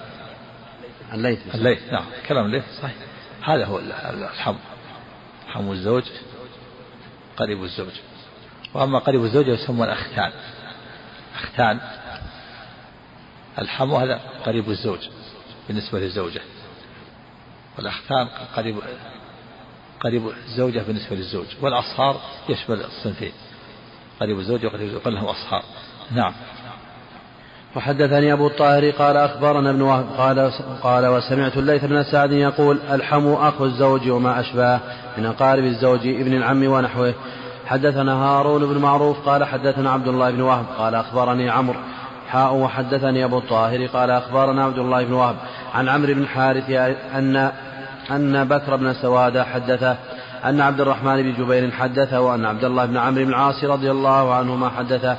الليث. 1.14 1.56
الليث 1.56 1.92
نعم. 1.92 2.06
كلام 2.28 2.46
الليث 2.46 2.64
صحيح. 2.82 2.96
هذا 3.44 3.66
هو 3.66 3.80
ألحم 3.80 4.56
حم 5.48 5.72
الزوج 5.72 6.04
قريب 7.38 7.64
الزوج. 7.64 7.94
وأما 8.74 9.00
قريب 9.00 9.24
الزوج 9.24 9.48
يسمون 9.48 9.90
أختان 9.90 10.32
أختان 11.44 11.80
الحم 13.60 13.92
هذا 13.94 14.20
قريب 14.46 14.70
الزوج 14.70 15.00
بالنسبة 15.68 16.00
للزوجة 16.00 16.42
والأختان 17.78 18.28
قريب 18.56 18.76
قريب 20.00 20.28
الزوجة 20.48 20.80
بالنسبة 20.80 21.16
للزوج. 21.16 21.46
والأصهار 21.62 22.22
يشمل 22.50 22.82
الصنفين. 22.82 23.32
قريب 24.20 24.40
الزوج 24.40 24.66
وقريب 24.66 24.88
الزوج 24.88 25.08
لهم 25.08 25.26
أصهار 25.26 25.64
نعم. 26.12 26.34
وحدثني 27.76 28.34
أبو 28.34 28.48
الطاهر 28.48 28.90
قال 28.90 29.18
أخبرنا 29.18 29.70
ابن 29.70 29.82
وهب 29.82 30.06
قال, 30.18 30.52
قال 30.84 31.08
وسمعت 31.08 31.58
الليث 31.58 31.86
بن 31.86 32.04
سعد 32.04 32.32
يقول 32.32 32.80
الحم 32.92 33.28
أخو 33.28 33.66
الزوج 33.66 34.10
وما 34.10 34.40
أشباه 34.40 34.80
من 35.18 35.26
أقارب 35.26 35.64
الزوج 35.64 36.08
ابن 36.08 36.34
العم 36.34 36.64
ونحوه. 36.64 37.14
حدثنا 37.72 38.14
هارون 38.14 38.66
بن 38.66 38.78
معروف 38.78 39.30
قال 39.30 39.44
حدثنا 39.44 39.92
عبد 39.92 40.08
الله 40.08 40.32
بن 40.32 40.42
وهب 40.42 40.66
قال 40.78 40.96
أخبرني 40.96 41.50
عمرو 41.50 41.80
حاء 42.30 42.54
وحدثني 42.54 43.24
أبو 43.24 43.38
الطاهر 43.38 43.86
قال 43.86 44.10
أخبرنا 44.10 44.64
عبد 44.64 44.78
الله 44.78 45.04
بن 45.04 45.14
وهب 45.14 45.36
عن 45.74 45.90
عمرو 45.90 46.14
بن 46.14 46.28
حارث 46.28 46.70
أن 47.16 47.52
أن 48.12 48.44
بكر 48.48 48.76
بن 48.76 48.94
سوادة 48.94 49.44
حدثه 49.44 49.96
أن 50.46 50.62
عبد 50.62 50.82
الرحمن 50.82 51.24
بن 51.24 51.34
جبير 51.34 51.72
حدثه 51.72 52.22
وأن 52.22 52.46
عبد 52.46 52.64
الله 52.64 52.86
بن 52.86 52.98
عمرو 52.98 53.26
بن 53.26 53.30
العاص 53.30 53.64
رضي 53.64 53.92
الله 53.92 54.34
عنهما 54.34 54.70
حدثه 54.70 55.18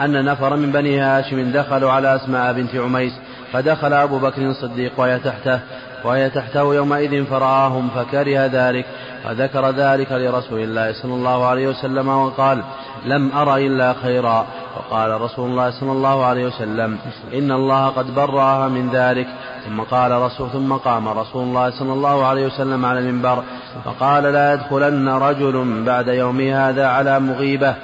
أن 0.00 0.24
نفرا 0.24 0.56
من 0.56 0.72
بني 0.72 1.00
هاشم 1.00 1.52
دخلوا 1.52 1.92
على 1.92 2.16
أسماء 2.16 2.52
بنت 2.52 2.74
عميس 2.74 3.12
فدخل 3.52 3.92
أبو 3.92 4.18
بكر 4.18 4.42
الصديق 4.42 4.92
وهي 4.96 5.18
تحته 5.18 5.60
وهي 6.04 6.30
تحته 6.30 6.74
يومئذ 6.74 7.24
فرآهم 7.24 7.88
فكره 7.88 8.46
ذلك 8.46 8.86
فذكر 9.24 9.70
ذلك 9.70 10.12
لرسول 10.12 10.60
الله 10.60 10.92
صلى 10.92 11.14
الله 11.14 11.46
عليه 11.46 11.68
وسلم 11.68 12.08
وقال 12.08 12.64
لم 13.04 13.32
أر 13.32 13.56
إلا 13.56 13.94
خيرا. 14.02 14.46
وقال 14.76 15.20
رسول 15.20 15.50
الله 15.50 15.70
صلى 15.70 15.92
الله 15.92 16.24
عليه 16.24 16.46
وسلم 16.46 16.98
إن 17.34 17.52
الله 17.52 17.88
قد 17.88 18.14
برأها 18.14 18.68
من 18.68 18.90
ذلك. 18.90 19.26
ثم 19.64 19.80
قال 19.80 20.12
رسول 20.12 20.50
ثم 20.50 20.72
قام 20.72 21.08
رسول 21.08 21.42
الله 21.42 21.70
صلى 21.70 21.92
الله 21.92 22.26
عليه 22.26 22.46
وسلم 22.46 22.84
على 22.84 22.98
المنبر 22.98 23.44
فقال 23.84 24.22
لا 24.22 24.52
يدخلن 24.52 25.08
رجل 25.08 25.84
بعد 25.84 26.08
يوم 26.08 26.40
هذا 26.40 26.86
على 26.86 27.20
مغيبة 27.20 27.74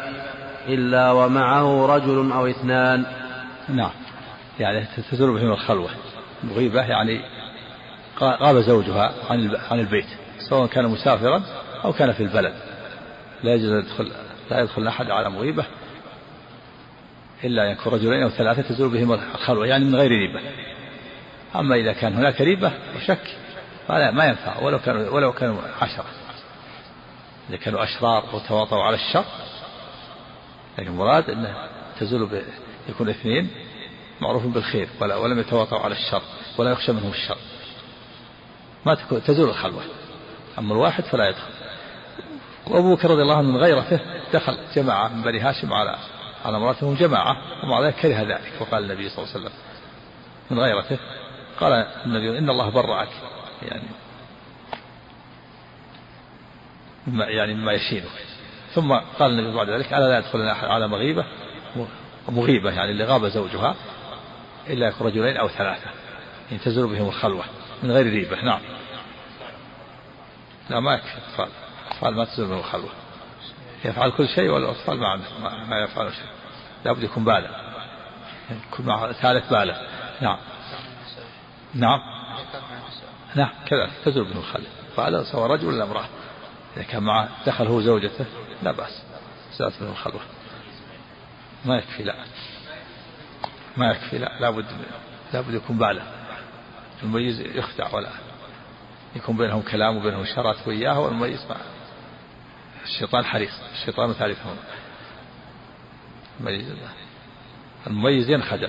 إلا 0.69 1.13
ومعه 1.13 1.87
رجل 1.87 2.33
أو 2.33 2.47
اثنان. 2.47 3.05
نعم. 3.69 3.91
يعني 4.59 4.87
تزول 5.11 5.41
بهم 5.41 5.53
الخلوة. 5.53 5.89
مغيبة 6.45 6.81
يعني 6.81 7.21
غاب 8.23 8.57
زوجها 8.57 9.15
عن 9.71 9.81
البيت 9.81 10.07
سواء 10.49 10.67
كان 10.67 10.85
مسافرا 10.85 11.43
أو 11.85 11.93
كان 11.93 12.13
في 12.13 12.23
البلد. 12.23 12.55
لا 13.43 13.55
يجوز 13.55 13.73
يدخل 13.73 14.13
لا 14.51 14.61
يدخل 14.61 14.87
أحد 14.87 15.11
على 15.11 15.31
مغيبة 15.31 15.65
إلا 17.45 17.67
أن 17.67 17.71
يكون 17.71 17.93
رجلين 17.93 18.23
أو 18.23 18.29
ثلاثة 18.29 18.63
تزول 18.63 18.89
بهم 18.89 19.13
الخلوة 19.13 19.67
يعني 19.67 19.85
من 19.85 19.95
غير 19.95 20.11
ريبة. 20.11 20.41
أما 21.57 21.75
إذا 21.77 21.93
كان 21.93 22.15
هناك 22.15 22.41
ريبة 22.41 22.73
وشك 22.97 23.37
فلا 23.89 24.11
ما 24.11 24.25
ينفع 24.25 24.63
ولو 24.63 24.79
كانوا 24.79 25.11
ولو 25.11 25.33
كانوا 25.33 25.63
عشرة. 25.81 26.05
إذا 27.49 27.57
كانوا 27.57 27.85
أشرار 27.85 28.25
وتواطؤوا 28.33 28.83
على 28.83 28.97
الشر 28.97 29.25
لكن 30.79 30.89
المراد 30.89 31.31
أنه 31.31 31.55
تزول. 32.01 32.43
يكون 32.89 33.09
اثنين 33.09 33.51
معروف 34.21 34.47
بالخير 34.47 34.89
ولا 35.01 35.17
ولم 35.17 35.39
يتواطؤوا 35.39 35.81
على 35.81 35.95
الشر 35.95 36.23
ولا 36.59 36.71
يخشى 36.71 36.93
منهم 36.93 37.11
الشر. 37.11 37.37
ما 38.87 38.95
تكون 38.95 39.23
تزول 39.23 39.49
الخلوة. 39.49 39.83
أما 40.59 40.73
الواحد 40.73 41.05
فلا 41.05 41.29
يدخل. 41.29 41.51
وأبو 42.67 42.95
بكر 42.95 43.11
رضي 43.11 43.23
الله 43.23 43.37
عنه 43.37 43.49
من 43.51 43.57
غيرته 43.57 44.01
دخل 44.33 44.59
جماعة 44.75 45.09
من 45.09 45.23
بني 45.23 45.41
هاشم 45.41 45.73
على 45.73 45.97
على 46.45 46.57
امرأته 46.57 46.95
جماعة 46.95 47.37
ومع 47.65 47.87
ذلك 47.87 47.95
كره 47.95 48.23
ذلك. 48.23 48.53
وقال 48.61 48.85
النبي 48.85 49.09
صلى 49.09 49.25
الله 49.25 49.35
عليه 49.35 49.45
وسلم 49.45 49.53
من 50.51 50.59
غيرته 50.59 50.99
قال 51.61 51.73
النبي 52.07 52.39
إن 52.39 52.51
الله 52.51 52.71
برأك 52.71 53.09
يعني 53.63 53.89
مما 57.07 57.25
يعني 57.25 57.55
مما 57.55 57.73
يشينه 57.73 58.09
ثم 58.75 58.93
قال 58.93 59.31
النبي 59.31 59.57
بعد 59.57 59.71
ذلك 59.71 59.93
ألا 59.93 60.09
لا 60.09 60.19
يدخل 60.19 60.41
على 60.49 60.89
مغيبة؟ 60.89 61.25
مغيبة 62.29 62.71
يعني 62.71 62.91
اللي 62.91 63.05
غاب 63.05 63.27
زوجها 63.27 63.77
إلا 64.69 64.89
يكون 64.89 65.07
رجلين 65.07 65.37
أو 65.37 65.49
ثلاثة. 65.49 65.91
يعني 66.51 66.63
تزول 66.65 66.87
بهم 66.87 67.09
الخلوة. 67.09 67.45
من 67.83 67.91
غير 67.91 68.07
ريبة. 68.07 68.45
نعم. 68.45 68.61
لا 70.71 70.81
ما 70.81 70.95
يكفي. 70.95 71.19
الأطفال 71.19 71.49
الأطفال 71.87 72.15
ما 72.15 72.25
تزول 72.25 72.59
الخلوة 72.59 72.91
يفعل 73.85 74.11
كل 74.11 74.29
شيء 74.29 74.51
والأطفال 74.51 74.99
ما, 74.99 75.21
ما, 75.69 75.81
يفعلون 75.81 76.13
شيء. 76.13 76.31
لابد 76.85 77.03
يكون 77.03 77.25
بالغ 77.25 77.51
يكون 78.51 78.87
مع 78.87 79.13
ثالث 79.13 79.51
بالغ 79.51 79.77
نعم. 80.21 80.39
نعم. 81.75 82.01
نعم 83.35 83.51
كذا. 83.67 83.91
تزول 84.05 84.25
بهم 84.25 84.39
الخلوة 84.39 84.67
فعل 84.97 85.27
سواء 85.27 85.51
رجل 85.51 85.67
ولا 85.67 85.85
امرأة. 85.85 86.09
إذا 86.77 86.85
كان 86.85 87.03
معه 87.03 87.29
دخل 87.47 87.67
هو 87.67 87.81
زوجته 87.81 88.25
لا 88.63 88.73
بأس. 88.73 89.03
زالت 89.57 89.83
منه 89.83 89.91
الخلوة 89.91 90.21
ما 91.65 91.77
يكفي 91.77 92.03
لا. 92.03 92.15
ما 93.77 93.91
يكفي 93.91 94.19
لا. 94.19 94.39
لابد 94.41 94.67
لابد 95.33 95.55
يكون 95.55 95.79
بالغ 95.79 96.20
المميز 97.03 97.41
يخدع 97.41 97.95
ولا 97.95 98.11
يكون 99.17 99.37
بينهم 99.37 99.63
كلام 99.63 99.97
وبينهم 99.97 100.25
شرط 100.25 100.57
وياه 100.67 101.01
والمميز 101.01 101.47
ما 101.49 101.57
الشيطان 102.85 103.25
حريص 103.25 103.61
الشيطان 103.73 104.13
ثالثهم 104.13 104.57
المميز 106.41 106.75
المميز 107.87 108.31
ينخدع. 108.31 108.69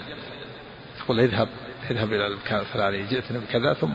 تقول 0.99 1.19
اذهب 1.19 1.49
اذهب 1.91 2.13
إلى 2.13 2.27
المكان 2.27 2.59
الفلاني 2.59 3.03
جئتنا 3.07 3.39
بكذا 3.39 3.73
ثم 3.73 3.93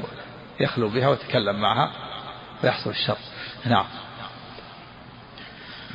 يخلو 0.60 0.88
بها 0.88 1.08
ويتكلم 1.08 1.60
معها 1.60 1.92
ويحصل 2.64 2.90
الشر. 2.90 3.18
نعم. 3.64 3.86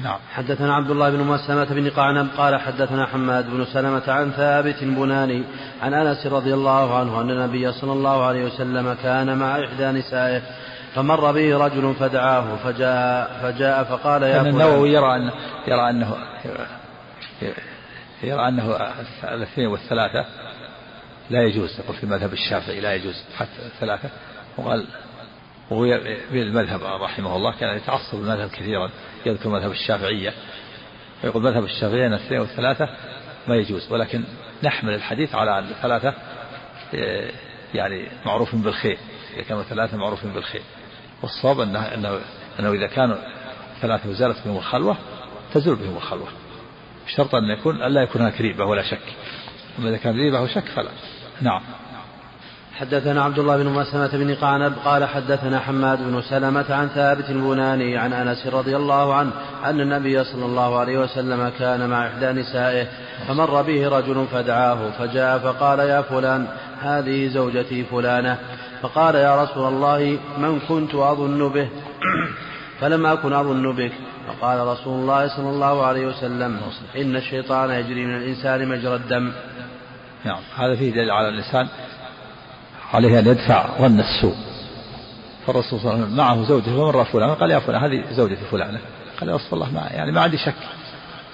نعم. 0.04 0.18
حدثنا 0.34 0.76
عبد 0.76 0.92
الله 0.92 1.10
بن 1.10 1.20
مسلمة 1.20 1.66
بن 1.66 1.90
قعنب 1.90 2.28
قال 2.38 2.60
حدثنا 2.60 3.06
حماد 3.06 3.50
بن 3.50 3.66
سلمة 3.66 4.04
عن 4.08 4.32
ثابت 4.32 4.84
بناني 4.84 5.44
عن 5.82 5.94
أنس 5.94 6.28
رضي 6.28 6.54
الله 6.54 7.00
عنه 7.00 7.22
أن 7.22 7.30
النبي 7.30 7.72
صلى 7.72 7.94
الله 7.94 8.26
عليه 8.26 8.46
وسلم 8.46 8.98
كان 9.04 9.38
مع 9.38 9.60
إحدى 9.66 9.86
نسائه 9.86 10.42
فمر 10.96 11.32
به 11.32 11.58
رجل 11.58 11.96
فدعاه 12.00 12.56
فجاء 12.56 13.40
فجاء 13.42 13.84
فقال 13.84 14.24
يا 14.24 14.40
فلان 14.40 14.48
النووي 14.48 14.94
يرى 14.94 15.16
أن 15.16 15.32
يرى 15.68 15.90
أنه 15.90 16.16
يرى 18.24 18.48
أنه 18.48 18.78
الاثنين 19.24 19.68
والثلاثة 19.68 20.26
لا 21.30 21.44
يجوز 21.44 21.80
يقول 21.80 21.96
في 21.96 22.04
المذهب 22.04 22.34
الشافعي 22.34 22.80
لا 22.80 22.96
يجوز 22.96 23.24
حتى 23.38 23.66
الثلاثة 23.66 24.10
وقال 24.58 24.88
وهو 25.72 25.86
المذهب 26.32 26.84
رحمه 26.84 27.36
الله 27.36 27.52
كان 27.60 27.78
يتعصب 27.78 28.18
المذهب 28.18 28.50
كثيرا 28.50 28.90
يذكر 29.26 29.50
مذهب 29.50 29.72
الشافعية. 29.72 30.34
ويقول 31.24 31.44
مذهب 31.44 31.64
الشافعية 31.64 32.08
أن 32.08 32.14
الاثنين 32.14 32.40
والثلاثة 32.40 32.90
ما 33.48 33.56
يجوز 33.56 33.92
ولكن 33.92 34.24
نحمل 34.64 34.94
الحديث 34.94 35.36
على 35.36 35.60
أن 35.60 35.70
الثلاثة 35.70 36.14
آه، 36.96 37.32
يعني 37.74 38.08
معروف 38.26 38.56
بالخير. 38.56 38.98
إذا 39.34 39.44
كانوا 39.44 39.64
ثلاثة 39.64 39.98
معروف 39.98 40.26
بالخير. 40.26 40.62
والصواب 41.22 41.60
أنه, 41.60 41.80
أنه, 41.80 42.20
أنه 42.60 42.72
إذا 42.72 42.88
كانوا 42.88 43.18
ثلاثة 43.82 44.10
وزالت 44.10 44.38
بهم 44.46 44.58
الخلوة 44.58 44.98
تزول 45.54 45.76
بهم 45.76 45.98
الخلوة. 45.98 46.28
شرط 47.08 47.36
أن 47.36 47.44
يكون 47.44 47.84
ألا 47.84 48.02
يكون 48.02 48.22
هناك 48.22 48.42
ريبة 48.42 48.66
ولا 48.66 48.84
شك. 48.84 49.16
أما 49.80 49.90
إذا 49.90 49.98
كان 49.98 50.18
ريبة 50.18 50.42
وشك 50.42 50.66
فلا. 50.66 50.92
نعم. 51.42 51.62
حدثنا 52.82 53.24
عبد 53.24 53.40
الله 53.40 53.58
بن 53.58 53.70
مسلمة 53.70 54.08
بن 54.08 54.36
قعنب 54.36 54.74
قال 54.86 55.06
حدثنا 55.06 55.60
حماد 55.60 56.00
بن 56.00 56.22
سلمة 56.22 56.66
عن 56.70 56.88
ثابت 56.88 57.30
البناني 57.30 57.98
عن 57.98 58.14
أنس 58.14 58.48
رضي 58.48 58.76
الله 58.76 59.14
عنه 59.14 59.32
أن 59.66 59.82
النبي 59.82 60.24
صلى 60.24 60.46
الله 60.46 60.80
عليه 60.80 60.98
وسلم 60.98 61.52
كان 61.60 61.90
مع 61.90 62.08
إحدى 62.08 62.32
نسائه 62.32 62.88
فمر 63.28 63.62
به 63.62 63.90
رجل 63.90 64.26
فدعاه 64.32 64.92
فجاء 65.00 65.40
فقال 65.40 65.80
يا 65.80 66.02
فلان 66.02 66.48
هذه 66.82 67.28
زوجتي 67.28 67.84
فلانة. 67.84 68.38
فقال 68.82 69.16
يا 69.16 69.44
رسول 69.44 69.74
الله 69.74 70.20
من 70.38 70.60
كنت 70.60 70.96
أظن 70.96 71.50
به؟ 71.50 71.70
فلم 72.80 73.06
أكن 73.06 73.34
أظن 73.34 73.76
بك. 73.76 73.92
فقال 74.28 74.68
رسول 74.68 75.02
الله 75.02 75.28
صلى 75.28 75.50
الله 75.50 75.86
عليه 75.86 76.08
وسلم 76.08 76.60
إن 76.98 77.16
الشيطان 77.16 77.72
يجري 77.72 78.06
من 78.06 78.16
الإنسان 78.16 78.68
مجرى 78.68 78.96
الدم. 78.96 79.32
نعم 80.26 80.40
هذا 80.58 80.76
فيه 80.76 80.92
دليل 80.92 81.12
على 81.12 81.30
الإنسان 81.30 81.68
عليه 82.94 83.20
أن 83.20 83.28
يدفع 83.28 83.78
ظن 83.80 84.00
السوء. 84.00 84.36
فالرسول 85.48 85.80
صلى 85.80 85.92
الله 85.92 85.94
عليه 85.94 86.04
وسلم 86.04 86.18
معه 86.18 86.44
زوجته 86.44 86.72
فمر 86.72 87.06
فلان؟ 87.06 87.30
قال 87.36 87.52
يا 87.52 87.60
فلان 87.60 87.84
هذه 87.84 88.04
زوجتي 88.12 88.46
فلانة. 88.52 88.80
قال 89.20 89.30
يا 89.30 89.36
رسول 89.36 89.54
الله 89.54 89.72
ما 89.72 89.90
يعني 89.92 90.12
ما 90.12 90.22
عندي 90.22 90.38
شك. 90.38 90.56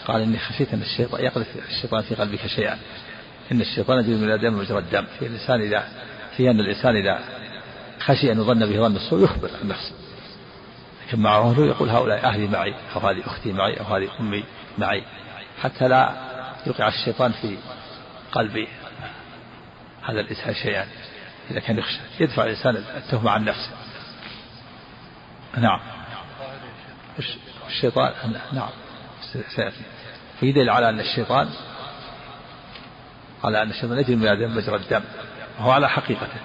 قال 0.08 0.22
إني 0.22 0.40
خشيت 0.40 0.74
أن 0.74 0.82
الشيطان 0.82 1.24
يقذف 1.24 1.48
الشيطان 1.70 2.02
في 2.02 2.16
قلبك 2.16 2.48
شيئا. 2.48 2.78
إن 3.52 3.62
الشيطان 3.62 4.00
يجري 4.00 4.16
من 4.16 4.32
الدم 4.32 4.58
مجرى 4.60 4.78
الدم 4.78 5.06
في 5.20 5.28
الإنسان 5.28 5.62
إذا 5.62 5.84
في 6.38 6.52
أن 6.52 6.60
الإنسان 6.60 6.96
إذا 6.96 7.20
خشي 8.00 8.32
أن 8.32 8.40
يظن 8.40 8.60
به 8.60 8.88
ظن 8.88 8.96
السوء 8.96 9.24
يخبر 9.24 9.50
عن 9.64 9.68
نفسه 9.68 9.92
لكن 11.08 11.20
معه 11.20 11.56
يقول 11.60 11.90
هؤلاء 11.90 12.26
أهلي 12.26 12.48
معي 12.48 12.74
أو 12.96 13.00
هذه 13.00 13.26
أختي 13.26 13.54
معي 13.54 13.80
أو 13.80 13.86
هذه 13.86 14.10
أمي 14.20 14.44
معي. 14.78 15.04
حتى 15.62 15.88
لا 15.88 16.14
يوقع 16.68 16.88
الشيطان 16.88 17.32
في 17.32 17.58
قلب 18.32 18.68
هذا 20.04 20.20
الإنسان 20.20 20.54
شيئا. 20.54 20.86
إذا 21.52 21.60
كان 21.60 21.78
يخشى. 21.78 22.00
يدفع 22.20 22.44
الإنسان 22.44 22.76
التهمة 22.76 23.32
عن 23.32 23.46
نفسه. 23.46 23.72
نعم. 25.58 25.80
الشيطان 27.68 28.14
نعم. 28.54 28.70
سيأتي. 29.56 29.82
في 30.40 30.52
دليل 30.52 30.70
على 30.70 30.90
أن 30.90 31.00
الشيطان 31.00 31.50
على 33.44 33.62
أن 33.62 33.70
الشيطان 33.70 34.00
يجري 34.00 34.16
من 34.16 34.28
آدم 34.28 34.56
مجرى 34.58 34.76
الدم. 34.76 35.04
وهو 35.60 35.72
على 35.72 35.90
حقيقته 35.90 36.40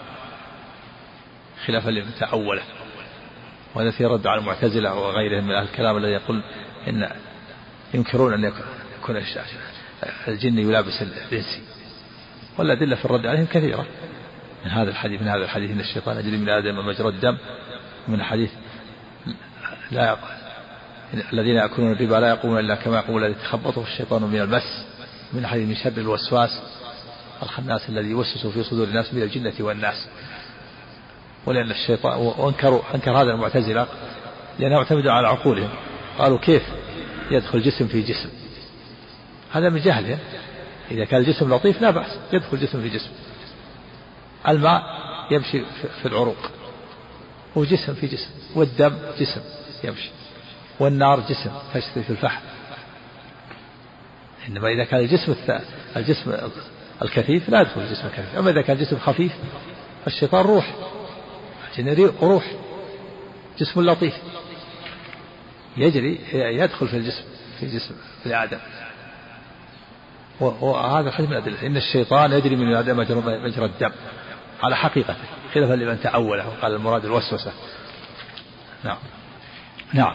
خلافا 1.67 1.91
لمن 1.91 2.15
تأوله 2.21 2.63
وهذا 3.75 3.91
في 3.91 4.05
رد 4.05 4.27
على 4.27 4.41
المعتزلة 4.41 4.95
وغيرهم 4.95 5.45
من 5.45 5.55
أهل 5.55 5.65
الكلام 5.65 5.97
الذي 5.97 6.13
يقول 6.13 6.43
إن 6.89 7.09
ينكرون 7.95 8.35
أن 8.35 8.53
يكون 8.99 9.17
الجن 10.29 10.59
يلابس 10.59 11.03
الإنسي 11.03 11.63
والأدلة 12.59 12.97
في 12.97 13.05
الرد 13.05 13.27
عليهم 13.27 13.47
كثيرة. 13.47 13.87
من 14.65 14.71
هذا 14.71 14.91
الحديث 14.91 15.21
من 15.23 15.29
هذا 15.29 15.45
الحديث 15.45 15.71
إن 15.71 15.81
الشيطان 15.81 16.19
يجري 16.19 16.37
من 16.37 16.49
آدم 16.49 16.87
مجرى 16.87 17.09
الدم. 17.09 17.37
من 18.09 18.23
حديث 18.23 18.51
لا 19.91 20.17
الذين 21.33 21.57
يأكلون 21.57 21.93
الربا 21.93 22.15
لا 22.15 22.29
يقومون 22.29 22.59
إلا 22.59 22.75
كما 22.75 22.97
يقول 22.97 23.25
الذي 23.25 23.35
تخبطه 23.35 23.83
الشيطان 23.83 24.23
من 24.23 24.41
المس 24.41 24.85
من 25.33 25.47
حديث 25.47 25.69
من 25.69 25.75
شر 25.75 26.01
الوسواس 26.01 26.61
الخناس 27.43 27.89
الذي 27.89 28.09
يوسوس 28.09 28.47
في 28.47 28.63
صدور 28.63 28.87
الناس 28.87 29.15
من 29.15 29.23
الجنة 29.23 29.53
والناس. 29.61 30.09
ولأن 31.47 31.71
الشيطان 31.71 32.19
وأنكروا 32.19 32.83
أنكر 32.95 33.11
هذا 33.11 33.31
المعتزلة 33.31 33.87
لأنهم 34.59 34.79
اعتمدوا 34.79 35.13
على 35.13 35.29
عقولهم. 35.29 35.71
قالوا 36.19 36.39
كيف 36.39 36.63
يدخل 37.31 37.63
جسم 37.63 37.87
في 37.87 38.03
جسم؟ 38.03 38.29
هذا 39.53 39.69
من 39.69 39.81
جهلهم. 39.81 40.19
إذا 40.91 41.05
كان 41.05 41.21
الجسم 41.21 41.55
لطيف 41.55 41.83
لا 41.83 41.91
بأس 41.91 42.19
يدخل 42.33 42.59
جسم 42.61 42.83
في 42.83 42.89
جسم. 42.89 43.11
الماء 44.49 44.83
يمشي 45.31 45.65
في 46.03 46.09
العروق. 46.09 46.51
هو 47.57 47.65
جسم 47.65 47.95
في 47.95 48.07
جسم. 48.07 48.31
والدم 48.55 48.97
جسم 49.21 49.41
يمشي. 49.85 50.11
والنار 50.81 51.21
جسم 51.21 51.51
تشتري 51.75 52.05
في 52.05 52.11
الفحم. 52.11 52.41
إنما 54.49 54.69
إذا 54.69 54.85
كان 54.85 55.01
الجسم 55.01 55.35
الجسم 55.97 56.33
الكثيف 57.03 57.49
لا 57.49 57.61
يدخل 57.61 57.81
الجسم 57.81 58.07
الكثيف. 58.07 58.37
أما 58.39 58.51
إذا 58.51 58.63
كان 58.63 58.77
الجسم 58.77 58.99
خفيف 58.99 59.33
فالشيطان 60.05 60.45
روح. 60.45 60.75
الجن 61.79 62.13
روح. 62.23 62.45
جسم 63.59 63.81
لطيف. 63.81 64.15
يجري 65.77 66.21
يدخل 66.33 66.89
في 66.89 66.97
الجسم 66.97 67.25
في 67.61 67.67
جسم 67.67 67.95
في 68.23 68.37
آدم 68.37 68.59
وهذا 70.41 71.09
الحديث 71.09 71.31
من 71.31 71.37
الأدلة. 71.37 71.67
إن 71.67 71.77
الشيطان 71.77 72.33
يجري 72.33 72.57
من 72.57 72.75
آدم 72.75 72.97
مجرى 73.45 73.65
الدم. 73.65 73.93
على 74.63 74.77
حقيقته 74.77 75.15
خلافا 75.55 75.75
لمن 75.75 76.01
تأوله 76.01 76.45
وقال 76.49 76.75
المراد 76.75 77.05
الوسوسة. 77.05 77.53
نعم. 78.85 78.97
نعم. 79.93 80.15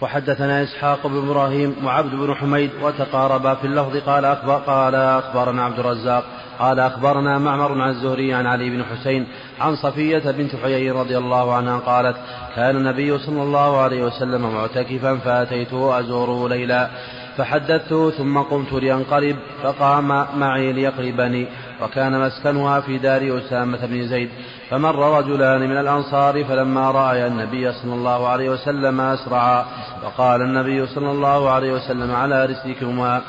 وحدثنا 0.00 0.62
إسحاق 0.62 1.06
بن 1.06 1.16
إبراهيم 1.16 1.76
وعبد 1.84 2.14
بن 2.14 2.34
حميد 2.34 2.70
وتقاربا 2.82 3.54
في 3.54 3.66
اللفظ 3.66 3.96
قال 3.96 4.24
أخبر 4.24 4.56
قال 4.56 4.94
أخبرنا 4.94 5.64
عبد 5.64 5.78
الرزاق 5.78 6.24
قال 6.58 6.80
أخبرنا 6.80 7.38
معمر 7.38 7.82
عن 7.82 7.90
الزهري 7.90 8.34
عن 8.34 8.46
علي 8.46 8.70
بن 8.70 8.84
حسين 8.84 9.26
عن 9.60 9.76
صفية 9.76 10.30
بنت 10.30 10.56
حيي 10.56 10.90
رضي 10.90 11.18
الله 11.18 11.54
عنها 11.54 11.78
قالت 11.78 12.16
كان 12.56 12.76
النبي 12.76 13.18
صلى 13.18 13.42
الله 13.42 13.80
عليه 13.80 14.02
وسلم 14.02 14.54
معتكفا 14.54 15.16
فأتيته 15.16 15.98
أزوره 16.00 16.48
ليلا 16.48 16.90
فحدثته 17.36 18.10
ثم 18.10 18.38
قمت 18.38 18.72
لأنقلب 18.72 19.36
فقام 19.62 20.08
معي 20.38 20.72
ليقلبني 20.72 21.46
وكان 21.82 22.20
مسكنها 22.20 22.80
في 22.80 22.98
دار 22.98 23.38
أسامة 23.38 23.86
بن 23.86 24.06
زيد 24.06 24.30
فمر 24.70 25.18
رجلان 25.18 25.60
من 25.60 25.76
الأنصار 25.76 26.44
فلما 26.44 26.90
رأى 26.90 27.26
النبي 27.26 27.72
صلى 27.72 27.94
الله 27.94 28.28
عليه 28.28 28.50
وسلم 28.50 29.00
أسرعا 29.00 29.64
فقال 30.02 30.42
النبي 30.42 30.86
صلى 30.86 31.10
الله 31.10 31.50
عليه 31.50 31.72
وسلم 31.72 32.14
على 32.14 32.44
رسلكما 32.46 33.22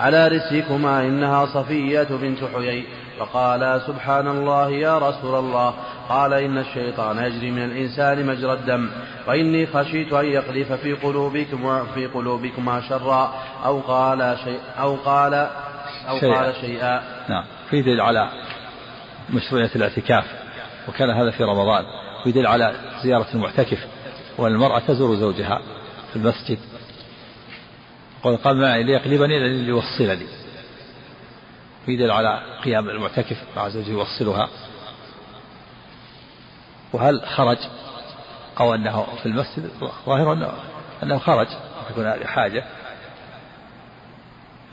على 0.00 0.28
رسلكما 0.28 1.00
إنها 1.00 1.46
صفية 1.46 2.08
بنت 2.10 2.38
حيي 2.54 2.84
فقال 3.18 3.80
سبحان 3.86 4.28
الله 4.28 4.70
يا 4.70 4.98
رسول 4.98 5.38
الله 5.38 5.74
قال 6.08 6.32
إن 6.32 6.58
الشيطان 6.58 7.18
يجري 7.18 7.50
من 7.50 7.64
الإنسان 7.64 8.26
مجرى 8.26 8.52
الدم 8.52 8.90
وإني 9.28 9.66
خشيت 9.66 10.12
أن 10.12 10.24
يقذف 10.24 10.72
في 10.72 10.92
قلوبكم 10.92 11.84
في 11.94 12.06
قلوبكما 12.06 12.80
شرا 12.80 13.34
أو 13.64 13.80
قال 13.80 14.36
شيء 14.44 14.58
أو 14.80 14.94
قال 14.94 15.34
أو. 16.08 16.18
قال 16.18 16.54
شيئا 16.60 17.02
نعم 17.28 17.44
في 17.74 17.82
دليل 17.82 18.00
على 18.00 18.28
مشروعية 19.30 19.70
الاعتكاف 19.76 20.24
وكان 20.88 21.10
هذا 21.10 21.30
في 21.30 21.44
رمضان 21.44 21.84
ويدل 22.26 22.46
على 22.46 22.74
زيارة 23.02 23.26
المعتكف 23.34 23.86
وأن 24.38 24.52
المرأة 24.52 24.78
تزور 24.78 25.16
زوجها 25.16 25.60
في 26.10 26.16
المسجد. 26.16 26.58
قال 28.22 28.56
معي 28.56 28.82
ليقلبني 28.82 29.62
ليوصلني. 29.64 30.26
ويدل 31.88 32.10
على 32.10 32.42
قيام 32.64 32.90
المعتكف 32.90 33.36
مع 33.56 33.68
زوجه 33.68 33.90
يوصلها. 33.90 34.48
وهل 36.92 37.22
خرج؟ 37.26 37.58
أو 38.60 38.74
أنه 38.74 39.06
في 39.22 39.26
المسجد؟ 39.26 39.70
ظاهر 40.06 40.32
أنه, 40.32 40.52
أنه 41.02 41.18
خرج 41.18 41.48
تكون 41.88 42.06
هذه 42.06 42.24
حاجة. 42.24 42.64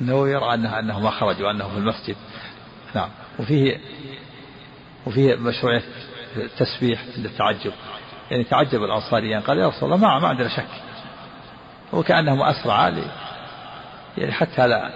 أنه 0.01 0.29
يرى 0.29 0.53
أنه, 0.53 0.79
أنه 0.79 0.99
ما 0.99 1.09
خرج 1.09 1.41
وأنه 1.41 1.67
في 1.67 1.77
المسجد. 1.77 2.15
نعم. 2.95 3.09
وفيه 3.39 3.77
وفيه 5.05 5.35
مشروعية 5.35 5.83
التسبيح 6.37 7.03
عند 7.17 7.25
التعجب 7.25 7.73
يعني 8.31 8.43
تعجب 8.43 8.83
الأنصاريان 8.83 9.41
قال 9.41 9.57
يا 9.57 9.67
رسول 9.67 9.93
الله 9.93 10.07
ما, 10.07 10.19
ما 10.19 10.27
عندنا 10.27 10.49
شك. 10.49 10.67
وكأنهم 11.93 12.41
أسرع 12.41 12.91
يعني 14.17 14.31
حتى 14.31 14.67
لا 14.67 14.91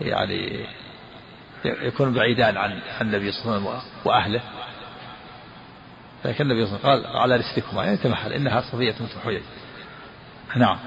يعني 0.00 0.66
يكون 1.64 2.14
بعيدان 2.14 2.56
عن 2.56 2.80
النبي 3.00 3.32
صلى 3.32 3.56
الله 3.56 3.70
عليه 3.70 3.78
وسلم 3.78 3.90
وأهله. 4.04 4.40
لكن 6.24 6.50
النبي 6.50 6.66
صلى 6.66 6.76
الله 6.76 6.90
عليه 6.90 7.00
وسلم 7.00 7.12
قال 7.12 7.16
على 7.16 7.36
رسلكما. 7.36 7.84
يعني 7.84 7.96
تمحل 7.96 8.32
إنها 8.32 8.60
صفية 8.60 8.94
بنت 9.00 9.42
نعم. 10.56 10.78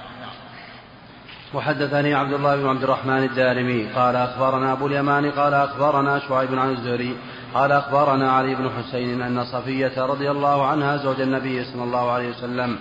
وحدثني 1.54 2.14
عبد 2.14 2.34
الله 2.34 2.56
بن 2.56 2.68
عبد 2.68 2.84
الرحمن 2.84 3.24
الدارمي. 3.24 3.88
قال 3.96 4.16
أخبرنا 4.16 4.72
أبو 4.72 4.88
اليمان 4.88 5.32
قال 5.32 5.54
أخبرنا 5.54 6.20
شعيب 6.20 6.60
عن 6.60 6.72
الزهري 6.72 7.16
قال 7.54 7.72
أخبرنا 7.72 8.32
علي 8.32 8.56
بن 8.56 8.70
حسين 8.70 9.22
أن 9.22 9.44
صفية 9.44 10.06
رضي 10.06 10.32
الله 10.32 10.66
عنها 10.66 10.98
زوج 10.98 11.22
النبي 11.22 11.64
صلى 11.64 11.84
الله 11.84 12.12
عليه 12.12 12.30
وسلم. 12.30 12.78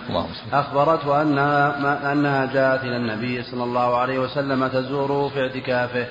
أخبرته 0.53 1.21
أنها, 1.21 2.11
أنها 2.13 2.45
جاءت 2.45 2.83
إلى 2.83 2.97
النبي 2.97 3.43
صلى 3.43 3.63
الله 3.63 3.97
عليه 3.97 4.19
وسلم 4.19 4.67
تزوره 4.67 5.29
في 5.29 5.39
اعتكافه 5.41 6.05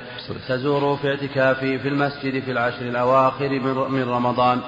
تزوره 0.48 0.96
في 0.96 1.08
اعتكافه 1.08 1.76
في 1.76 1.88
المسجد 1.88 2.42
في 2.42 2.50
العشر 2.50 2.82
الأواخر 2.82 3.48
من 3.88 4.08
رمضان 4.08 4.60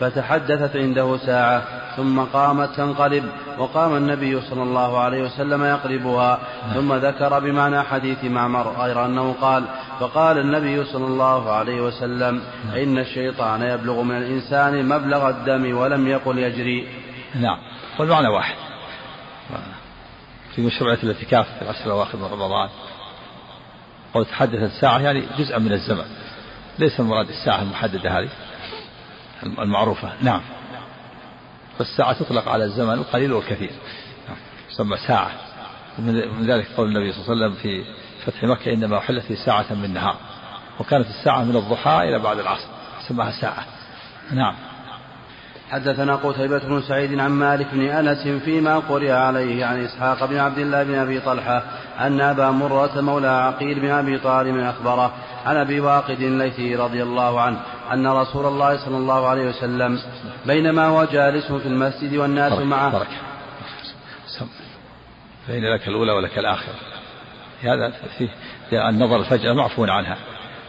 فتحدثت 0.00 0.76
عنده 0.76 1.16
ساعة. 1.16 1.62
ثم 1.98 2.20
قامت 2.20 2.76
تنقلب 2.76 3.24
وقام 3.58 3.96
النبي 3.96 4.40
صلى 4.40 4.62
الله 4.62 4.98
عليه 4.98 5.22
وسلم 5.22 5.64
يقلبها 5.64 6.38
ثم 6.74 6.94
ذكر 6.94 7.38
بمعنى 7.38 7.82
حديث 7.82 8.24
معمر 8.24 8.68
غير 8.68 9.04
أنه 9.04 9.36
قال 9.40 9.64
فقال 10.00 10.38
النبي 10.38 10.84
صلى 10.84 11.06
الله 11.06 11.50
عليه 11.52 11.80
وسلم 11.80 12.42
إن 12.76 12.98
الشيطان 12.98 13.62
يبلغ 13.62 14.02
من 14.02 14.16
الإنسان 14.16 14.88
مبلغ 14.88 15.28
الدم 15.28 15.76
ولم 15.76 16.08
يقل 16.08 16.38
يجري. 16.38 16.88
نعم. 17.34 17.58
والمعنى 17.98 18.28
واحد. 18.28 18.56
في 20.54 20.62
مشروعية 20.62 20.98
الاعتكاف 21.02 21.46
في 21.58 21.62
العشر 21.62 21.86
الأواخر 21.86 22.18
من 22.18 22.24
رمضان. 22.24 22.68
أو 24.16 24.22
تحدثت 24.22 24.80
ساعة 24.80 24.98
يعني 24.98 25.24
جزءا 25.38 25.58
من 25.58 25.72
الزمن. 25.72 26.06
ليس 26.78 27.00
المراد 27.00 27.28
الساعة 27.28 27.62
المحددة 27.62 28.18
هذه 28.18 28.28
المعروفة. 29.42 30.12
نعم. 30.22 30.40
فالساعة 31.78 32.12
تطلق 32.12 32.48
على 32.48 32.64
الزمن 32.64 32.92
القليل 32.92 33.32
والكثير. 33.32 33.70
تسمى 34.70 34.96
ساعة. 34.96 35.30
من 35.98 36.46
ذلك 36.46 36.66
قول 36.76 36.88
النبي 36.88 37.12
صلى 37.12 37.22
الله 37.22 37.44
عليه 37.44 37.46
وسلم 37.46 37.62
في 37.62 37.84
فتح 38.26 38.44
مكة 38.44 38.72
إنما 38.72 38.98
أحلت 38.98 39.32
ساعة 39.32 39.74
من 39.74 39.94
نهار. 39.94 40.16
وكانت 40.80 41.06
الساعة 41.06 41.44
من 41.44 41.56
الضحى 41.56 42.08
إلى 42.08 42.18
بعد 42.18 42.38
العصر. 42.38 42.68
سماها 43.08 43.30
ساعة. 43.30 43.64
نعم. 44.32 44.54
حدثنا 45.70 46.16
قتيبة 46.16 46.58
بن 46.58 46.82
سعيد 46.82 47.18
عن 47.18 47.30
مالك 47.30 47.66
بن 47.72 47.80
أنس 47.80 48.28
فيما 48.44 48.78
قرئ 48.78 49.10
عليه 49.10 49.64
عن 49.64 49.84
إسحاق 49.84 50.24
بن 50.24 50.38
عبد 50.38 50.58
الله 50.58 50.82
بن 50.82 50.94
أبي 50.94 51.20
طلحة 51.20 51.62
أن 52.00 52.20
أبا 52.20 52.50
مرة 52.50 53.00
مولى 53.00 53.28
عقيل 53.28 53.80
بن 53.80 53.90
أبي 53.90 54.18
طالب 54.18 54.58
أخبره 54.58 55.12
عن 55.46 55.56
أبي 55.56 55.80
واقد 55.80 56.20
الليثي 56.20 56.76
رضي 56.76 57.02
الله 57.02 57.40
عنه 57.40 57.60
أن 57.92 58.06
رسول 58.06 58.46
الله 58.46 58.84
صلى 58.84 58.96
الله 58.96 59.26
عليه 59.26 59.48
وسلم 59.48 60.00
بينما 60.46 60.86
هو 60.86 61.04
جالس 61.04 61.52
في 61.52 61.68
المسجد 61.68 62.16
والناس 62.16 62.52
بركة 62.52 62.64
معه. 62.64 62.92
بركة 62.92 63.16
فإن 65.48 65.64
لك 65.64 65.88
الأولى 65.88 66.12
ولك 66.12 66.38
الآخرة. 66.38 66.74
هذا 67.62 67.92
فيه 68.18 68.28
النظر 68.88 69.16
الفجأة 69.16 69.52
معفو 69.52 69.84
عنها 69.84 70.16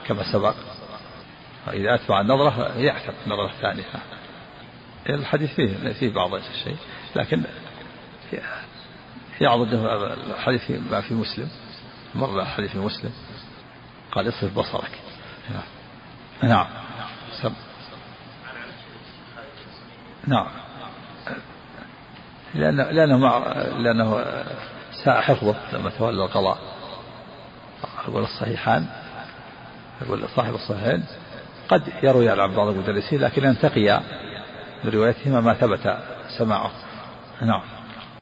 كما 0.07 0.34
سبق. 0.34 0.55
وإذا 1.67 1.95
أتبع 1.95 2.22
النظرة 2.22 2.78
يعتق 2.78 3.13
النظرة 3.26 3.49
الثانية. 3.49 3.84
الحديث 5.09 5.53
فيه 5.53 5.93
فيه 5.93 6.13
بعض 6.13 6.34
الشيء 6.34 6.78
لكن 7.15 7.43
يعضد 9.41 9.74
الحديث 10.30 10.72
ما 10.91 11.01
في 11.01 11.13
مسلم 11.13 11.49
مر 12.15 12.41
الحديث 12.41 12.72
في 12.72 12.80
مسلم 12.80 13.11
قال 14.11 14.28
اصرف 14.28 14.57
بصرك. 14.57 14.91
نعم. 16.43 16.65
نعم. 20.30 20.48
لأنه 22.54 22.84
لأنه 22.84 23.18
مع 23.18 23.38
لأنه 23.78 24.26
ساء 25.04 25.22
حفظه 25.22 25.56
لما 25.74 25.90
تولى 25.90 26.24
القضاء. 26.24 26.58
يقول 28.08 28.24
الصحيحان 28.24 28.86
يقول 30.02 30.30
صاحب 30.36 30.54
الصحيحين 30.54 31.04
قد 31.70 31.84
يروي 32.04 32.30
عن 32.30 32.56
بعض 32.56 32.68
المدرسين 32.68 33.22
لكن 33.22 33.44
ينتقي 33.44 34.02
من 34.84 34.92
روايتهما 34.92 35.42
ما 35.42 35.54
ثبت 35.54 35.98
سماعه. 36.38 36.72
نعم. 37.42 37.79